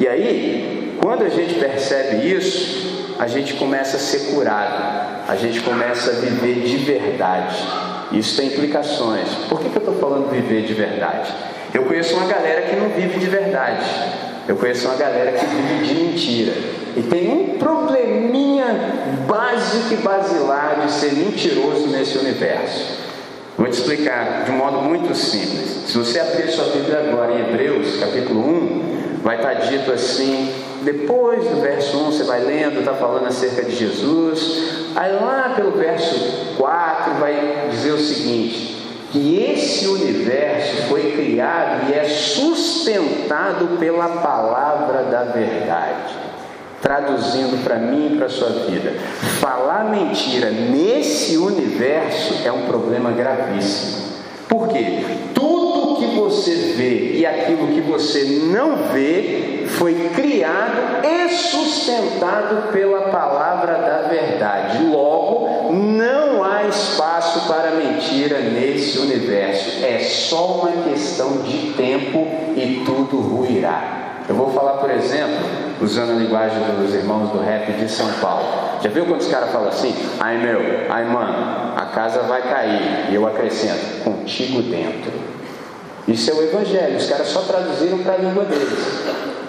E 0.00 0.08
aí, 0.08 0.98
quando 1.02 1.24
a 1.24 1.28
gente 1.28 1.56
percebe 1.56 2.26
isso, 2.26 3.16
a 3.18 3.26
gente 3.26 3.52
começa 3.54 3.98
a 3.98 4.00
ser 4.00 4.34
curado, 4.34 5.26
a 5.28 5.36
gente 5.36 5.60
começa 5.60 6.10
a 6.10 6.14
viver 6.14 6.62
de 6.62 6.78
verdade. 6.78 7.54
Isso 8.12 8.38
tem 8.38 8.46
implicações. 8.46 9.28
Por 9.50 9.60
que, 9.60 9.68
que 9.68 9.76
eu 9.76 9.80
estou 9.80 9.96
falando 9.96 10.30
viver 10.30 10.62
de 10.62 10.72
verdade? 10.72 11.30
Eu 11.74 11.84
conheço 11.84 12.16
uma 12.16 12.26
galera 12.26 12.62
que 12.62 12.76
não 12.76 12.88
vive 12.88 13.20
de 13.20 13.26
verdade. 13.26 13.84
Eu 14.48 14.56
conheço 14.56 14.88
uma 14.88 14.96
galera 14.96 15.32
que 15.32 15.44
vive 15.44 15.84
de 15.84 15.94
mentira. 15.94 16.54
E 16.96 17.02
tem 17.02 17.30
um 17.30 17.58
probleminha 17.58 18.64
básico 19.28 19.92
e 19.92 19.96
basilar 19.98 20.80
de 20.86 20.92
ser 20.92 21.12
mentiroso 21.12 21.88
nesse 21.88 22.16
universo. 22.16 23.09
Vou 23.60 23.68
te 23.68 23.74
explicar 23.74 24.44
de 24.46 24.52
um 24.52 24.56
modo 24.56 24.80
muito 24.80 25.14
simples. 25.14 25.84
Se 25.86 25.98
você 25.98 26.18
abrir 26.18 26.48
sua 26.48 26.64
Bíblia 26.70 27.00
agora 27.00 27.32
em 27.34 27.40
Hebreus, 27.40 28.00
capítulo 28.00 28.40
1, 28.40 29.20
vai 29.22 29.36
estar 29.36 29.52
dito 29.52 29.92
assim, 29.92 30.50
depois 30.80 31.44
do 31.44 31.60
verso 31.60 31.94
1, 31.98 32.04
você 32.06 32.24
vai 32.24 32.40
lendo, 32.40 32.78
está 32.78 32.94
falando 32.94 33.26
acerca 33.26 33.62
de 33.62 33.76
Jesus. 33.76 34.94
Aí 34.96 35.12
lá 35.12 35.52
pelo 35.54 35.72
verso 35.72 36.54
4 36.56 37.16
vai 37.16 37.68
dizer 37.70 37.90
o 37.90 37.98
seguinte: 37.98 38.82
que 39.12 39.42
esse 39.42 39.86
universo 39.86 40.84
foi 40.88 41.12
criado 41.12 41.90
e 41.90 41.92
é 41.92 42.04
sustentado 42.04 43.76
pela 43.78 44.08
palavra 44.22 45.02
da 45.02 45.24
verdade 45.24 46.19
traduzindo 46.80 47.62
para 47.62 47.76
mim 47.76 48.12
e 48.12 48.16
para 48.16 48.26
a 48.26 48.30
sua 48.30 48.50
vida. 48.66 48.92
Falar 49.40 49.84
mentira 49.84 50.50
nesse 50.50 51.36
universo 51.36 52.40
é 52.44 52.50
um 52.50 52.62
problema 52.62 53.10
gravíssimo. 53.10 54.10
Por 54.48 54.68
quê? 54.68 55.04
Tudo 55.34 55.96
que 56.00 56.06
você 56.16 56.74
vê 56.76 57.12
e 57.18 57.26
aquilo 57.26 57.68
que 57.68 57.80
você 57.80 58.24
não 58.52 58.88
vê 58.92 59.64
foi 59.68 59.94
criado 60.14 61.04
e 61.04 61.28
sustentado 61.28 62.72
pela 62.72 63.10
palavra 63.10 63.74
da 63.74 64.08
verdade. 64.08 64.82
Logo, 64.84 65.72
não 65.72 66.42
há 66.42 66.64
espaço 66.64 67.46
para 67.46 67.72
mentira 67.72 68.40
nesse 68.40 68.98
universo. 68.98 69.84
É 69.84 70.00
só 70.00 70.62
uma 70.62 70.90
questão 70.90 71.42
de 71.42 71.72
tempo 71.74 72.26
e 72.56 72.82
tudo 72.84 73.18
ruirá. 73.18 74.24
Eu 74.28 74.34
vou 74.34 74.50
falar, 74.50 74.74
por 74.74 74.90
exemplo, 74.90 75.69
usando 75.80 76.10
a 76.10 76.14
linguagem 76.14 76.58
dos 76.78 76.94
irmãos 76.94 77.30
do 77.30 77.40
rap 77.40 77.72
de 77.72 77.88
São 77.88 78.10
Paulo. 78.20 78.80
Já 78.82 78.90
viu 78.90 79.06
quando 79.06 79.20
os 79.20 79.28
caras 79.28 79.50
falam 79.50 79.68
assim? 79.68 79.94
Ai 80.18 80.38
meu, 80.38 80.60
ai 80.88 81.04
mano, 81.04 81.74
a 81.76 81.86
casa 81.86 82.20
vai 82.22 82.42
cair. 82.42 83.10
E 83.10 83.14
eu 83.14 83.26
acrescento, 83.26 84.02
contigo 84.04 84.62
dentro. 84.62 85.12
Isso 86.08 86.30
é 86.30 86.34
o 86.34 86.42
evangelho, 86.42 86.96
os 86.96 87.06
caras 87.06 87.28
só 87.28 87.40
traduziram 87.42 87.98
para 87.98 88.14
a 88.14 88.16
língua 88.16 88.44
deles. 88.44 89.00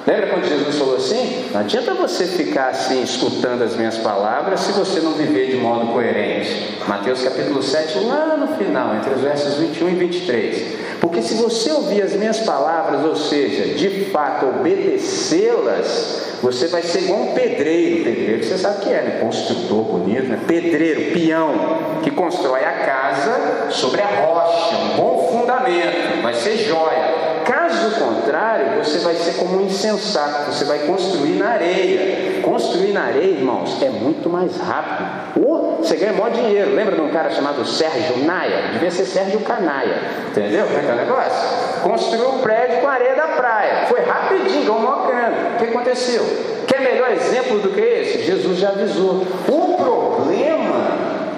Lembra 0.06 0.28
quando 0.28 0.48
Jesus 0.48 0.76
falou 0.78 0.96
assim? 0.96 1.50
Não 1.54 1.62
adianta 1.62 1.94
você 1.94 2.26
ficar 2.26 2.70
assim 2.70 3.04
escutando 3.04 3.62
as 3.62 3.76
minhas 3.76 3.98
palavras 4.00 4.62
se 4.62 4.72
você 4.72 5.00
não 5.00 5.14
viver 5.14 5.52
de 5.52 5.58
modo 5.58 5.94
coerente. 5.94 6.80
Mateus 6.88 7.22
capítulo 7.22 7.62
7, 7.62 8.00
lá 8.06 8.36
no 8.36 8.56
final, 8.58 8.96
entre 8.96 9.14
os 9.14 9.22
versos 9.22 9.56
21 9.56 9.90
e 9.90 9.94
23. 9.94 10.82
Porque 11.02 11.20
se 11.24 11.34
você 11.34 11.72
ouvir 11.72 12.04
as 12.04 12.14
minhas 12.14 12.42
palavras, 12.42 13.04
ou 13.04 13.16
seja, 13.16 13.74
de 13.74 14.06
fato 14.12 14.46
obedecê-las, 14.46 16.38
você 16.44 16.68
vai 16.68 16.84
ser 16.84 17.06
igual 17.06 17.22
um 17.22 17.34
pedreiro. 17.34 18.04
Pedreiro 18.04 18.44
você 18.44 18.56
sabe 18.56 18.82
que 18.84 18.94
é, 18.94 19.02
né? 19.02 19.20
Construtor 19.20 19.84
bonito, 19.84 20.28
né? 20.28 20.40
Pedreiro, 20.48 21.12
peão, 21.12 22.00
que 22.04 22.12
constrói 22.12 22.64
a 22.64 22.86
casa 22.86 23.72
sobre 23.72 24.00
a 24.00 24.06
rocha, 24.06 24.76
um 24.78 24.96
bom 24.96 25.40
fundamento, 25.40 26.22
vai 26.22 26.36
ser 26.36 26.56
jóia. 26.58 27.21
Caso 27.46 28.00
contrário, 28.00 28.84
você 28.84 29.00
vai 29.00 29.16
ser 29.16 29.34
como 29.34 29.58
um 29.58 29.66
insensato, 29.66 30.52
você 30.52 30.66
vai 30.66 30.80
construir 30.80 31.38
na 31.38 31.50
areia. 31.50 32.42
Construir 32.42 32.92
na 32.92 33.04
areia, 33.04 33.32
irmãos, 33.32 33.82
é 33.82 33.90
muito 33.90 34.30
mais 34.30 34.58
rápido. 34.58 35.46
Ou 35.46 35.78
você 35.78 35.96
ganha 35.96 36.14
maior 36.14 36.32
dinheiro. 36.32 36.74
Lembra 36.74 36.96
de 36.96 37.02
um 37.02 37.10
cara 37.10 37.30
chamado 37.30 37.66
Sérgio 37.66 38.24
Naia? 38.26 38.70
Devia 38.74 38.92
ser 38.92 39.06
Sérgio 39.06 39.40
Canaia. 39.42 39.96
Entendeu 40.30 40.66
como 40.66 40.78
é 40.78 40.82
que 40.82 40.90
é 40.90 40.94
o 40.94 40.96
negócio? 40.96 41.82
Construiu 41.84 42.30
um 42.30 42.40
prédio 42.40 42.82
com 42.82 42.88
areia 42.88 43.16
da 43.16 43.28
praia. 43.28 43.86
Foi 43.88 44.02
rapidinho, 44.02 44.62
ganhou 44.62 44.80
maior 44.80 45.08
grana. 45.08 45.36
O 45.56 45.58
que 45.58 45.66
aconteceu? 45.66 46.24
Quer 46.68 46.82
melhor 46.82 47.12
exemplo 47.12 47.60
do 47.60 47.70
que 47.70 47.82
esse? 47.82 48.24
Jesus 48.24 48.60
já 48.60 48.70
avisou. 48.70 49.26
O 49.48 49.78
problema 49.78 50.98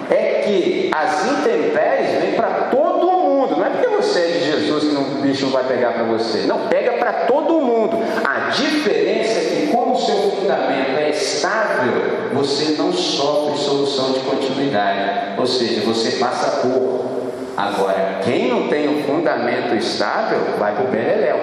é 0.09 0.43
que 0.45 0.91
as 0.93 1.25
intempéries 1.25 2.21
vêm 2.21 2.33
para 2.33 2.69
todo 2.71 3.07
mundo. 3.07 3.57
Não 3.57 3.65
é 3.65 3.69
porque 3.69 3.87
você 3.87 4.19
é 4.19 4.27
de 4.27 4.45
Jesus 4.45 4.72
que 5.23 5.27
o 5.27 5.31
bicho 5.31 5.45
não 5.45 5.51
vai 5.51 5.63
pegar 5.63 5.93
para 5.93 6.03
você. 6.03 6.39
Não, 6.39 6.67
pega 6.67 6.93
para 6.93 7.13
todo 7.25 7.61
mundo. 7.61 7.97
A 8.23 8.49
diferença 8.49 9.39
é 9.39 9.43
que, 9.43 9.67
como 9.71 9.93
o 9.93 9.99
seu 9.99 10.15
fundamento 10.15 10.99
é 10.99 11.09
estável, 11.09 11.93
você 12.33 12.75
não 12.77 12.91
sofre 12.91 13.57
solução 13.57 14.11
de 14.11 14.19
continuidade. 14.19 15.39
Ou 15.39 15.47
seja, 15.47 15.81
você 15.81 16.11
passa 16.17 16.61
por. 16.61 17.23
Agora, 17.55 18.19
quem 18.23 18.49
não 18.49 18.67
tem 18.67 18.89
um 18.89 19.03
fundamento 19.03 19.75
estável, 19.75 20.39
vai 20.57 20.73
para 20.73 20.85
o 20.85 20.87
Bereléu. 20.87 21.37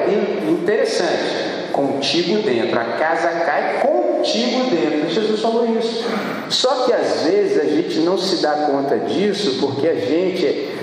Interessante, 0.49 1.71
contigo 1.73 2.43
dentro, 2.43 2.79
a 2.79 2.85
casa 2.85 3.29
cai 3.29 3.81
contigo 3.81 4.71
dentro. 4.71 5.09
Jesus 5.09 5.41
falou 5.41 5.67
isso. 5.79 6.05
Só 6.49 6.85
que 6.85 6.93
às 6.93 7.23
vezes 7.23 7.61
a 7.61 7.65
gente 7.65 8.01
não 8.01 8.19
se 8.19 8.43
dá 8.43 8.53
conta 8.53 8.99
disso 8.99 9.59
porque 9.61 9.87
a 9.87 9.95
gente 9.95 10.80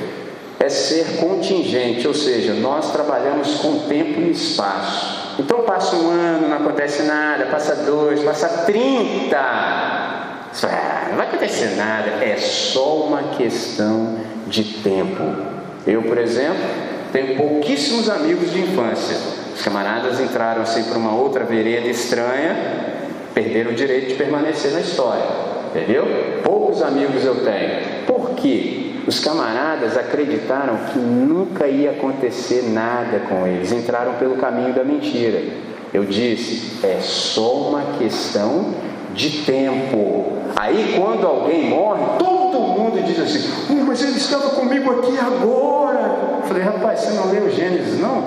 é 0.60 0.70
ser 0.70 1.18
contingente, 1.18 2.08
ou 2.08 2.14
seja, 2.14 2.54
nós 2.54 2.92
trabalhamos 2.92 3.56
com 3.56 3.80
tempo 3.88 4.22
e 4.22 4.32
espaço. 4.32 5.36
Então 5.40 5.62
passa 5.62 5.96
um 5.96 6.10
ano, 6.10 6.48
não 6.48 6.58
acontece 6.58 7.04
nada, 7.04 7.46
passa 7.46 7.76
dois, 7.76 8.24
passa 8.24 8.48
trinta. 8.66 9.38
Ah, 9.38 11.08
não 11.10 11.18
vai 11.18 11.28
acontecer 11.28 11.76
nada, 11.76 12.24
é 12.24 12.38
só 12.38 13.02
uma 13.02 13.36
questão 13.36 14.18
de 14.48 14.64
tempo. 14.82 15.24
Eu, 15.86 16.02
por 16.04 16.18
exemplo, 16.18 16.64
tenho 17.12 17.38
pouquíssimos 17.38 18.10
amigos 18.10 18.52
de 18.52 18.62
infância. 18.62 19.18
Os 19.56 19.62
camaradas 19.62 20.20
entraram 20.20 20.64
assim 20.64 20.84
para 20.84 20.98
uma 20.98 21.16
outra 21.16 21.44
vereda 21.44 21.88
estranha, 21.88 22.56
perderam 23.34 23.72
o 23.72 23.76
direito 23.76 24.10
de 24.10 24.14
permanecer 24.16 24.72
na 24.72 24.82
história. 24.82 25.24
Entendeu? 25.70 26.42
Poucos 26.44 26.82
amigos 26.82 27.24
eu 27.24 27.44
tenho. 27.44 28.06
Por 28.08 28.32
quê? 28.32 28.87
Os 29.08 29.22
camaradas 29.22 29.96
acreditaram 29.98 30.76
que 30.92 31.00
nunca 31.00 31.66
ia 31.66 31.92
acontecer 31.92 32.64
nada 32.64 33.22
com 33.30 33.48
eles, 33.48 33.72
entraram 33.72 34.16
pelo 34.16 34.36
caminho 34.36 34.74
da 34.74 34.84
mentira. 34.84 35.42
Eu 35.94 36.04
disse, 36.04 36.86
é 36.86 37.00
só 37.00 37.54
uma 37.70 37.98
questão 37.98 38.74
de 39.14 39.46
tempo. 39.46 40.34
Aí 40.58 40.96
quando 40.98 41.26
alguém 41.26 41.70
morre, 41.70 42.04
todo 42.20 42.60
mundo 42.60 43.02
diz 43.06 43.18
assim: 43.18 43.50
hum, 43.70 43.86
Mas 43.88 44.04
ele 44.04 44.18
estava 44.18 44.50
comigo 44.50 44.92
aqui 45.00 45.18
agora. 45.18 46.42
Eu 46.42 46.44
falei, 46.46 46.64
rapaz, 46.64 47.00
você 47.00 47.12
não 47.12 47.32
leu 47.32 47.50
Gênesis 47.50 48.02
não? 48.02 48.26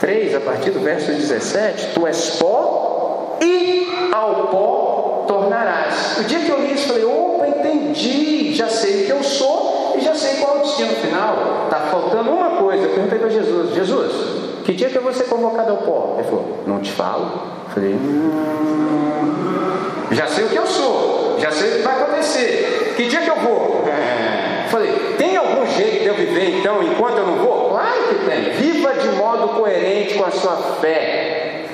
3, 0.00 0.36
a 0.36 0.40
partir 0.40 0.70
do 0.70 0.80
verso 0.80 1.12
17: 1.12 1.88
Tu 1.94 2.06
és 2.06 2.30
pó 2.40 3.36
e 3.42 4.08
ao 4.10 4.46
pó 4.46 5.24
tornarás. 5.28 6.16
O 6.18 6.24
dia 6.24 6.40
que 6.40 6.50
eu 6.50 6.62
li 6.62 6.72
isso, 6.72 6.88
falei: 6.88 7.04
opa, 7.04 7.46
entendi, 7.46 8.54
já 8.54 8.68
sei 8.68 9.04
que 9.04 9.12
eu 9.12 9.22
sou 9.22 9.81
já 10.02 10.14
sei 10.14 10.36
qual 10.36 10.56
é 10.56 10.60
o 10.60 10.62
destino 10.62 10.94
final. 10.96 11.64
Está 11.64 11.80
faltando 11.90 12.30
uma 12.30 12.50
coisa. 12.56 12.84
Eu 12.84 12.90
perguntei 12.90 13.18
para 13.18 13.28
Jesus: 13.28 13.74
Jesus, 13.74 14.12
que 14.64 14.72
dia 14.74 14.88
que 14.88 14.96
eu 14.96 15.02
vou 15.02 15.12
ser 15.12 15.24
convocado 15.24 15.70
ao 15.70 15.78
pó? 15.78 16.14
Ele 16.18 16.24
falou: 16.24 16.58
Não 16.66 16.80
te 16.80 16.92
falo. 16.92 17.24
Eu 17.68 17.74
falei: 17.74 17.92
hum, 17.94 19.32
Já 20.12 20.26
sei 20.26 20.44
o 20.44 20.48
que 20.48 20.56
eu 20.56 20.66
sou. 20.66 21.36
Já 21.38 21.50
sei 21.50 21.68
o 21.68 21.72
que 21.76 21.82
vai 21.82 22.02
acontecer. 22.02 22.94
Que 22.96 23.06
dia 23.06 23.20
que 23.20 23.30
eu 23.30 23.36
vou? 23.36 23.84
É. 23.88 24.68
Falei: 24.68 24.92
Tem 25.18 25.36
algum 25.36 25.66
jeito 25.66 26.02
de 26.02 26.06
eu 26.06 26.14
viver 26.14 26.58
então 26.58 26.82
enquanto 26.82 27.18
eu 27.18 27.26
não 27.26 27.36
vou? 27.36 27.70
Claro 27.70 28.02
que 28.08 28.14
tem. 28.24 28.50
Viva 28.52 28.94
de 28.94 29.08
modo 29.10 29.48
coerente 29.48 30.14
com 30.14 30.24
a 30.24 30.30
sua 30.30 30.56
fé. 30.80 31.64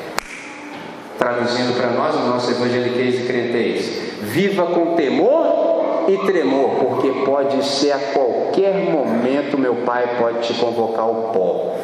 Traduzindo 1.19 1.77
para 1.77 1.91
nós, 1.91 2.15
o 2.15 2.21
nosso 2.21 2.51
evangeliquez 2.51 3.21
e 3.21 3.27
crentez: 3.27 3.87
Viva 4.23 4.67
com 4.67 4.95
temor 4.95 5.68
e 6.09 6.17
tremor, 6.27 6.71
porque 6.81 7.11
pode 7.25 7.65
ser 7.65 7.93
a 7.93 7.99
qualquer 7.99 8.91
momento 8.91 9.59
meu 9.59 9.77
pai 9.77 10.17
pode 10.19 10.47
te 10.47 10.55
convocar 10.55 11.05
ao 11.05 11.15
pó. 11.35 11.77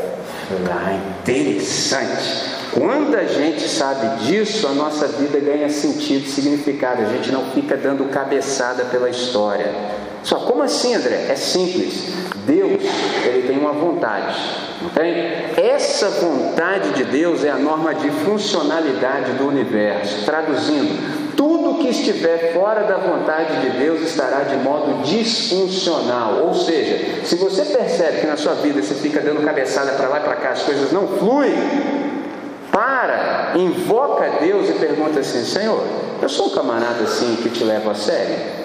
Ah, 0.70 0.94
interessante. 1.20 2.54
Quando 2.72 3.14
a 3.14 3.24
gente 3.24 3.68
sabe 3.68 4.24
disso, 4.24 4.66
a 4.66 4.72
nossa 4.72 5.06
vida 5.06 5.38
ganha 5.38 5.68
sentido, 5.68 6.26
significado. 6.26 7.02
A 7.02 7.06
gente 7.06 7.30
não 7.30 7.44
fica 7.50 7.76
dando 7.76 8.04
cabeçada 8.10 8.84
pela 8.86 9.08
história. 9.08 9.72
Só 10.22 10.36
como 10.40 10.62
assim, 10.62 10.94
André? 10.94 11.26
É 11.28 11.36
simples. 11.36 12.12
Deus, 12.46 12.82
ele 13.24 13.46
tem 13.46 13.58
uma 13.58 13.72
vontade, 13.72 14.36
não 14.82 14.90
tem? 14.90 15.14
Essa 15.56 16.10
vontade 16.10 16.90
de 16.90 17.04
Deus 17.04 17.44
é 17.44 17.50
a 17.50 17.56
norma 17.56 17.94
de 17.94 18.10
funcionalidade 18.10 19.32
do 19.32 19.48
universo. 19.48 20.26
Traduzindo, 20.26 21.23
estiver 22.00 22.52
fora 22.52 22.84
da 22.84 22.96
vontade 22.96 23.60
de 23.60 23.78
Deus 23.78 24.00
estará 24.00 24.40
de 24.40 24.56
modo 24.56 25.02
disfuncional. 25.02 26.42
Ou 26.44 26.54
seja, 26.54 27.24
se 27.24 27.36
você 27.36 27.64
percebe 27.64 28.20
que 28.20 28.26
na 28.26 28.36
sua 28.36 28.54
vida 28.54 28.82
você 28.82 28.94
fica 28.94 29.20
dando 29.20 29.44
cabeçada 29.44 29.92
para 29.92 30.08
lá 30.08 30.18
e 30.18 30.22
para 30.22 30.36
cá, 30.36 30.50
as 30.50 30.62
coisas 30.62 30.92
não 30.92 31.06
fluem, 31.06 31.54
para, 32.70 33.52
invoca 33.54 34.38
Deus 34.40 34.68
e 34.68 34.72
pergunta 34.74 35.20
assim: 35.20 35.44
Senhor, 35.44 35.82
eu 36.20 36.28
sou 36.28 36.46
um 36.46 36.50
camarada 36.50 37.04
assim 37.04 37.36
que 37.42 37.48
te 37.48 37.62
levo 37.62 37.90
a 37.90 37.94
sério? 37.94 38.64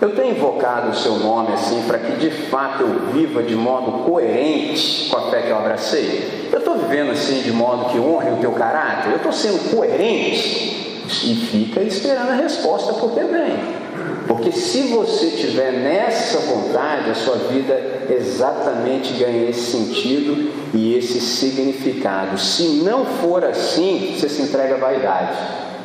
Eu 0.00 0.14
tenho 0.14 0.36
invocado 0.36 0.90
o 0.90 0.94
seu 0.94 1.16
nome 1.16 1.54
assim 1.54 1.82
para 1.86 1.98
que 1.98 2.12
de 2.16 2.30
fato 2.30 2.82
eu 2.82 3.12
viva 3.12 3.42
de 3.42 3.54
modo 3.54 4.04
coerente 4.04 5.08
com 5.08 5.16
a 5.16 5.30
fé 5.30 5.42
que 5.42 5.50
eu 5.50 5.56
abracei? 5.56 6.50
Eu 6.52 6.58
estou 6.58 6.76
vivendo 6.76 7.12
assim 7.12 7.40
de 7.40 7.52
modo 7.52 7.90
que 7.90 7.98
honre 7.98 8.30
o 8.30 8.36
teu 8.36 8.52
caráter? 8.52 9.10
Eu 9.10 9.16
estou 9.16 9.32
sendo 9.32 9.70
coerente? 9.70 10.93
E 11.06 11.34
fica 11.34 11.82
esperando 11.82 12.30
a 12.30 12.34
resposta 12.34 12.94
porque 12.94 13.20
vem. 13.20 13.84
Porque 14.26 14.52
se 14.52 14.82
você 14.88 15.30
tiver 15.30 15.72
nessa 15.72 16.38
vontade, 16.38 17.10
a 17.10 17.14
sua 17.14 17.36
vida 17.36 18.06
exatamente 18.10 19.12
ganha 19.14 19.48
esse 19.48 19.72
sentido 19.72 20.50
e 20.72 20.94
esse 20.94 21.20
significado. 21.20 22.38
Se 22.38 22.82
não 22.82 23.04
for 23.04 23.44
assim, 23.44 24.16
você 24.16 24.28
se 24.28 24.42
entrega 24.42 24.76
à 24.76 24.78
vaidade. 24.78 25.36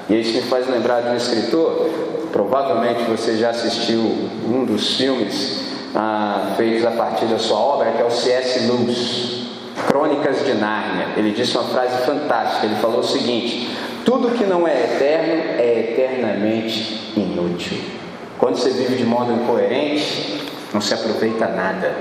E 0.09 0.19
isso 0.19 0.33
me 0.33 0.41
faz 0.43 0.67
lembrar 0.67 1.01
de 1.01 1.09
um 1.09 1.15
escritor, 1.15 1.89
provavelmente 2.31 3.03
você 3.03 3.37
já 3.37 3.49
assistiu 3.49 3.99
um 4.47 4.65
dos 4.65 4.95
filmes 4.95 5.61
ah, 5.93 6.53
feitos 6.57 6.85
a 6.85 6.91
partir 6.91 7.25
da 7.25 7.37
sua 7.37 7.59
obra, 7.59 7.91
que 7.91 8.01
é 8.01 8.05
o 8.05 8.09
C.S. 8.11 8.67
Lewis, 8.67 9.47
Crônicas 9.87 10.45
de 10.45 10.53
Nárnia. 10.53 11.09
Ele 11.17 11.31
disse 11.31 11.57
uma 11.57 11.65
frase 11.65 12.05
fantástica, 12.05 12.65
ele 12.65 12.75
falou 12.75 12.99
o 12.99 13.03
seguinte: 13.03 13.69
tudo 14.09 14.31
que 14.31 14.43
não 14.43 14.67
é 14.67 14.73
eterno 14.85 15.59
é 15.59 15.91
eternamente 15.91 17.13
inútil. 17.15 17.77
Quando 18.39 18.57
você 18.57 18.71
vive 18.71 18.95
de 18.95 19.05
modo 19.05 19.31
incoerente, 19.31 20.49
não 20.73 20.81
se 20.81 20.95
aproveita 20.95 21.47
nada. 21.47 21.93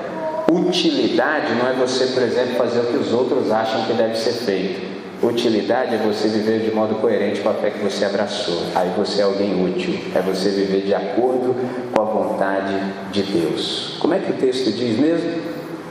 Utilidade 0.50 1.52
não 1.52 1.68
é 1.68 1.74
você, 1.74 2.06
por 2.06 2.22
exemplo, 2.22 2.56
fazer 2.56 2.80
o 2.80 2.84
que 2.84 2.96
os 2.96 3.12
outros 3.12 3.52
acham 3.52 3.84
que 3.84 3.92
deve 3.92 4.16
ser 4.16 4.32
feito. 4.32 4.88
Utilidade 5.22 5.96
é 5.96 5.98
você 5.98 6.28
viver 6.28 6.60
de 6.60 6.74
modo 6.74 6.94
coerente 6.94 7.42
com 7.42 7.50
a 7.50 7.54
fé 7.54 7.68
que 7.72 7.84
você 7.84 8.06
abraçou. 8.06 8.62
Aí 8.74 8.90
você 8.96 9.20
é 9.20 9.24
alguém 9.24 9.62
útil. 9.62 10.00
É 10.14 10.22
você 10.22 10.48
viver 10.48 10.86
de 10.86 10.94
acordo 10.94 11.54
com 11.92 12.00
a 12.00 12.04
vontade 12.06 12.72
de 13.12 13.22
Deus. 13.22 13.98
Como 14.00 14.14
é 14.14 14.18
que 14.18 14.30
o 14.30 14.36
texto 14.36 14.72
diz 14.72 14.98
mesmo? 14.98 15.30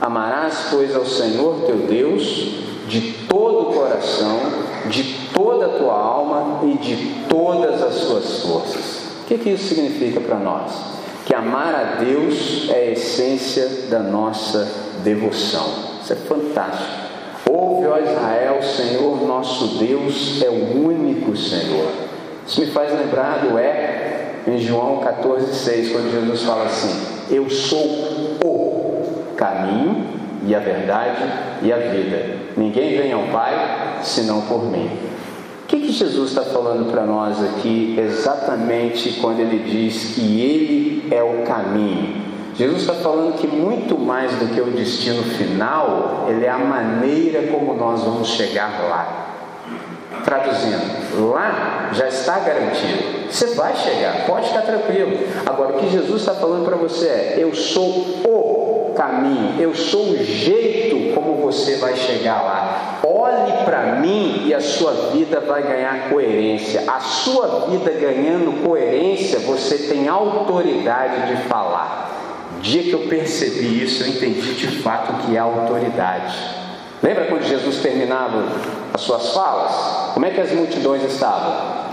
Amarás, 0.00 0.66
pois, 0.68 0.96
ao 0.96 1.06
Senhor 1.06 1.62
teu 1.64 1.76
Deus 1.76 2.56
de 2.88 3.12
todo 3.28 3.70
o 3.70 3.72
coração, 3.74 4.66
de 4.88 5.28
toda 5.32 5.66
a 5.66 5.78
tua 5.78 5.94
alma 5.94 6.60
e 6.64 6.78
de 6.78 7.24
todas 7.28 7.82
as 7.82 7.94
suas 7.94 8.42
forças. 8.42 9.08
O 9.22 9.26
que, 9.26 9.38
que 9.38 9.50
isso 9.50 9.68
significa 9.68 10.20
para 10.20 10.38
nós? 10.38 10.72
Que 11.26 11.34
amar 11.34 11.74
a 11.74 12.02
Deus 12.02 12.68
é 12.70 12.74
a 12.74 12.90
essência 12.92 13.68
da 13.90 13.98
nossa 13.98 14.66
devoção. 15.04 15.66
Isso 16.02 16.12
é 16.12 16.16
fantástico. 16.16 17.08
Ouve, 17.50 17.86
ó 17.86 17.98
Israel, 17.98 18.62
Senhor 18.62 19.26
nosso 19.26 19.78
Deus 19.78 20.42
é 20.42 20.48
o 20.48 20.84
único 20.84 21.36
Senhor. 21.36 21.90
Isso 22.46 22.60
me 22.60 22.66
faz 22.68 22.92
lembrar 22.92 23.46
do 23.46 23.58
é 23.58 24.34
em 24.46 24.58
João 24.58 25.00
14,6, 25.00 25.92
quando 25.92 26.10
Jesus 26.10 26.42
fala 26.42 26.64
assim: 26.64 27.06
Eu 27.30 27.48
sou 27.50 27.86
o 28.42 29.34
caminho 29.36 30.06
e 30.46 30.54
a 30.54 30.58
verdade 30.58 31.22
e 31.62 31.72
a 31.72 31.76
vida. 31.76 32.36
Ninguém 32.56 32.96
vem 32.96 33.12
ao 33.12 33.24
Pai 33.24 33.87
senão 34.02 34.42
por 34.42 34.64
mim. 34.64 34.90
O 35.64 35.66
que, 35.68 35.80
que 35.80 35.92
Jesus 35.92 36.30
está 36.30 36.42
falando 36.42 36.90
para 36.90 37.04
nós 37.04 37.42
aqui 37.42 37.94
exatamente 37.98 39.18
quando 39.20 39.40
ele 39.40 39.58
diz 39.70 40.14
que 40.14 40.40
Ele 40.40 41.14
é 41.14 41.22
o 41.22 41.42
caminho? 41.44 42.28
Jesus 42.58 42.80
está 42.80 42.94
falando 42.94 43.36
que 43.36 43.46
muito 43.46 43.96
mais 43.96 44.32
do 44.32 44.52
que 44.52 44.60
o 44.60 44.72
destino 44.72 45.22
final, 45.22 46.26
ele 46.28 46.44
é 46.44 46.50
a 46.50 46.58
maneira 46.58 47.52
como 47.52 47.72
nós 47.74 48.02
vamos 48.02 48.30
chegar 48.30 48.80
lá. 48.88 49.26
Traduzindo, 50.24 51.30
lá 51.30 51.90
já 51.92 52.08
está 52.08 52.40
garantido. 52.40 53.30
Você 53.30 53.54
vai 53.54 53.76
chegar, 53.76 54.26
pode 54.26 54.48
ficar 54.48 54.62
tranquilo. 54.62 55.18
Agora, 55.46 55.76
o 55.76 55.78
que 55.78 55.88
Jesus 55.88 56.20
está 56.22 56.34
falando 56.34 56.64
para 56.64 56.76
você 56.76 57.06
é: 57.06 57.34
eu 57.38 57.54
sou 57.54 58.22
o 58.26 58.47
caminho, 58.98 59.54
eu 59.60 59.72
sou 59.76 60.10
o 60.10 60.24
jeito 60.24 61.14
como 61.14 61.36
você 61.36 61.76
vai 61.76 61.94
chegar 61.96 62.42
lá. 62.42 62.98
Olhe 63.04 63.64
para 63.64 64.00
mim 64.00 64.42
e 64.46 64.52
a 64.52 64.60
sua 64.60 64.92
vida 65.12 65.38
vai 65.38 65.62
ganhar 65.62 66.10
coerência. 66.10 66.82
A 66.88 66.98
sua 66.98 67.68
vida 67.70 67.92
ganhando 67.92 68.64
coerência, 68.64 69.38
você 69.38 69.78
tem 69.78 70.08
autoridade 70.08 71.28
de 71.28 71.42
falar. 71.44 72.10
Dia 72.60 72.82
que 72.82 72.92
eu 72.92 73.06
percebi 73.06 73.84
isso, 73.84 74.02
eu 74.02 74.08
entendi 74.08 74.54
de 74.54 74.82
fato 74.82 75.24
que 75.24 75.36
é 75.36 75.38
autoridade. 75.38 76.36
Lembra 77.00 77.26
quando 77.26 77.44
Jesus 77.44 77.76
terminava 77.78 78.48
as 78.92 79.00
suas 79.02 79.32
falas? 79.32 80.12
Como 80.12 80.26
é 80.26 80.30
que 80.30 80.40
as 80.40 80.50
multidões 80.50 81.04
estavam? 81.04 81.86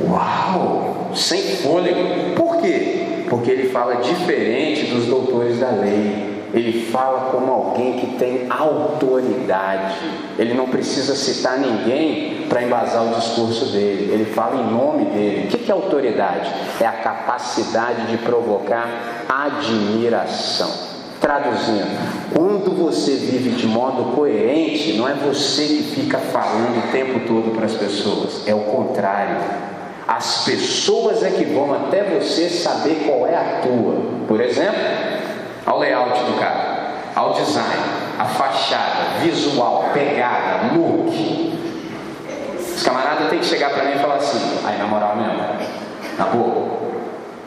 Uau! 0.00 1.10
Sem 1.12 1.42
fôlego. 1.56 2.36
Por 2.36 2.58
quê? 2.58 3.07
Porque 3.28 3.50
ele 3.50 3.68
fala 3.68 3.96
diferente 3.96 4.86
dos 4.86 5.06
doutores 5.06 5.58
da 5.58 5.70
lei. 5.70 6.38
Ele 6.54 6.86
fala 6.90 7.30
como 7.30 7.52
alguém 7.52 7.98
que 7.98 8.18
tem 8.18 8.46
autoridade. 8.48 9.96
Ele 10.38 10.54
não 10.54 10.68
precisa 10.68 11.14
citar 11.14 11.58
ninguém 11.58 12.46
para 12.48 12.62
embasar 12.62 13.04
o 13.04 13.14
discurso 13.14 13.66
dele. 13.66 14.10
Ele 14.12 14.24
fala 14.24 14.62
em 14.62 14.72
nome 14.72 15.04
dele. 15.06 15.46
O 15.46 15.58
que 15.58 15.70
é 15.70 15.74
autoridade? 15.74 16.50
É 16.80 16.86
a 16.86 16.92
capacidade 16.92 18.06
de 18.06 18.16
provocar 18.18 19.26
admiração. 19.28 20.88
Traduzindo, 21.20 21.98
quando 22.32 22.74
você 22.76 23.10
vive 23.16 23.50
de 23.50 23.66
modo 23.66 24.14
coerente, 24.14 24.92
não 24.92 25.08
é 25.08 25.14
você 25.14 25.66
que 25.66 25.82
fica 25.82 26.16
falando 26.16 26.78
o 26.78 26.92
tempo 26.92 27.20
todo 27.26 27.54
para 27.54 27.66
as 27.66 27.74
pessoas, 27.74 28.46
é 28.46 28.54
o 28.54 28.60
contrário. 28.60 29.36
As 30.08 30.46
pessoas 30.46 31.22
é 31.22 31.30
que 31.30 31.44
vão 31.44 31.74
até 31.74 32.02
você 32.02 32.48
saber 32.48 33.04
qual 33.06 33.26
é 33.26 33.36
a 33.36 33.60
tua. 33.60 33.94
Por 34.26 34.40
exemplo, 34.40 34.80
ao 35.66 35.78
layout 35.78 36.18
do 36.24 36.40
carro, 36.40 36.94
ao 37.14 37.34
design, 37.34 37.82
a 38.18 38.24
fachada, 38.24 39.20
visual, 39.20 39.90
pegada, 39.92 40.74
look. 40.74 41.58
Os 42.74 42.82
camaradas 42.82 43.28
têm 43.28 43.40
que 43.40 43.44
chegar 43.44 43.68
para 43.68 43.84
mim 43.84 43.96
e 43.96 43.98
falar 43.98 44.14
assim, 44.14 44.38
aí 44.64 44.78
na 44.78 44.86
moral 44.86 45.14
mesmo, 45.14 45.42
na 46.16 46.24
boa, 46.24 46.78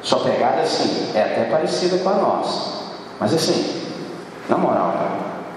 sua 0.04 0.20
pegada 0.20 0.62
assim, 0.62 1.14
é 1.16 1.22
até 1.22 1.46
parecida 1.46 1.98
com 1.98 2.10
a 2.10 2.14
nossa. 2.14 2.82
Mas 3.20 3.34
assim, 3.34 3.82
na 4.48 4.58
moral, 4.58 4.94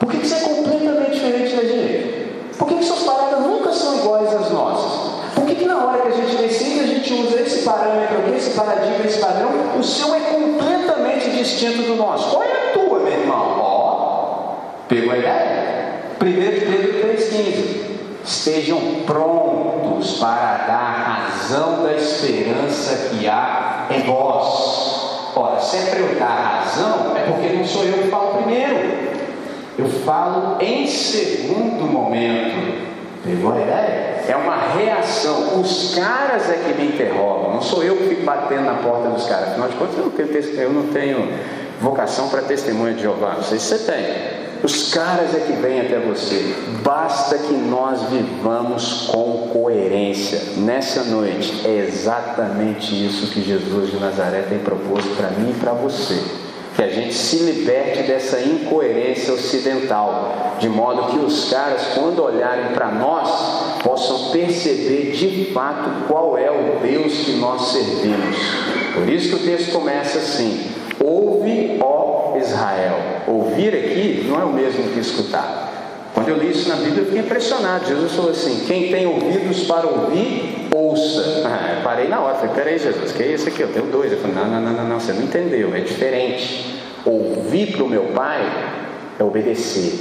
por 0.01 0.11
que, 0.11 0.21
que 0.21 0.27
você 0.27 0.37
é 0.37 0.49
completamente 0.49 1.11
diferente 1.11 1.55
da 1.55 1.65
gente? 1.65 2.55
Por 2.57 2.67
que, 2.67 2.77
que 2.77 2.85
suas 2.85 3.03
paradas 3.03 3.41
nunca 3.41 3.73
são 3.73 3.99
iguais 3.99 4.35
às 4.35 4.51
nossas? 4.51 5.04
Que, 5.55 5.61
que 5.61 5.65
na 5.67 5.85
hora 5.85 6.03
que 6.03 6.09
a 6.09 6.11
gente 6.11 6.37
decide, 6.37 6.81
a 6.81 6.87
gente 6.87 7.15
usa 7.15 7.41
esse 7.41 7.65
parâmetro 7.65 8.19
aqui, 8.19 8.37
esse 8.37 8.51
paradigma, 8.51 9.05
esse 9.05 9.19
padrão? 9.21 9.51
O 9.79 9.83
seu 9.83 10.15
é 10.15 10.21
completamente 10.21 11.31
distinto 11.31 11.83
do 11.83 11.97
nosso. 11.97 12.31
Qual 12.31 12.43
é 12.43 12.71
a 12.71 12.73
tua, 12.73 12.99
meu 13.01 13.13
irmão? 13.13 13.57
Ó, 13.61 14.55
pegou 14.89 15.13
a 15.13 15.19
ideia? 15.19 16.01
1 16.21 16.25
de 16.25 16.61
Pedro 16.67 17.09
3,15. 17.09 17.85
Estejam 18.25 18.81
prontos 19.07 20.19
para 20.19 20.65
dar 20.67 21.29
razão 21.29 21.85
da 21.85 21.93
esperança 21.93 23.11
que 23.11 23.29
há 23.29 23.87
em 23.91 24.01
vós. 24.03 25.31
Ora, 25.37 25.61
se 25.61 25.77
é 25.77 26.01
eu 26.01 26.19
dar 26.19 26.63
razão, 26.65 27.15
é 27.17 27.21
porque 27.31 27.55
não 27.55 27.65
sou 27.65 27.85
eu 27.85 27.93
que 27.95 28.09
falo 28.09 28.43
primeiro. 28.43 29.15
Eu 29.79 29.89
falo 29.89 30.57
em 30.61 30.87
segundo 30.87 31.85
momento. 31.87 32.83
Pegou 33.25 33.53
a 33.53 33.61
ideia? 33.61 34.14
É 34.29 34.37
uma 34.37 34.57
reação. 34.75 35.61
Os 35.61 35.95
caras 35.95 36.49
é 36.51 36.55
que 36.55 36.81
me 36.81 36.89
interrogam, 36.89 37.55
não 37.55 37.63
sou 37.63 37.83
eu 37.83 37.97
que 37.97 38.09
fico 38.09 38.23
batendo 38.25 38.65
na 38.65 38.75
porta 38.75 39.09
dos 39.09 39.27
caras. 39.27 39.51
Afinal 39.51 39.69
de 39.69 39.77
contas, 39.77 39.97
eu 39.97 40.05
não 40.05 40.11
tenho, 40.11 40.61
eu 40.61 40.71
não 40.71 40.83
tenho 40.89 41.29
vocação 41.81 42.29
para 42.29 42.43
testemunha 42.43 42.95
de 42.95 43.03
Jeová. 43.03 43.35
Não 43.37 43.43
sei 43.43 43.59
se 43.59 43.79
você 43.79 43.93
tem. 43.93 44.45
Os 44.63 44.95
caras 44.95 45.35
é 45.35 45.41
que 45.41 45.53
vêm 45.53 45.81
até 45.83 45.99
você. 45.99 46.55
Basta 46.83 47.37
que 47.37 47.53
nós 47.53 48.03
vivamos 48.05 49.09
com 49.13 49.51
coerência. 49.53 50.41
Nessa 50.57 51.05
noite, 51.05 51.67
é 51.67 51.87
exatamente 51.87 53.07
isso 53.07 53.31
que 53.31 53.43
Jesus 53.43 53.91
de 53.91 53.99
Nazaré 53.99 54.43
tem 54.49 54.59
proposto 54.61 55.15
para 55.17 55.29
mim 55.31 55.51
e 55.51 55.61
para 55.61 55.73
você 55.73 56.44
que 56.75 56.83
a 56.83 56.89
gente 56.89 57.15
se 57.15 57.37
liberte 57.37 58.03
dessa 58.03 58.41
incoerência 58.41 59.33
ocidental, 59.33 60.57
de 60.59 60.69
modo 60.69 61.13
que 61.13 61.19
os 61.19 61.49
caras, 61.51 61.83
quando 61.95 62.23
olharem 62.23 62.75
para 62.75 62.91
nós, 62.91 63.81
possam 63.83 64.31
perceber 64.31 65.13
de 65.13 65.53
fato 65.53 66.09
qual 66.09 66.37
é 66.37 66.51
o 66.51 66.81
Deus 66.81 67.13
que 67.19 67.33
nós 67.33 67.69
servimos. 67.69 68.37
Por 68.95 69.09
isso 69.09 69.29
que 69.29 69.43
o 69.43 69.47
texto 69.47 69.73
começa 69.73 70.19
assim: 70.19 70.71
Ouve, 71.03 71.79
ó 71.81 72.37
Israel. 72.37 72.97
Ouvir 73.27 73.75
aqui 73.75 74.27
não 74.29 74.41
é 74.41 74.45
o 74.45 74.53
mesmo 74.53 74.91
que 74.91 75.01
escutar. 75.01 75.84
Quando 76.15 76.29
eu 76.29 76.37
li 76.37 76.53
isso 76.53 76.69
na 76.69 76.77
Bíblia, 76.77 77.01
eu 77.01 77.07
fiquei 77.07 77.21
impressionado. 77.21 77.87
Jesus 77.87 78.13
falou 78.13 78.31
assim: 78.31 78.65
Quem 78.67 78.89
tem 78.93 79.05
ouvidos 79.05 79.65
para 79.65 79.87
ouvir, 79.87 80.69
ouça. 80.73 81.43
Ah, 81.45 81.81
parei 81.83 82.09
na 82.09 82.21
hora, 82.21 82.37
falei: 82.37 82.55
Peraí, 82.55 82.79
Jesus, 82.79 83.13
que 83.13 83.23
é 83.23 83.33
isso 83.33 83.49
aqui? 83.49 83.61
Eu 83.61 83.73
tenho 83.73 83.87
dois. 83.87 84.13
Eu 84.13 84.19
falei: 84.19 84.37
Não, 84.37 84.47
não, 84.47 84.61
não, 84.61 84.73
não, 84.73 84.89
não, 84.89 85.01
você 85.01 85.13
não 85.13 85.25
entendeu, 85.25 85.75
é 85.75 85.81
diferente. 85.81 86.81
Ouvir 87.05 87.73
para 87.73 87.85
o 87.85 87.89
meu 87.89 88.05
pai 88.15 88.41
é 89.19 89.25
obedecer. 89.25 89.99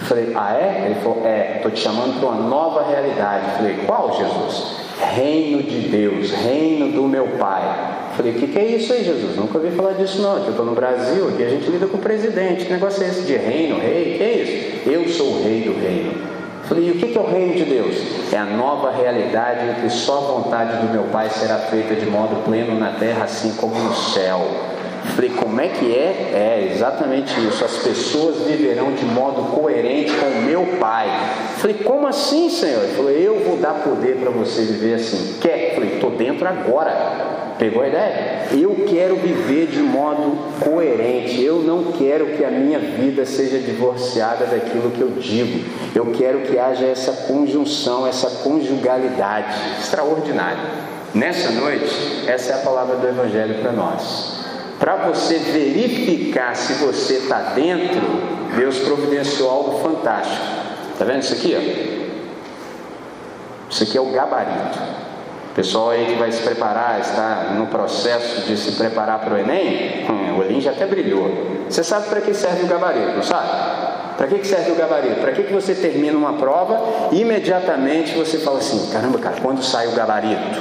Eu 0.00 0.06
falei: 0.06 0.32
Ah, 0.34 0.54
é? 0.54 0.86
Ele 0.86 1.00
falou: 1.00 1.22
É, 1.24 1.54
estou 1.56 1.70
te 1.70 1.80
chamando 1.80 2.20
para 2.20 2.28
uma 2.28 2.48
nova 2.48 2.86
realidade. 2.86 3.46
Eu 3.46 3.56
falei: 3.56 3.76
Qual, 3.86 4.14
Jesus? 4.14 4.76
Reino 5.00 5.62
de 5.62 5.88
Deus, 5.88 6.30
reino 6.32 6.92
do 6.92 7.02
meu 7.08 7.26
pai. 7.38 7.85
Falei, 8.16 8.32
o 8.32 8.34
que, 8.36 8.46
que, 8.46 8.58
é 8.58 8.64
isso 8.64 8.92
aí, 8.94 9.04
Jesus? 9.04 9.36
Nunca 9.36 9.58
ouvi 9.58 9.70
falar 9.76 9.92
disso 9.92 10.22
não. 10.22 10.38
Eu 10.38 10.50
estou 10.50 10.64
no 10.64 10.74
Brasil, 10.74 11.28
aqui 11.28 11.44
a 11.44 11.50
gente 11.50 11.70
lida 11.70 11.86
com 11.86 11.98
o 11.98 12.00
presidente. 12.00 12.64
Que 12.64 12.72
negócio 12.72 13.04
é 13.04 13.08
esse 13.08 13.22
de 13.22 13.36
reino, 13.36 13.78
rei? 13.78 14.16
Que 14.16 14.22
é 14.22 14.32
isso? 14.32 14.88
Eu 14.88 15.08
sou 15.08 15.34
o 15.34 15.42
rei 15.42 15.60
do 15.60 15.78
reino. 15.78 16.14
Falei, 16.64 16.88
e 16.88 16.90
o 16.92 16.94
que, 16.94 17.08
que 17.08 17.18
é 17.18 17.20
o 17.20 17.26
reino 17.26 17.54
de 17.54 17.64
Deus? 17.64 17.96
É 18.32 18.38
a 18.38 18.46
nova 18.46 18.90
realidade 18.90 19.66
em 19.66 19.82
que 19.82 19.90
só 19.90 20.16
a 20.16 20.20
vontade 20.20 20.78
do 20.78 20.92
meu 20.92 21.04
Pai 21.04 21.28
será 21.28 21.58
feita 21.58 21.94
de 21.94 22.06
modo 22.06 22.42
pleno 22.42 22.74
na 22.78 22.92
terra, 22.92 23.24
assim 23.24 23.52
como 23.52 23.78
no 23.78 23.94
céu. 23.94 24.40
Falei, 25.14 25.30
como 25.30 25.60
é 25.60 25.68
que 25.68 25.94
é? 25.94 26.32
É 26.32 26.72
exatamente 26.72 27.38
isso. 27.46 27.64
As 27.64 27.76
pessoas 27.76 28.46
viverão 28.46 28.92
de 28.92 29.04
modo 29.04 29.54
coerente 29.54 30.12
com 30.12 30.26
o 30.26 30.42
meu 30.42 30.66
Pai. 30.80 31.06
Falei, 31.58 31.76
como 31.84 32.06
assim, 32.06 32.48
Senhor? 32.48 32.82
Ele 32.82 32.94
falou, 32.94 33.10
eu 33.10 33.38
vou 33.40 33.58
dar 33.58 33.74
poder 33.74 34.16
para 34.16 34.30
você 34.30 34.62
viver 34.62 34.94
assim. 34.94 35.36
Quer? 35.40 35.74
Falei, 35.74 35.94
estou 35.94 36.10
dentro 36.10 36.48
agora. 36.48 37.35
Pegou 37.58 37.82
a 37.82 37.88
ideia? 37.88 38.48
Eu 38.52 38.84
quero 38.86 39.16
viver 39.16 39.68
de 39.68 39.78
modo 39.78 40.60
coerente. 40.60 41.42
Eu 41.42 41.60
não 41.60 41.92
quero 41.92 42.36
que 42.36 42.44
a 42.44 42.50
minha 42.50 42.78
vida 42.78 43.24
seja 43.24 43.58
divorciada 43.58 44.44
daquilo 44.44 44.90
que 44.90 45.00
eu 45.00 45.10
digo. 45.12 45.64
Eu 45.94 46.12
quero 46.12 46.40
que 46.42 46.58
haja 46.58 46.84
essa 46.84 47.12
conjunção, 47.26 48.06
essa 48.06 48.28
conjugalidade 48.42 49.54
extraordinária. 49.80 50.62
Nessa 51.14 51.50
noite, 51.50 52.24
essa 52.26 52.52
é 52.52 52.54
a 52.56 52.58
palavra 52.58 52.96
do 52.96 53.08
Evangelho 53.08 53.62
para 53.62 53.72
nós. 53.72 54.44
Para 54.78 54.96
você 54.96 55.38
verificar 55.38 56.54
se 56.54 56.74
você 56.74 57.14
está 57.14 57.54
dentro, 57.54 58.02
Deus 58.54 58.78
providenciou 58.80 59.50
algo 59.50 59.78
fantástico. 59.78 60.44
Está 60.92 61.06
vendo 61.06 61.22
isso 61.22 61.32
aqui? 61.32 61.56
Ó? 61.56 61.86
Isso 63.70 63.82
aqui 63.82 63.96
é 63.96 64.00
o 64.00 64.12
gabarito 64.12 65.05
pessoal 65.56 65.88
aí 65.88 66.04
que 66.04 66.14
vai 66.16 66.30
se 66.30 66.42
preparar, 66.42 67.00
está 67.00 67.54
no 67.56 67.66
processo 67.68 68.42
de 68.42 68.58
se 68.58 68.72
preparar 68.72 69.20
para 69.20 69.34
o 69.34 69.38
Enem, 69.38 70.04
hum, 70.06 70.34
o 70.36 70.40
olhinho 70.40 70.60
já 70.60 70.70
até 70.70 70.84
brilhou. 70.84 71.30
Você 71.66 71.82
sabe 71.82 72.10
para 72.10 72.20
que 72.20 72.34
serve 72.34 72.64
o 72.64 72.66
gabarito, 72.66 73.16
não 73.16 73.22
sabe? 73.22 73.48
Para 74.18 74.26
que 74.26 74.46
serve 74.46 74.72
o 74.72 74.74
gabarito? 74.74 75.18
Para 75.18 75.32
que, 75.32 75.42
você 75.50 75.74
termina 75.74 76.16
uma 76.16 76.34
prova 76.34 77.08
e 77.10 77.22
imediatamente 77.22 78.14
você 78.14 78.36
fala 78.38 78.58
assim: 78.58 78.90
caramba, 78.92 79.18
cara, 79.18 79.36
quando 79.40 79.62
sai 79.62 79.88
o 79.88 79.92
gabarito? 79.92 80.60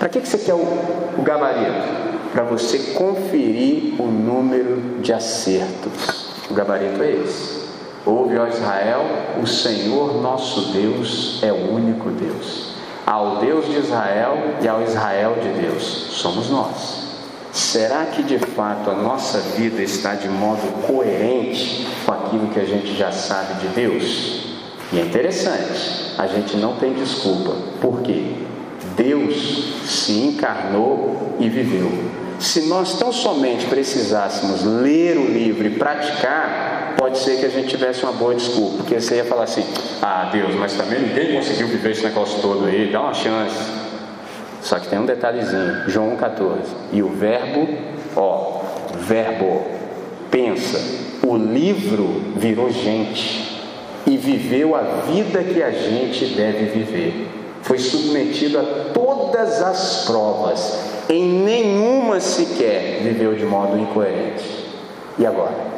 Para 0.00 0.08
que, 0.08 0.18
você 0.18 0.38
quer 0.38 0.54
o 0.54 1.22
gabarito? 1.22 2.12
Para 2.32 2.42
você 2.42 2.78
conferir 2.94 3.94
o 4.00 4.06
número 4.06 5.00
de 5.00 5.12
acertos. 5.12 6.32
O 6.50 6.54
gabarito 6.54 7.00
é 7.00 7.12
esse. 7.12 7.62
Ouve, 8.04 8.36
ó 8.36 8.48
Israel, 8.48 9.04
o 9.40 9.46
Senhor 9.46 10.20
nosso 10.20 10.72
Deus 10.72 11.40
é 11.44 11.52
o 11.52 11.72
único 11.72 12.10
Deus 12.10 12.71
ao 13.12 13.36
Deus 13.36 13.66
de 13.66 13.76
Israel 13.76 14.56
e 14.62 14.66
ao 14.66 14.82
Israel 14.82 15.34
de 15.34 15.60
Deus, 15.60 15.82
somos 16.12 16.48
nós. 16.48 17.02
Será 17.52 18.06
que 18.06 18.22
de 18.22 18.38
fato 18.38 18.90
a 18.90 18.94
nossa 18.94 19.38
vida 19.54 19.82
está 19.82 20.14
de 20.14 20.30
modo 20.30 20.86
coerente 20.86 21.86
com 22.06 22.12
aquilo 22.12 22.48
que 22.48 22.58
a 22.58 22.64
gente 22.64 22.96
já 22.96 23.12
sabe 23.12 23.60
de 23.60 23.68
Deus? 23.68 24.46
E 24.90 24.98
é 24.98 25.02
interessante, 25.02 26.14
a 26.16 26.26
gente 26.26 26.56
não 26.56 26.76
tem 26.76 26.94
desculpa. 26.94 27.54
Por 27.82 28.00
quê? 28.00 28.32
Deus 28.96 29.74
se 29.84 30.12
encarnou 30.12 31.36
e 31.38 31.50
viveu. 31.50 31.92
Se 32.42 32.62
nós 32.62 32.98
tão 32.98 33.12
somente 33.12 33.66
precisássemos 33.66 34.64
ler 34.64 35.16
o 35.16 35.26
livro 35.26 35.64
e 35.64 35.70
praticar, 35.70 36.96
pode 36.98 37.18
ser 37.18 37.38
que 37.38 37.46
a 37.46 37.48
gente 37.48 37.68
tivesse 37.68 38.02
uma 38.02 38.12
boa 38.12 38.34
desculpa, 38.34 38.78
porque 38.78 39.00
você 39.00 39.16
ia 39.16 39.24
falar 39.24 39.44
assim: 39.44 39.64
ah, 40.02 40.28
Deus, 40.32 40.52
mas 40.56 40.72
também 40.72 41.00
ninguém 41.00 41.36
conseguiu 41.36 41.68
viver 41.68 41.92
esse 41.92 42.02
negócio 42.02 42.42
todo 42.42 42.66
aí, 42.66 42.90
dá 42.90 43.00
uma 43.00 43.14
chance. 43.14 43.56
Só 44.60 44.80
que 44.80 44.88
tem 44.88 44.98
um 44.98 45.06
detalhezinho, 45.06 45.88
João 45.88 46.16
14. 46.16 46.62
E 46.92 47.00
o 47.00 47.10
verbo, 47.10 47.68
ó, 48.16 48.60
verbo, 48.98 49.62
pensa, 50.28 50.80
o 51.24 51.36
livro 51.36 52.34
virou 52.36 52.70
gente 52.70 53.62
e 54.04 54.16
viveu 54.16 54.74
a 54.74 54.82
vida 55.06 55.44
que 55.44 55.62
a 55.62 55.70
gente 55.70 56.26
deve 56.26 56.66
viver. 56.66 57.28
Foi 57.62 57.78
submetido 57.78 58.58
a 58.58 58.64
todas 58.92 59.62
as 59.62 60.04
provas, 60.06 60.91
em 61.12 61.44
nenhuma 61.44 62.20
sequer 62.20 63.00
viveu 63.02 63.34
de 63.34 63.44
modo 63.44 63.78
incoerente. 63.78 64.68
E 65.18 65.26
agora? 65.26 65.72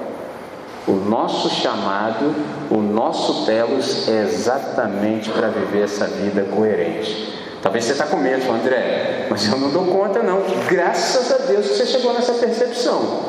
O 0.87 0.93
nosso 0.93 1.49
chamado, 1.49 2.35
o 2.71 2.77
nosso 2.77 3.47
telos 3.47 4.07
é 4.07 4.23
exatamente 4.23 5.31
para 5.31 5.49
viver 5.49 5.85
essa 5.85 6.07
vida 6.07 6.43
coerente. 6.55 7.33
Talvez 7.63 7.85
você 7.85 7.93
está 7.93 8.05
com 8.05 8.19
medo, 8.19 8.51
André, 8.53 9.27
mas 9.31 9.51
eu 9.51 9.59
não 9.59 9.71
dou 9.71 9.87
conta 9.87 10.23
não. 10.23 10.43
Graças 10.69 11.33
a 11.33 11.39
Deus 11.47 11.69
que 11.69 11.77
você 11.77 11.87
chegou 11.87 12.13
nessa 12.13 12.35
percepção. 12.35 13.21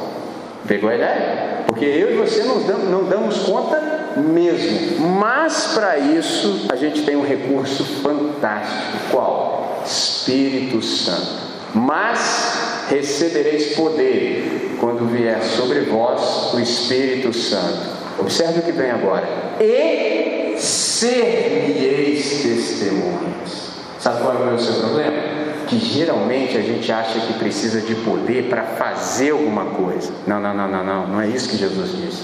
Pegou 0.67 0.89
a 0.89 0.95
ideia? 0.95 1.63
Porque 1.65 1.85
eu 1.85 2.11
e 2.11 2.17
você 2.17 2.43
não 2.43 2.61
damos, 2.63 2.89
não 2.89 3.03
damos 3.05 3.37
conta 3.43 3.81
mesmo. 4.17 5.07
Mas 5.07 5.71
para 5.73 5.97
isso 5.97 6.65
a 6.69 6.75
gente 6.75 7.03
tem 7.03 7.15
um 7.15 7.25
recurso 7.25 7.85
fantástico. 8.01 8.97
Qual? 9.11 9.81
Espírito 9.85 10.81
Santo. 10.81 11.44
Mas 11.75 12.87
recebereis 12.89 13.75
poder 13.75 14.77
quando 14.79 15.05
vier 15.11 15.43
sobre 15.43 15.81
vós 15.81 16.53
o 16.53 16.59
Espírito 16.59 17.33
Santo. 17.33 17.95
Observe 18.17 18.59
o 18.59 18.63
que 18.63 18.71
vem 18.71 18.91
agora. 18.91 19.27
E 19.59 20.55
ser-me-eis 20.57 22.41
testemunhas. 22.41 23.71
Sabe 23.99 24.21
qual 24.21 24.47
é 24.47 24.53
o 24.53 24.59
seu 24.59 24.75
problema? 24.75 25.17
Que 25.67 25.77
geralmente 25.77 26.57
a 26.57 26.61
gente 26.61 26.89
acha 26.91 27.19
que 27.19 27.33
precisa 27.33 27.81
de 27.81 27.95
poder 27.95 28.47
para 28.49 28.63
fazer 28.63 29.31
alguma 29.31 29.65
coisa. 29.65 30.13
Não, 30.25 30.39
não, 30.39 30.53
não, 30.53 30.69
não, 30.69 30.83
não. 30.83 31.07
Não 31.07 31.21
é 31.21 31.27
isso 31.27 31.49
que 31.49 31.57
Jesus 31.57 31.91
disse. 31.91 32.23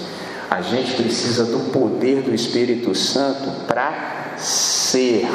A 0.49 0.61
gente 0.61 0.93
precisa 0.93 1.43
do 1.45 1.71
poder 1.71 2.21
do 2.21 2.33
Espírito 2.33 2.95
Santo 2.95 3.65
para 3.67 4.35
ser. 4.37 5.27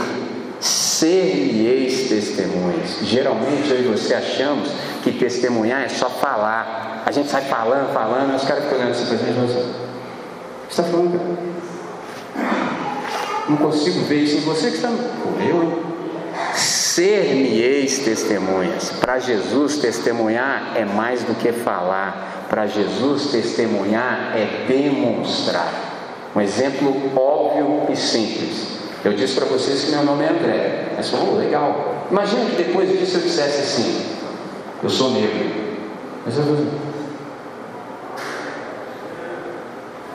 Ser-me-eis 0.96 2.08
testemunhas. 2.08 3.00
Geralmente 3.02 3.70
eu 3.70 3.80
e 3.80 3.88
você 3.88 4.14
achamos 4.14 4.70
que 5.04 5.12
testemunhar 5.12 5.82
é 5.82 5.88
só 5.88 6.08
falar. 6.08 7.02
A 7.04 7.12
gente 7.12 7.28
sai 7.28 7.42
falando, 7.42 7.92
falando, 7.92 8.34
os 8.34 8.44
caras 8.44 8.64
ficam 8.64 8.78
olhando 8.78 8.92
assim 8.92 9.06
pra 9.06 9.16
gente 9.18 9.38
você 9.38 9.76
está 10.70 10.82
falando, 10.84 11.12
cara? 11.18 11.36
Não 13.46 13.56
consigo 13.58 14.04
ver 14.06 14.22
isso 14.22 14.38
em 14.38 14.40
você 14.40 14.70
que 14.70 14.76
está. 14.76 14.88
Eu, 14.88 15.62
hein? 15.62 15.82
Ser-me-eis 16.54 17.98
testemunhas. 17.98 18.90
Para 18.98 19.18
Jesus, 19.18 19.76
testemunhar 19.76 20.72
é 20.76 20.86
mais 20.86 21.22
do 21.22 21.34
que 21.34 21.52
falar. 21.52 22.46
Para 22.48 22.66
Jesus, 22.66 23.30
testemunhar 23.32 24.32
é 24.34 24.64
demonstrar. 24.66 25.72
Um 26.34 26.40
exemplo 26.40 27.12
óbvio 27.14 27.86
e 27.92 27.96
simples. 27.96 28.75
Eu 29.06 29.12
disse 29.12 29.36
para 29.36 29.44
vocês 29.46 29.84
que 29.84 29.92
meu 29.92 30.02
nome 30.02 30.24
é 30.24 30.30
André. 30.30 30.88
Mas 30.96 31.10
falou, 31.10 31.34
oh, 31.34 31.38
legal. 31.38 32.06
Imagina 32.10 32.44
que 32.46 32.56
depois 32.56 32.90
disso 32.90 33.18
eu 33.18 33.20
dissesse 33.20 33.60
assim: 33.60 34.04
Eu 34.82 34.90
sou 34.90 35.12
negro. 35.12 35.48
Mas 36.24 36.36
eu. 36.36 36.66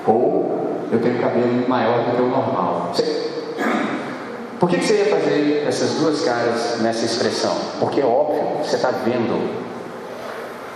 Ou 0.06 0.88
eu 0.92 1.00
tenho 1.00 1.22
cabelo 1.22 1.70
maior 1.70 2.04
do 2.04 2.18
que 2.18 2.22
o 2.22 2.28
normal. 2.28 2.92
Por 4.60 4.70
que, 4.70 4.82
você 4.82 5.06
ia 5.06 5.06
fazer 5.06 5.64
essas 5.66 5.92
duas 5.92 6.26
caras 6.26 6.82
nessa 6.82 7.06
expressão? 7.06 7.56
Porque 7.80 8.02
é 8.02 8.06
óbvio, 8.06 8.58
você 8.62 8.76
está 8.76 8.92
vendo. 8.92 9.62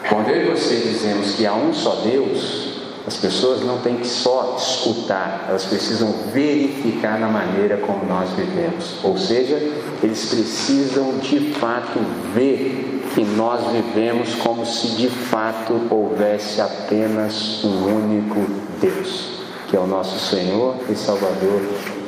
Quando 0.07 0.29
eu 0.29 0.41
e 0.41 0.57
você 0.57 0.77
dizemos 0.77 1.33
que 1.33 1.45
há 1.45 1.53
um 1.53 1.73
só 1.73 1.95
Deus, 1.95 2.74
as 3.07 3.17
pessoas 3.17 3.61
não 3.61 3.77
têm 3.79 3.97
que 3.97 4.07
só 4.07 4.55
escutar, 4.57 5.45
elas 5.47 5.65
precisam 5.65 6.11
verificar 6.33 7.19
na 7.19 7.27
maneira 7.27 7.77
como 7.77 8.03
nós 8.05 8.31
vivemos. 8.31 8.95
Ou 9.03 9.15
seja, 9.15 9.55
eles 10.01 10.25
precisam 10.25 11.19
de 11.19 11.53
fato 11.53 11.99
ver 12.33 13.03
que 13.13 13.23
nós 13.23 13.61
vivemos 13.71 14.33
como 14.35 14.65
se 14.65 14.87
de 14.95 15.07
fato 15.07 15.81
houvesse 15.91 16.59
apenas 16.59 17.63
um 17.63 17.85
único 17.85 18.39
Deus, 18.81 19.39
que 19.67 19.77
é 19.77 19.79
o 19.79 19.85
nosso 19.85 20.17
Senhor 20.17 20.75
e 20.89 20.95
Salvador 20.95 21.61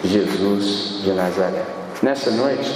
Jesus 0.04 1.02
de 1.04 1.12
Nazaré. 1.12 1.64
Nessa 2.02 2.32
noite, 2.32 2.72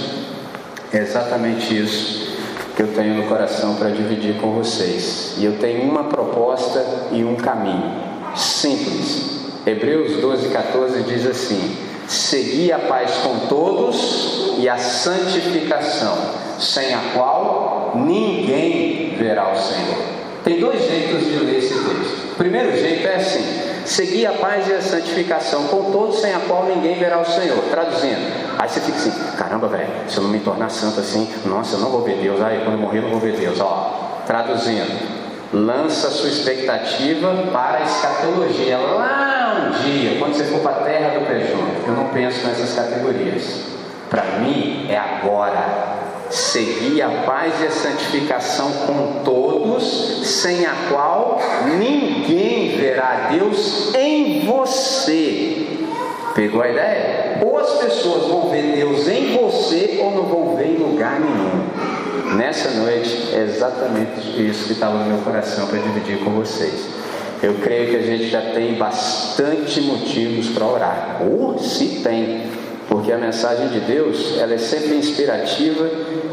é 0.92 0.98
exatamente 0.98 1.76
isso 1.76 2.30
que 2.76 2.82
eu 2.82 2.88
tenho 2.94 3.16
no 3.16 3.24
coração 3.24 3.74
para 3.74 3.90
dividir 3.90 4.40
com 4.40 4.52
vocês. 4.52 5.34
E 5.38 5.44
eu 5.44 5.58
tenho 5.58 5.90
uma 5.90 6.04
proposta 6.04 6.84
e 7.10 7.24
um 7.24 7.34
caminho 7.34 8.11
simples. 8.34 9.42
Hebreus 9.66 10.20
12, 10.20 10.48
14 10.48 11.02
diz 11.02 11.26
assim: 11.26 11.76
Segui 12.08 12.72
a 12.72 12.78
paz 12.78 13.12
com 13.22 13.46
todos 13.46 14.54
e 14.58 14.68
a 14.68 14.76
santificação, 14.76 16.16
sem 16.58 16.92
a 16.92 17.00
qual 17.14 17.92
ninguém 17.94 19.16
verá 19.16 19.52
o 19.52 19.56
Senhor. 19.56 19.98
Tem 20.44 20.58
dois 20.58 20.82
jeitos 20.84 21.24
de 21.24 21.38
ler 21.38 21.58
esse 21.58 21.74
texto. 21.74 22.32
O 22.32 22.36
primeiro 22.36 22.76
jeito 22.76 23.06
é 23.06 23.14
assim: 23.16 23.72
Seguir 23.84 24.26
a 24.26 24.32
paz 24.32 24.68
e 24.68 24.72
a 24.72 24.80
santificação 24.80 25.66
com 25.68 25.90
todos, 25.90 26.20
sem 26.20 26.32
a 26.32 26.40
qual 26.40 26.66
ninguém 26.66 26.98
verá 26.98 27.20
o 27.20 27.24
Senhor. 27.24 27.62
Traduzindo, 27.70 28.32
aí 28.58 28.68
você 28.68 28.80
fica 28.80 28.96
assim: 28.96 29.12
caramba, 29.36 29.68
velho, 29.68 29.88
se 30.08 30.16
eu 30.18 30.22
não 30.24 30.30
me 30.30 30.40
tornar 30.40 30.70
santo 30.70 31.00
assim, 31.00 31.28
nossa, 31.44 31.76
eu 31.76 31.80
não 31.80 31.90
vou 31.90 32.02
ver 32.02 32.16
Deus. 32.16 32.40
Aí 32.40 32.60
quando 32.64 32.74
eu 32.74 32.78
morrer, 32.78 32.98
eu 32.98 33.02
não 33.02 33.10
vou 33.10 33.20
ver 33.20 33.36
Deus. 33.36 33.60
Ó, 33.60 34.22
traduzindo, 34.26 35.21
lança 35.52 36.10
sua 36.10 36.28
expectativa 36.28 37.48
para 37.52 37.78
a 37.78 37.82
escatologia. 37.82 38.78
Lá 38.78 39.68
um 39.68 39.82
dia, 39.82 40.18
quando 40.18 40.34
você 40.34 40.44
for 40.44 40.60
para 40.60 40.72
a 40.72 40.84
terra 40.84 41.18
do 41.18 41.26
prejunto, 41.26 41.86
eu 41.86 41.92
não 41.94 42.08
penso 42.08 42.46
nessas 42.46 42.74
categorias. 42.74 43.72
Para 44.08 44.24
mim 44.40 44.86
é 44.88 44.98
agora 44.98 46.02
Segui 46.32 47.02
a 47.02 47.10
paz 47.26 47.60
e 47.60 47.66
a 47.66 47.70
santificação 47.70 48.72
com 48.86 49.22
todos, 49.22 50.26
sem 50.26 50.64
a 50.64 50.72
qual 50.88 51.38
ninguém 51.78 52.74
verá 52.74 53.28
Deus 53.30 53.94
em 53.94 54.46
você. 54.46 55.66
Pegou 56.34 56.62
a 56.62 56.70
ideia? 56.70 57.38
Ou 57.44 57.58
as 57.58 57.72
pessoas 57.72 58.28
vão 58.28 58.48
ver 58.48 58.62
Deus 58.76 59.06
em 59.08 59.36
você, 59.36 60.00
ou 60.02 60.12
não 60.12 60.22
vão 60.22 60.56
ver 60.56 60.68
em 60.68 60.76
lugar 60.76 61.20
nenhum. 61.20 61.81
Nessa 62.36 62.70
noite 62.70 63.34
é 63.34 63.42
exatamente 63.42 64.20
isso 64.42 64.66
que 64.66 64.72
estava 64.72 64.98
no 64.98 65.04
meu 65.04 65.18
coração 65.18 65.66
para 65.66 65.78
dividir 65.78 66.18
com 66.24 66.30
vocês. 66.30 66.88
Eu 67.42 67.54
creio 67.54 67.90
que 67.90 67.96
a 67.96 68.02
gente 68.02 68.28
já 68.28 68.40
tem 68.52 68.74
bastante 68.74 69.80
motivos 69.82 70.48
para 70.48 70.64
orar. 70.64 71.22
Ou 71.22 71.58
se 71.58 72.00
tem 72.02 72.50
porque 72.88 73.12
a 73.12 73.18
mensagem 73.18 73.68
de 73.68 73.80
Deus 73.80 74.38
ela 74.38 74.54
é 74.54 74.58
sempre 74.58 74.96
inspirativa, 74.96 75.90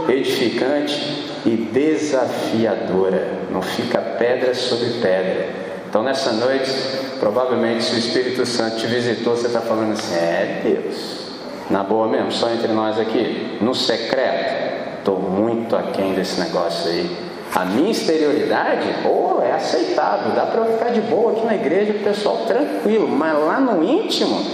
edificante 0.07 1.25
e 1.45 1.69
desafiadora. 1.71 3.27
Não 3.51 3.61
fica 3.61 3.99
pedra 3.99 4.53
sobre 4.53 4.89
pedra. 5.01 5.47
Então 5.89 6.03
nessa 6.03 6.31
noite, 6.31 6.71
provavelmente 7.19 7.83
se 7.83 7.95
o 7.95 7.97
Espírito 7.97 8.45
Santo 8.45 8.77
te 8.77 8.87
visitou, 8.87 9.35
você 9.35 9.47
está 9.47 9.61
falando 9.61 9.93
assim, 9.93 10.15
é 10.15 10.61
Deus. 10.63 11.29
Na 11.69 11.83
boa 11.83 12.07
mesmo, 12.07 12.31
só 12.31 12.49
entre 12.51 12.71
nós 12.71 12.99
aqui, 12.99 13.57
no 13.61 13.73
secreto, 13.75 14.68
estou 14.99 15.19
muito 15.19 15.75
aquém 15.75 16.13
desse 16.13 16.39
negócio 16.39 16.89
aí. 16.89 17.29
A 17.55 17.65
minha 17.65 17.91
exterioridade, 17.91 18.87
oh, 19.05 19.41
é 19.41 19.53
aceitável, 19.53 20.33
dá 20.33 20.45
para 20.45 20.65
ficar 20.65 20.89
de 20.89 21.01
boa 21.01 21.31
aqui 21.31 21.45
na 21.45 21.55
igreja, 21.55 21.93
pessoal 22.03 22.45
tranquilo, 22.45 23.07
mas 23.07 23.33
lá 23.33 23.59
no 23.59 23.83
íntimo, 23.83 24.45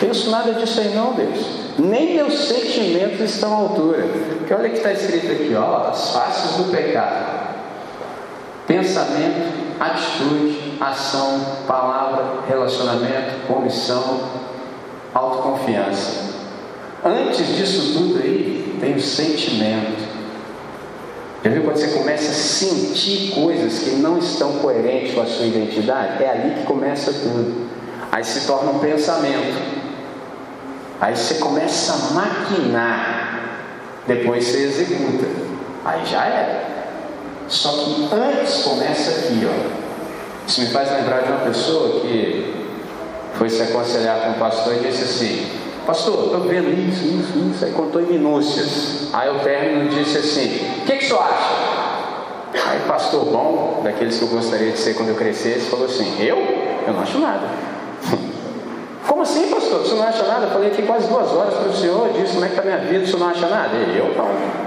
Penso 0.00 0.30
nada 0.30 0.52
disso 0.54 0.80
aí 0.80 0.94
não, 0.94 1.12
Deus. 1.12 1.46
Nem 1.78 2.14
meus 2.14 2.34
sentimentos 2.48 3.20
estão 3.20 3.52
à 3.52 3.56
altura. 3.56 4.06
Porque 4.38 4.52
olha 4.52 4.68
que 4.68 4.76
está 4.76 4.92
escrito 4.92 5.30
aqui, 5.30 5.54
ó, 5.54 5.88
as 5.88 6.10
faces 6.10 6.56
do 6.56 6.70
pecado. 6.70 7.54
Pensamento, 8.66 9.78
atitude, 9.78 10.78
ação, 10.80 11.40
palavra, 11.66 12.40
relacionamento, 12.48 13.46
comissão, 13.46 14.20
autoconfiança. 15.12 16.34
Antes 17.04 17.46
disso 17.56 17.92
tudo 17.92 18.20
aí, 18.22 18.63
tem 18.80 18.94
o 18.94 19.00
sentimento. 19.00 20.14
Já 21.44 21.50
viu 21.50 21.62
quando 21.62 21.76
você 21.76 21.88
começa 21.88 22.30
a 22.30 22.34
sentir 22.34 23.32
coisas 23.32 23.80
que 23.80 23.90
não 23.96 24.18
estão 24.18 24.52
coerentes 24.60 25.14
com 25.14 25.20
a 25.20 25.26
sua 25.26 25.46
identidade? 25.46 26.22
É 26.22 26.30
ali 26.30 26.54
que 26.54 26.62
começa 26.64 27.12
tudo. 27.12 27.68
Aí 28.10 28.24
se 28.24 28.46
torna 28.46 28.70
um 28.70 28.78
pensamento. 28.78 29.60
Aí 31.00 31.14
você 31.14 31.34
começa 31.34 31.92
a 31.92 32.14
maquinar, 32.14 33.58
depois 34.06 34.46
você 34.46 34.64
executa. 34.64 35.26
Aí 35.84 36.06
já 36.06 36.24
é. 36.24 36.66
Só 37.48 37.72
que 37.72 38.08
antes 38.10 38.62
começa 38.62 39.10
aqui, 39.10 39.46
ó. 39.46 39.84
Isso 40.46 40.60
me 40.60 40.68
faz 40.68 40.90
lembrar 40.92 41.22
de 41.22 41.32
uma 41.32 41.40
pessoa 41.40 42.00
que 42.00 42.54
foi 43.34 43.50
se 43.50 43.62
aconselhar 43.62 44.20
com 44.20 44.30
o 44.30 44.34
pastor 44.34 44.76
e 44.76 44.78
disse 44.78 45.04
assim: 45.04 45.46
Pastor, 45.86 46.24
estou 46.24 46.40
vendo 46.40 46.70
isso, 46.70 47.04
isso, 47.04 47.38
isso. 47.50 47.64
Aí 47.64 47.72
contou 47.72 48.00
em 48.00 48.06
minúcias. 48.06 49.08
Aí 49.12 49.28
o 49.28 49.40
término 49.40 49.90
disse 49.90 50.18
assim: 50.18 50.80
O 50.80 50.86
que, 50.86 50.96
que 50.96 51.04
o 51.04 51.08
senhor 51.08 51.22
acha? 51.22 52.70
Aí 52.70 52.80
pastor 52.88 53.24
bom, 53.26 53.80
daqueles 53.84 54.16
que 54.16 54.22
eu 54.22 54.28
gostaria 54.28 54.70
de 54.70 54.78
ser 54.78 54.94
quando 54.94 55.10
eu 55.10 55.14
crescesse, 55.14 55.68
falou 55.68 55.84
assim: 55.84 56.24
Eu? 56.24 56.38
Eu 56.86 56.94
não 56.94 57.00
acho 57.00 57.18
nada. 57.18 57.46
Como 59.06 59.22
assim, 59.22 59.50
pastor? 59.50 59.80
Você 59.80 59.94
não 59.94 60.04
acha 60.04 60.22
nada? 60.22 60.46
Eu 60.46 60.50
falei 60.50 60.70
aqui 60.70 60.82
quase 60.82 61.06
duas 61.06 61.30
horas 61.32 61.54
para 61.54 61.68
o 61.68 61.74
senhor, 61.74 62.10
disse 62.14 62.32
como 62.32 62.44
é 62.44 62.48
que 62.48 62.54
está 62.54 62.64
minha 62.64 62.78
vida, 62.78 63.06
você 63.06 63.16
não 63.16 63.28
acha 63.28 63.46
nada? 63.46 63.76
E 63.76 63.98
eu 63.98 64.14
não. 64.16 64.64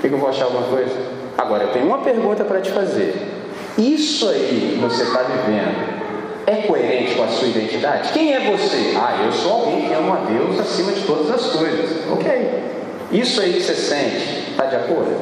Que, 0.00 0.08
que 0.08 0.14
eu 0.14 0.18
vou 0.18 0.30
achar 0.30 0.44
alguma 0.44 0.66
coisa? 0.66 0.96
Agora, 1.36 1.64
eu 1.64 1.72
tenho 1.72 1.86
uma 1.86 1.98
pergunta 1.98 2.44
para 2.44 2.60
te 2.60 2.70
fazer. 2.70 3.14
Isso 3.76 4.28
aí 4.28 4.74
que 4.74 4.80
você 4.80 5.02
está 5.02 5.22
vivendo 5.22 6.00
é 6.46 6.56
coerente 6.66 7.14
com 7.14 7.24
a 7.24 7.28
sua 7.28 7.48
identidade? 7.48 8.12
Quem 8.12 8.34
é 8.34 8.50
você? 8.50 8.94
Ah, 8.96 9.22
eu 9.24 9.32
sou 9.32 9.52
alguém 9.52 9.88
que 9.88 9.92
ama 9.94 10.18
a 10.18 10.30
Deus 10.30 10.58
acima 10.58 10.92
de 10.92 11.02
todas 11.02 11.30
as 11.30 11.52
coisas. 11.52 12.08
Ok. 12.12 12.60
Isso 13.12 13.40
aí 13.40 13.54
que 13.54 13.60
você 13.60 13.74
sente, 13.74 14.50
está 14.50 14.66
de 14.66 14.76
acordo? 14.76 15.16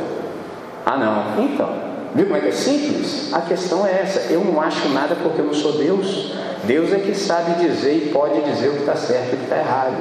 Ah, 0.84 0.96
não. 0.96 1.44
Então, 1.44 1.70
viu 2.14 2.26
como 2.26 2.36
é 2.36 2.40
que 2.40 2.48
é 2.48 2.52
simples? 2.52 3.32
A 3.32 3.40
questão 3.40 3.86
é 3.86 4.00
essa. 4.02 4.32
Eu 4.32 4.44
não 4.44 4.60
acho 4.60 4.88
nada 4.90 5.16
porque 5.22 5.40
eu 5.40 5.46
não 5.46 5.54
sou 5.54 5.72
Deus. 5.72 6.32
Deus 6.64 6.92
é 6.92 6.98
que 6.98 7.14
sabe 7.14 7.64
dizer 7.66 7.94
e 7.94 8.08
pode 8.12 8.40
dizer 8.42 8.68
o 8.68 8.72
que 8.72 8.80
está 8.80 8.96
certo 8.96 9.32
e 9.32 9.34
o 9.34 9.38
que 9.38 9.44
está 9.44 9.58
errado. 9.58 9.96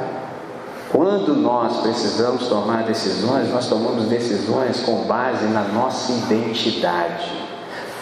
Quando 0.92 1.36
nós 1.36 1.82
precisamos 1.82 2.48
tomar 2.48 2.84
decisões, 2.84 3.52
nós 3.52 3.68
tomamos 3.68 4.06
decisões 4.06 4.82
com 4.82 5.04
base 5.04 5.46
na 5.46 5.64
nossa 5.64 6.12
identidade. 6.12 7.47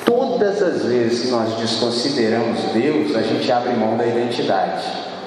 Todas 0.05 0.61
as 0.61 0.83
vezes 0.83 1.21
que 1.21 1.27
nós 1.29 1.55
desconsideramos 1.55 2.59
Deus, 2.73 3.15
a 3.15 3.23
gente 3.23 3.51
abre 3.51 3.73
mão 3.73 3.97
da 3.97 4.05
identidade 4.05 4.83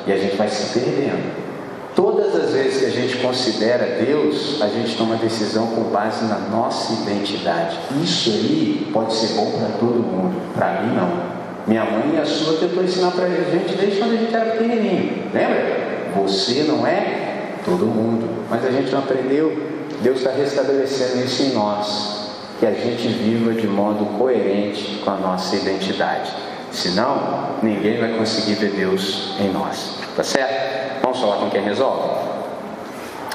e 0.07 0.13
a 0.13 0.17
gente 0.17 0.37
vai 0.37 0.49
se 0.49 0.79
perdendo. 0.79 1.49
Todas 1.97 2.33
as 2.37 2.53
vezes 2.53 2.79
que 2.79 2.87
a 2.87 2.91
gente 2.91 3.17
considera 3.19 3.99
Deus, 4.05 4.63
a 4.63 4.69
gente 4.69 4.97
toma 4.97 5.17
decisão 5.17 5.67
com 5.69 5.83
base 5.91 6.25
na 6.27 6.39
nossa 6.39 6.93
identidade. 6.93 7.77
Isso 8.01 8.31
aí 8.31 8.89
pode 8.93 9.15
ser 9.15 9.35
bom 9.35 9.51
para 9.51 9.69
todo 9.81 9.95
mundo, 9.95 10.41
para 10.55 10.83
mim 10.83 10.95
não. 10.95 11.39
Minha 11.67 11.85
mãe 11.85 12.15
e 12.15 12.21
a 12.21 12.25
sua 12.25 12.59
tentou 12.59 12.85
ensinar 12.85 13.11
para 13.11 13.25
a 13.25 13.29
gente 13.29 13.77
desde 13.77 13.99
quando 13.99 14.13
a 14.13 14.17
gente 14.17 14.33
era 14.33 14.53
pequenininho. 14.53 15.25
Lembra? 15.35 16.13
Você 16.23 16.63
não 16.69 16.87
é 16.87 17.57
todo 17.65 17.85
mundo, 17.85 18.47
mas 18.49 18.65
a 18.65 18.71
gente 18.71 18.93
não 18.93 19.01
aprendeu. 19.01 19.53
Deus 20.01 20.19
está 20.19 20.31
restabelecendo 20.31 21.25
isso 21.25 21.43
em 21.43 21.53
nós 21.53 22.18
que 22.59 22.67
a 22.67 22.73
gente 22.73 23.07
viva 23.09 23.53
de 23.53 23.67
modo 23.67 24.05
coerente 24.19 25.01
com 25.05 25.11
a 25.11 25.17
nossa 25.17 25.55
identidade. 25.55 26.33
Senão, 26.73 27.57
ninguém 27.63 27.99
vai 27.99 28.15
conseguir 28.15 28.55
ver 28.55 28.73
Deus 28.73 29.35
em 29.39 29.51
nós. 29.51 29.99
Tá 30.17 30.25
certo? 30.25 31.01
Vamos 31.03 31.21
falar 31.21 31.37
com 31.37 31.51
quem 31.51 31.63
resolve? 31.63 32.29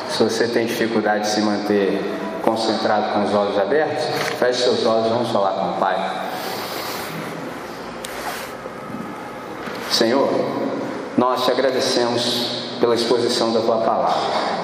Se 0.09 0.23
você 0.23 0.47
tem 0.47 0.65
dificuldade 0.65 1.23
de 1.23 1.29
se 1.29 1.41
manter 1.41 1.99
concentrado 2.43 3.13
com 3.13 3.23
os 3.23 3.33
olhos 3.33 3.57
abertos, 3.57 4.03
feche 4.37 4.63
seus 4.63 4.85
olhos 4.85 5.07
e 5.07 5.09
vamos 5.09 5.31
falar 5.31 5.51
com 5.53 5.71
o 5.71 5.73
Pai. 5.79 6.23
Senhor, 9.89 10.29
nós 11.17 11.45
te 11.45 11.51
agradecemos 11.51 12.75
pela 12.79 12.93
exposição 12.93 13.53
da 13.53 13.61
tua 13.61 13.77
palavra. 13.77 14.62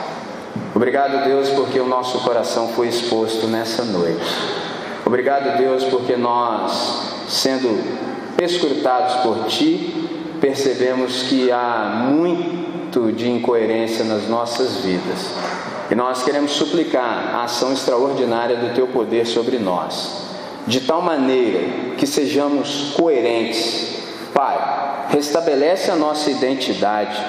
Obrigado, 0.76 1.26
Deus, 1.26 1.49
porque 1.49 1.80
o 1.80 1.88
nosso 1.88 2.20
coração 2.20 2.70
foi 2.70 2.88
exposto 2.88 3.47
nessa 3.47 3.84
noite. 3.84 4.24
Obrigado, 5.05 5.57
Deus, 5.57 5.84
porque 5.86 6.15
nós, 6.15 7.26
sendo 7.28 7.82
escrutados 8.39 9.15
por 9.24 9.45
Ti, 9.45 10.38
percebemos 10.39 11.24
que 11.24 11.51
há 11.51 12.05
muito 12.11 13.11
de 13.11 13.30
incoerência 13.30 14.05
nas 14.05 14.28
nossas 14.28 14.78
vidas. 14.78 15.34
E 15.89 15.95
nós 15.95 16.24
queremos 16.24 16.51
suplicar 16.51 17.34
a 17.34 17.43
ação 17.45 17.74
extraordinária 17.74 18.55
do 18.55 18.76
Teu 18.76 18.88
poder 18.88 19.26
sobre 19.26 19.57
nós, 19.57 20.28
de 20.67 20.82
tal 20.82 21.01
maneira 21.01 21.95
que 21.97 22.05
sejamos 22.05 22.93
coerentes. 22.95 23.97
Pai, 24.34 25.07
restabelece 25.09 25.89
a 25.89 25.95
nossa 25.95 26.30
identidade. 26.30 27.20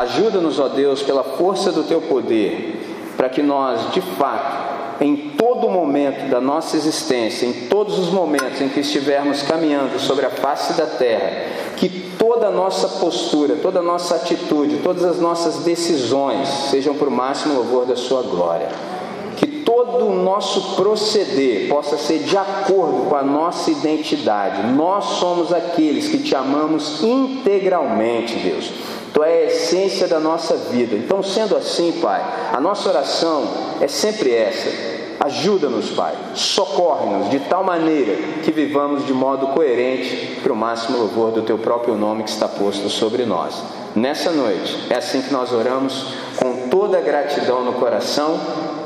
Ajuda-nos, 0.00 0.58
ó 0.58 0.68
Deus, 0.68 1.02
pela 1.02 1.22
força 1.22 1.70
do 1.70 1.82
Teu 1.82 2.00
poder 2.00 3.12
para 3.18 3.28
que 3.28 3.42
nós, 3.42 3.92
de 3.92 4.00
fato, 4.00 5.02
em 5.04 5.14
todo 5.36 5.68
momento 5.68 6.30
da 6.30 6.40
nossa 6.40 6.74
existência, 6.74 7.44
em 7.44 7.68
todos 7.68 7.98
os 7.98 8.08
momentos 8.08 8.62
em 8.62 8.70
que 8.70 8.80
estivermos 8.80 9.42
caminhando 9.42 10.00
sobre 10.00 10.24
a 10.24 10.30
face 10.30 10.72
da 10.72 10.86
terra, 10.86 11.48
que 11.76 11.90
toda 12.18 12.46
a 12.46 12.50
nossa 12.50 12.88
postura, 12.88 13.56
toda 13.56 13.80
a 13.80 13.82
nossa 13.82 14.14
atitude, 14.14 14.78
todas 14.82 15.04
as 15.04 15.20
nossas 15.20 15.56
decisões 15.64 16.48
sejam 16.48 16.94
para 16.94 17.08
o 17.08 17.12
máximo 17.12 17.56
louvor 17.56 17.84
da 17.84 17.94
Sua 17.94 18.22
glória. 18.22 18.68
Que 19.36 19.46
todo 19.46 20.06
o 20.06 20.22
nosso 20.22 20.76
proceder 20.76 21.68
possa 21.68 21.98
ser 21.98 22.20
de 22.20 22.38
acordo 22.38 23.10
com 23.10 23.16
a 23.16 23.22
nossa 23.22 23.70
identidade. 23.70 24.72
Nós 24.72 25.04
somos 25.18 25.52
aqueles 25.52 26.08
que 26.08 26.16
te 26.16 26.34
amamos 26.34 27.02
integralmente, 27.02 28.36
Deus 28.36 28.72
Tu 29.12 29.22
é 29.22 29.28
a 29.28 29.44
essência 29.46 30.06
da 30.06 30.20
nossa 30.20 30.56
vida. 30.56 30.96
Então, 30.96 31.22
sendo 31.22 31.56
assim, 31.56 31.92
Pai, 32.00 32.24
a 32.52 32.60
nossa 32.60 32.88
oração 32.88 33.44
é 33.80 33.88
sempre 33.88 34.32
essa. 34.32 34.90
Ajuda-nos, 35.20 35.90
Pai, 35.90 36.14
socorre-nos 36.34 37.28
de 37.28 37.40
tal 37.40 37.62
maneira 37.62 38.16
que 38.42 38.50
vivamos 38.50 39.04
de 39.06 39.12
modo 39.12 39.48
coerente 39.48 40.40
para 40.42 40.52
o 40.52 40.56
máximo 40.56 40.96
louvor 40.96 41.30
do 41.30 41.42
Teu 41.42 41.58
próprio 41.58 41.94
nome 41.94 42.22
que 42.22 42.30
está 42.30 42.48
posto 42.48 42.88
sobre 42.88 43.26
nós. 43.26 43.62
Nessa 43.94 44.30
noite, 44.30 44.86
é 44.88 44.94
assim 44.96 45.20
que 45.20 45.32
nós 45.32 45.52
oramos, 45.52 46.14
com 46.36 46.68
toda 46.68 46.96
a 46.96 47.02
gratidão 47.02 47.62
no 47.62 47.74
coração 47.74 48.40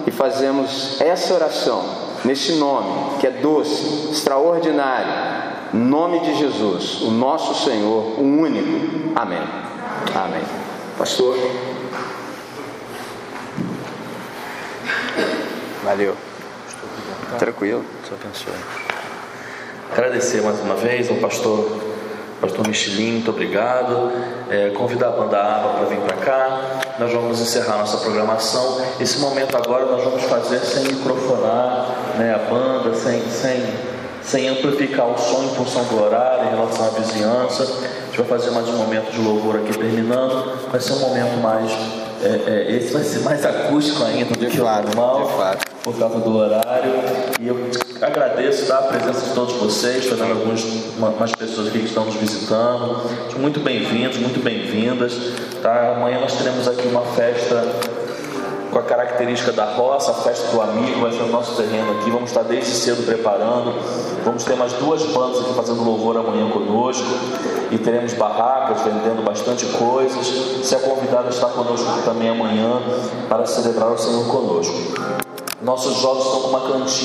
e 0.06 0.10
fazemos 0.10 1.00
essa 1.00 1.34
oração 1.34 1.84
nesse 2.24 2.52
nome 2.54 3.18
que 3.20 3.26
é 3.26 3.30
doce, 3.30 4.10
extraordinário, 4.10 5.12
nome 5.72 6.20
de 6.20 6.34
Jesus, 6.34 7.02
o 7.02 7.10
nosso 7.10 7.64
Senhor, 7.64 8.18
o 8.18 8.22
único. 8.22 9.12
Amém. 9.14 9.73
Amém. 10.14 10.42
Pastor. 10.96 11.36
Valeu. 15.84 16.16
Tranquilo. 17.38 17.84
Deus 18.02 18.20
abençoe. 18.20 18.54
Agradecer 19.92 20.42
mais 20.42 20.58
uma 20.60 20.74
vez 20.74 21.08
ao 21.08 21.16
pastor, 21.16 21.78
pastor 22.40 22.66
Michelin, 22.66 23.12
muito 23.12 23.30
obrigado. 23.30 24.10
É, 24.50 24.70
convidar 24.70 25.08
a 25.08 25.10
banda 25.12 25.40
Aba 25.40 25.78
para 25.78 25.84
vir 25.86 26.00
para 26.00 26.16
cá. 26.16 26.80
Nós 26.98 27.12
vamos 27.12 27.40
encerrar 27.40 27.78
nossa 27.78 27.98
programação. 27.98 28.80
Esse 28.98 29.18
momento 29.18 29.56
agora 29.56 29.84
nós 29.86 30.02
vamos 30.02 30.22
fazer 30.24 30.58
sem 30.60 30.84
microfonar 30.84 31.86
né, 32.18 32.34
a 32.34 32.50
banda, 32.50 32.94
sem, 32.94 33.22
sem, 33.30 33.62
sem 34.26 34.48
amplificar 34.48 35.06
o 35.06 35.18
som 35.18 35.44
em 35.44 35.54
função 35.54 35.84
do 35.84 36.02
horário, 36.02 36.46
em 36.46 36.50
relação 36.50 36.86
à 36.86 36.90
vizinhança 36.90 38.04
gente 38.14 38.28
vai 38.28 38.38
fazer 38.38 38.50
mais 38.52 38.68
um 38.68 38.76
momento 38.76 39.10
de 39.10 39.18
louvor 39.18 39.56
aqui 39.56 39.76
terminando. 39.76 40.70
Vai 40.70 40.80
ser 40.80 40.92
um 40.92 41.00
momento 41.00 41.36
mais. 41.42 41.68
É, 42.22 42.68
é, 42.68 42.76
esse 42.76 42.92
vai 42.92 43.02
ser 43.02 43.20
mais 43.20 43.44
acústico 43.44 44.04
ainda 44.04 44.36
do 44.36 44.46
que 44.46 44.60
o 44.60 44.64
normal, 44.64 45.56
por 45.82 45.98
causa 45.98 46.20
do 46.20 46.36
horário. 46.36 46.92
E 47.40 47.48
eu 47.48 47.70
agradeço 48.00 48.66
tá, 48.66 48.78
a 48.78 48.82
presença 48.82 49.26
de 49.26 49.34
todos 49.34 49.54
vocês, 49.56 50.06
fazendo 50.06 50.30
algumas 50.30 50.62
umas 50.96 51.32
pessoas 51.34 51.66
aqui 51.66 51.80
que 51.80 51.86
estão 51.86 52.04
nos 52.04 52.14
visitando. 52.14 53.02
Muito 53.36 53.58
bem-vindos, 53.58 54.16
muito 54.18 54.40
bem-vindas. 54.40 55.12
Tá? 55.60 55.94
Amanhã 55.96 56.20
nós 56.20 56.34
teremos 56.34 56.68
aqui 56.68 56.86
uma 56.86 57.02
festa 57.02 57.64
com 58.74 58.80
a 58.80 58.82
característica 58.82 59.52
da 59.52 59.66
roça, 59.66 60.10
a 60.10 60.14
festa 60.14 60.48
do 60.48 60.60
amigo, 60.60 61.00
vai 61.00 61.12
ser 61.12 61.22
o 61.22 61.28
nosso 61.28 61.54
terreno 61.54 61.92
aqui. 61.92 62.10
Vamos 62.10 62.30
estar 62.30 62.42
desde 62.42 62.72
cedo 62.72 63.06
preparando. 63.06 63.72
Vamos 64.24 64.42
ter 64.42 64.56
mais 64.56 64.72
duas 64.72 65.00
bandas 65.04 65.42
aqui 65.42 65.54
fazendo 65.54 65.84
louvor 65.84 66.16
amanhã 66.16 66.50
conosco. 66.50 67.06
E 67.70 67.78
teremos 67.78 68.14
barracas 68.14 68.82
vendendo 68.82 69.24
bastante 69.24 69.64
coisas. 69.66 70.26
Se 70.66 70.74
a 70.74 70.80
convidada 70.80 71.28
está 71.28 71.46
conosco 71.50 71.86
também 72.04 72.28
amanhã 72.28 72.82
para 73.28 73.46
celebrar 73.46 73.92
o 73.92 73.96
Senhor 73.96 74.26
conosco. 74.26 74.74
Nossos 75.62 76.02
jovens 76.02 76.24
estão 76.24 76.40
com 76.40 76.48
uma 76.48 76.60
cantina. 76.72 76.94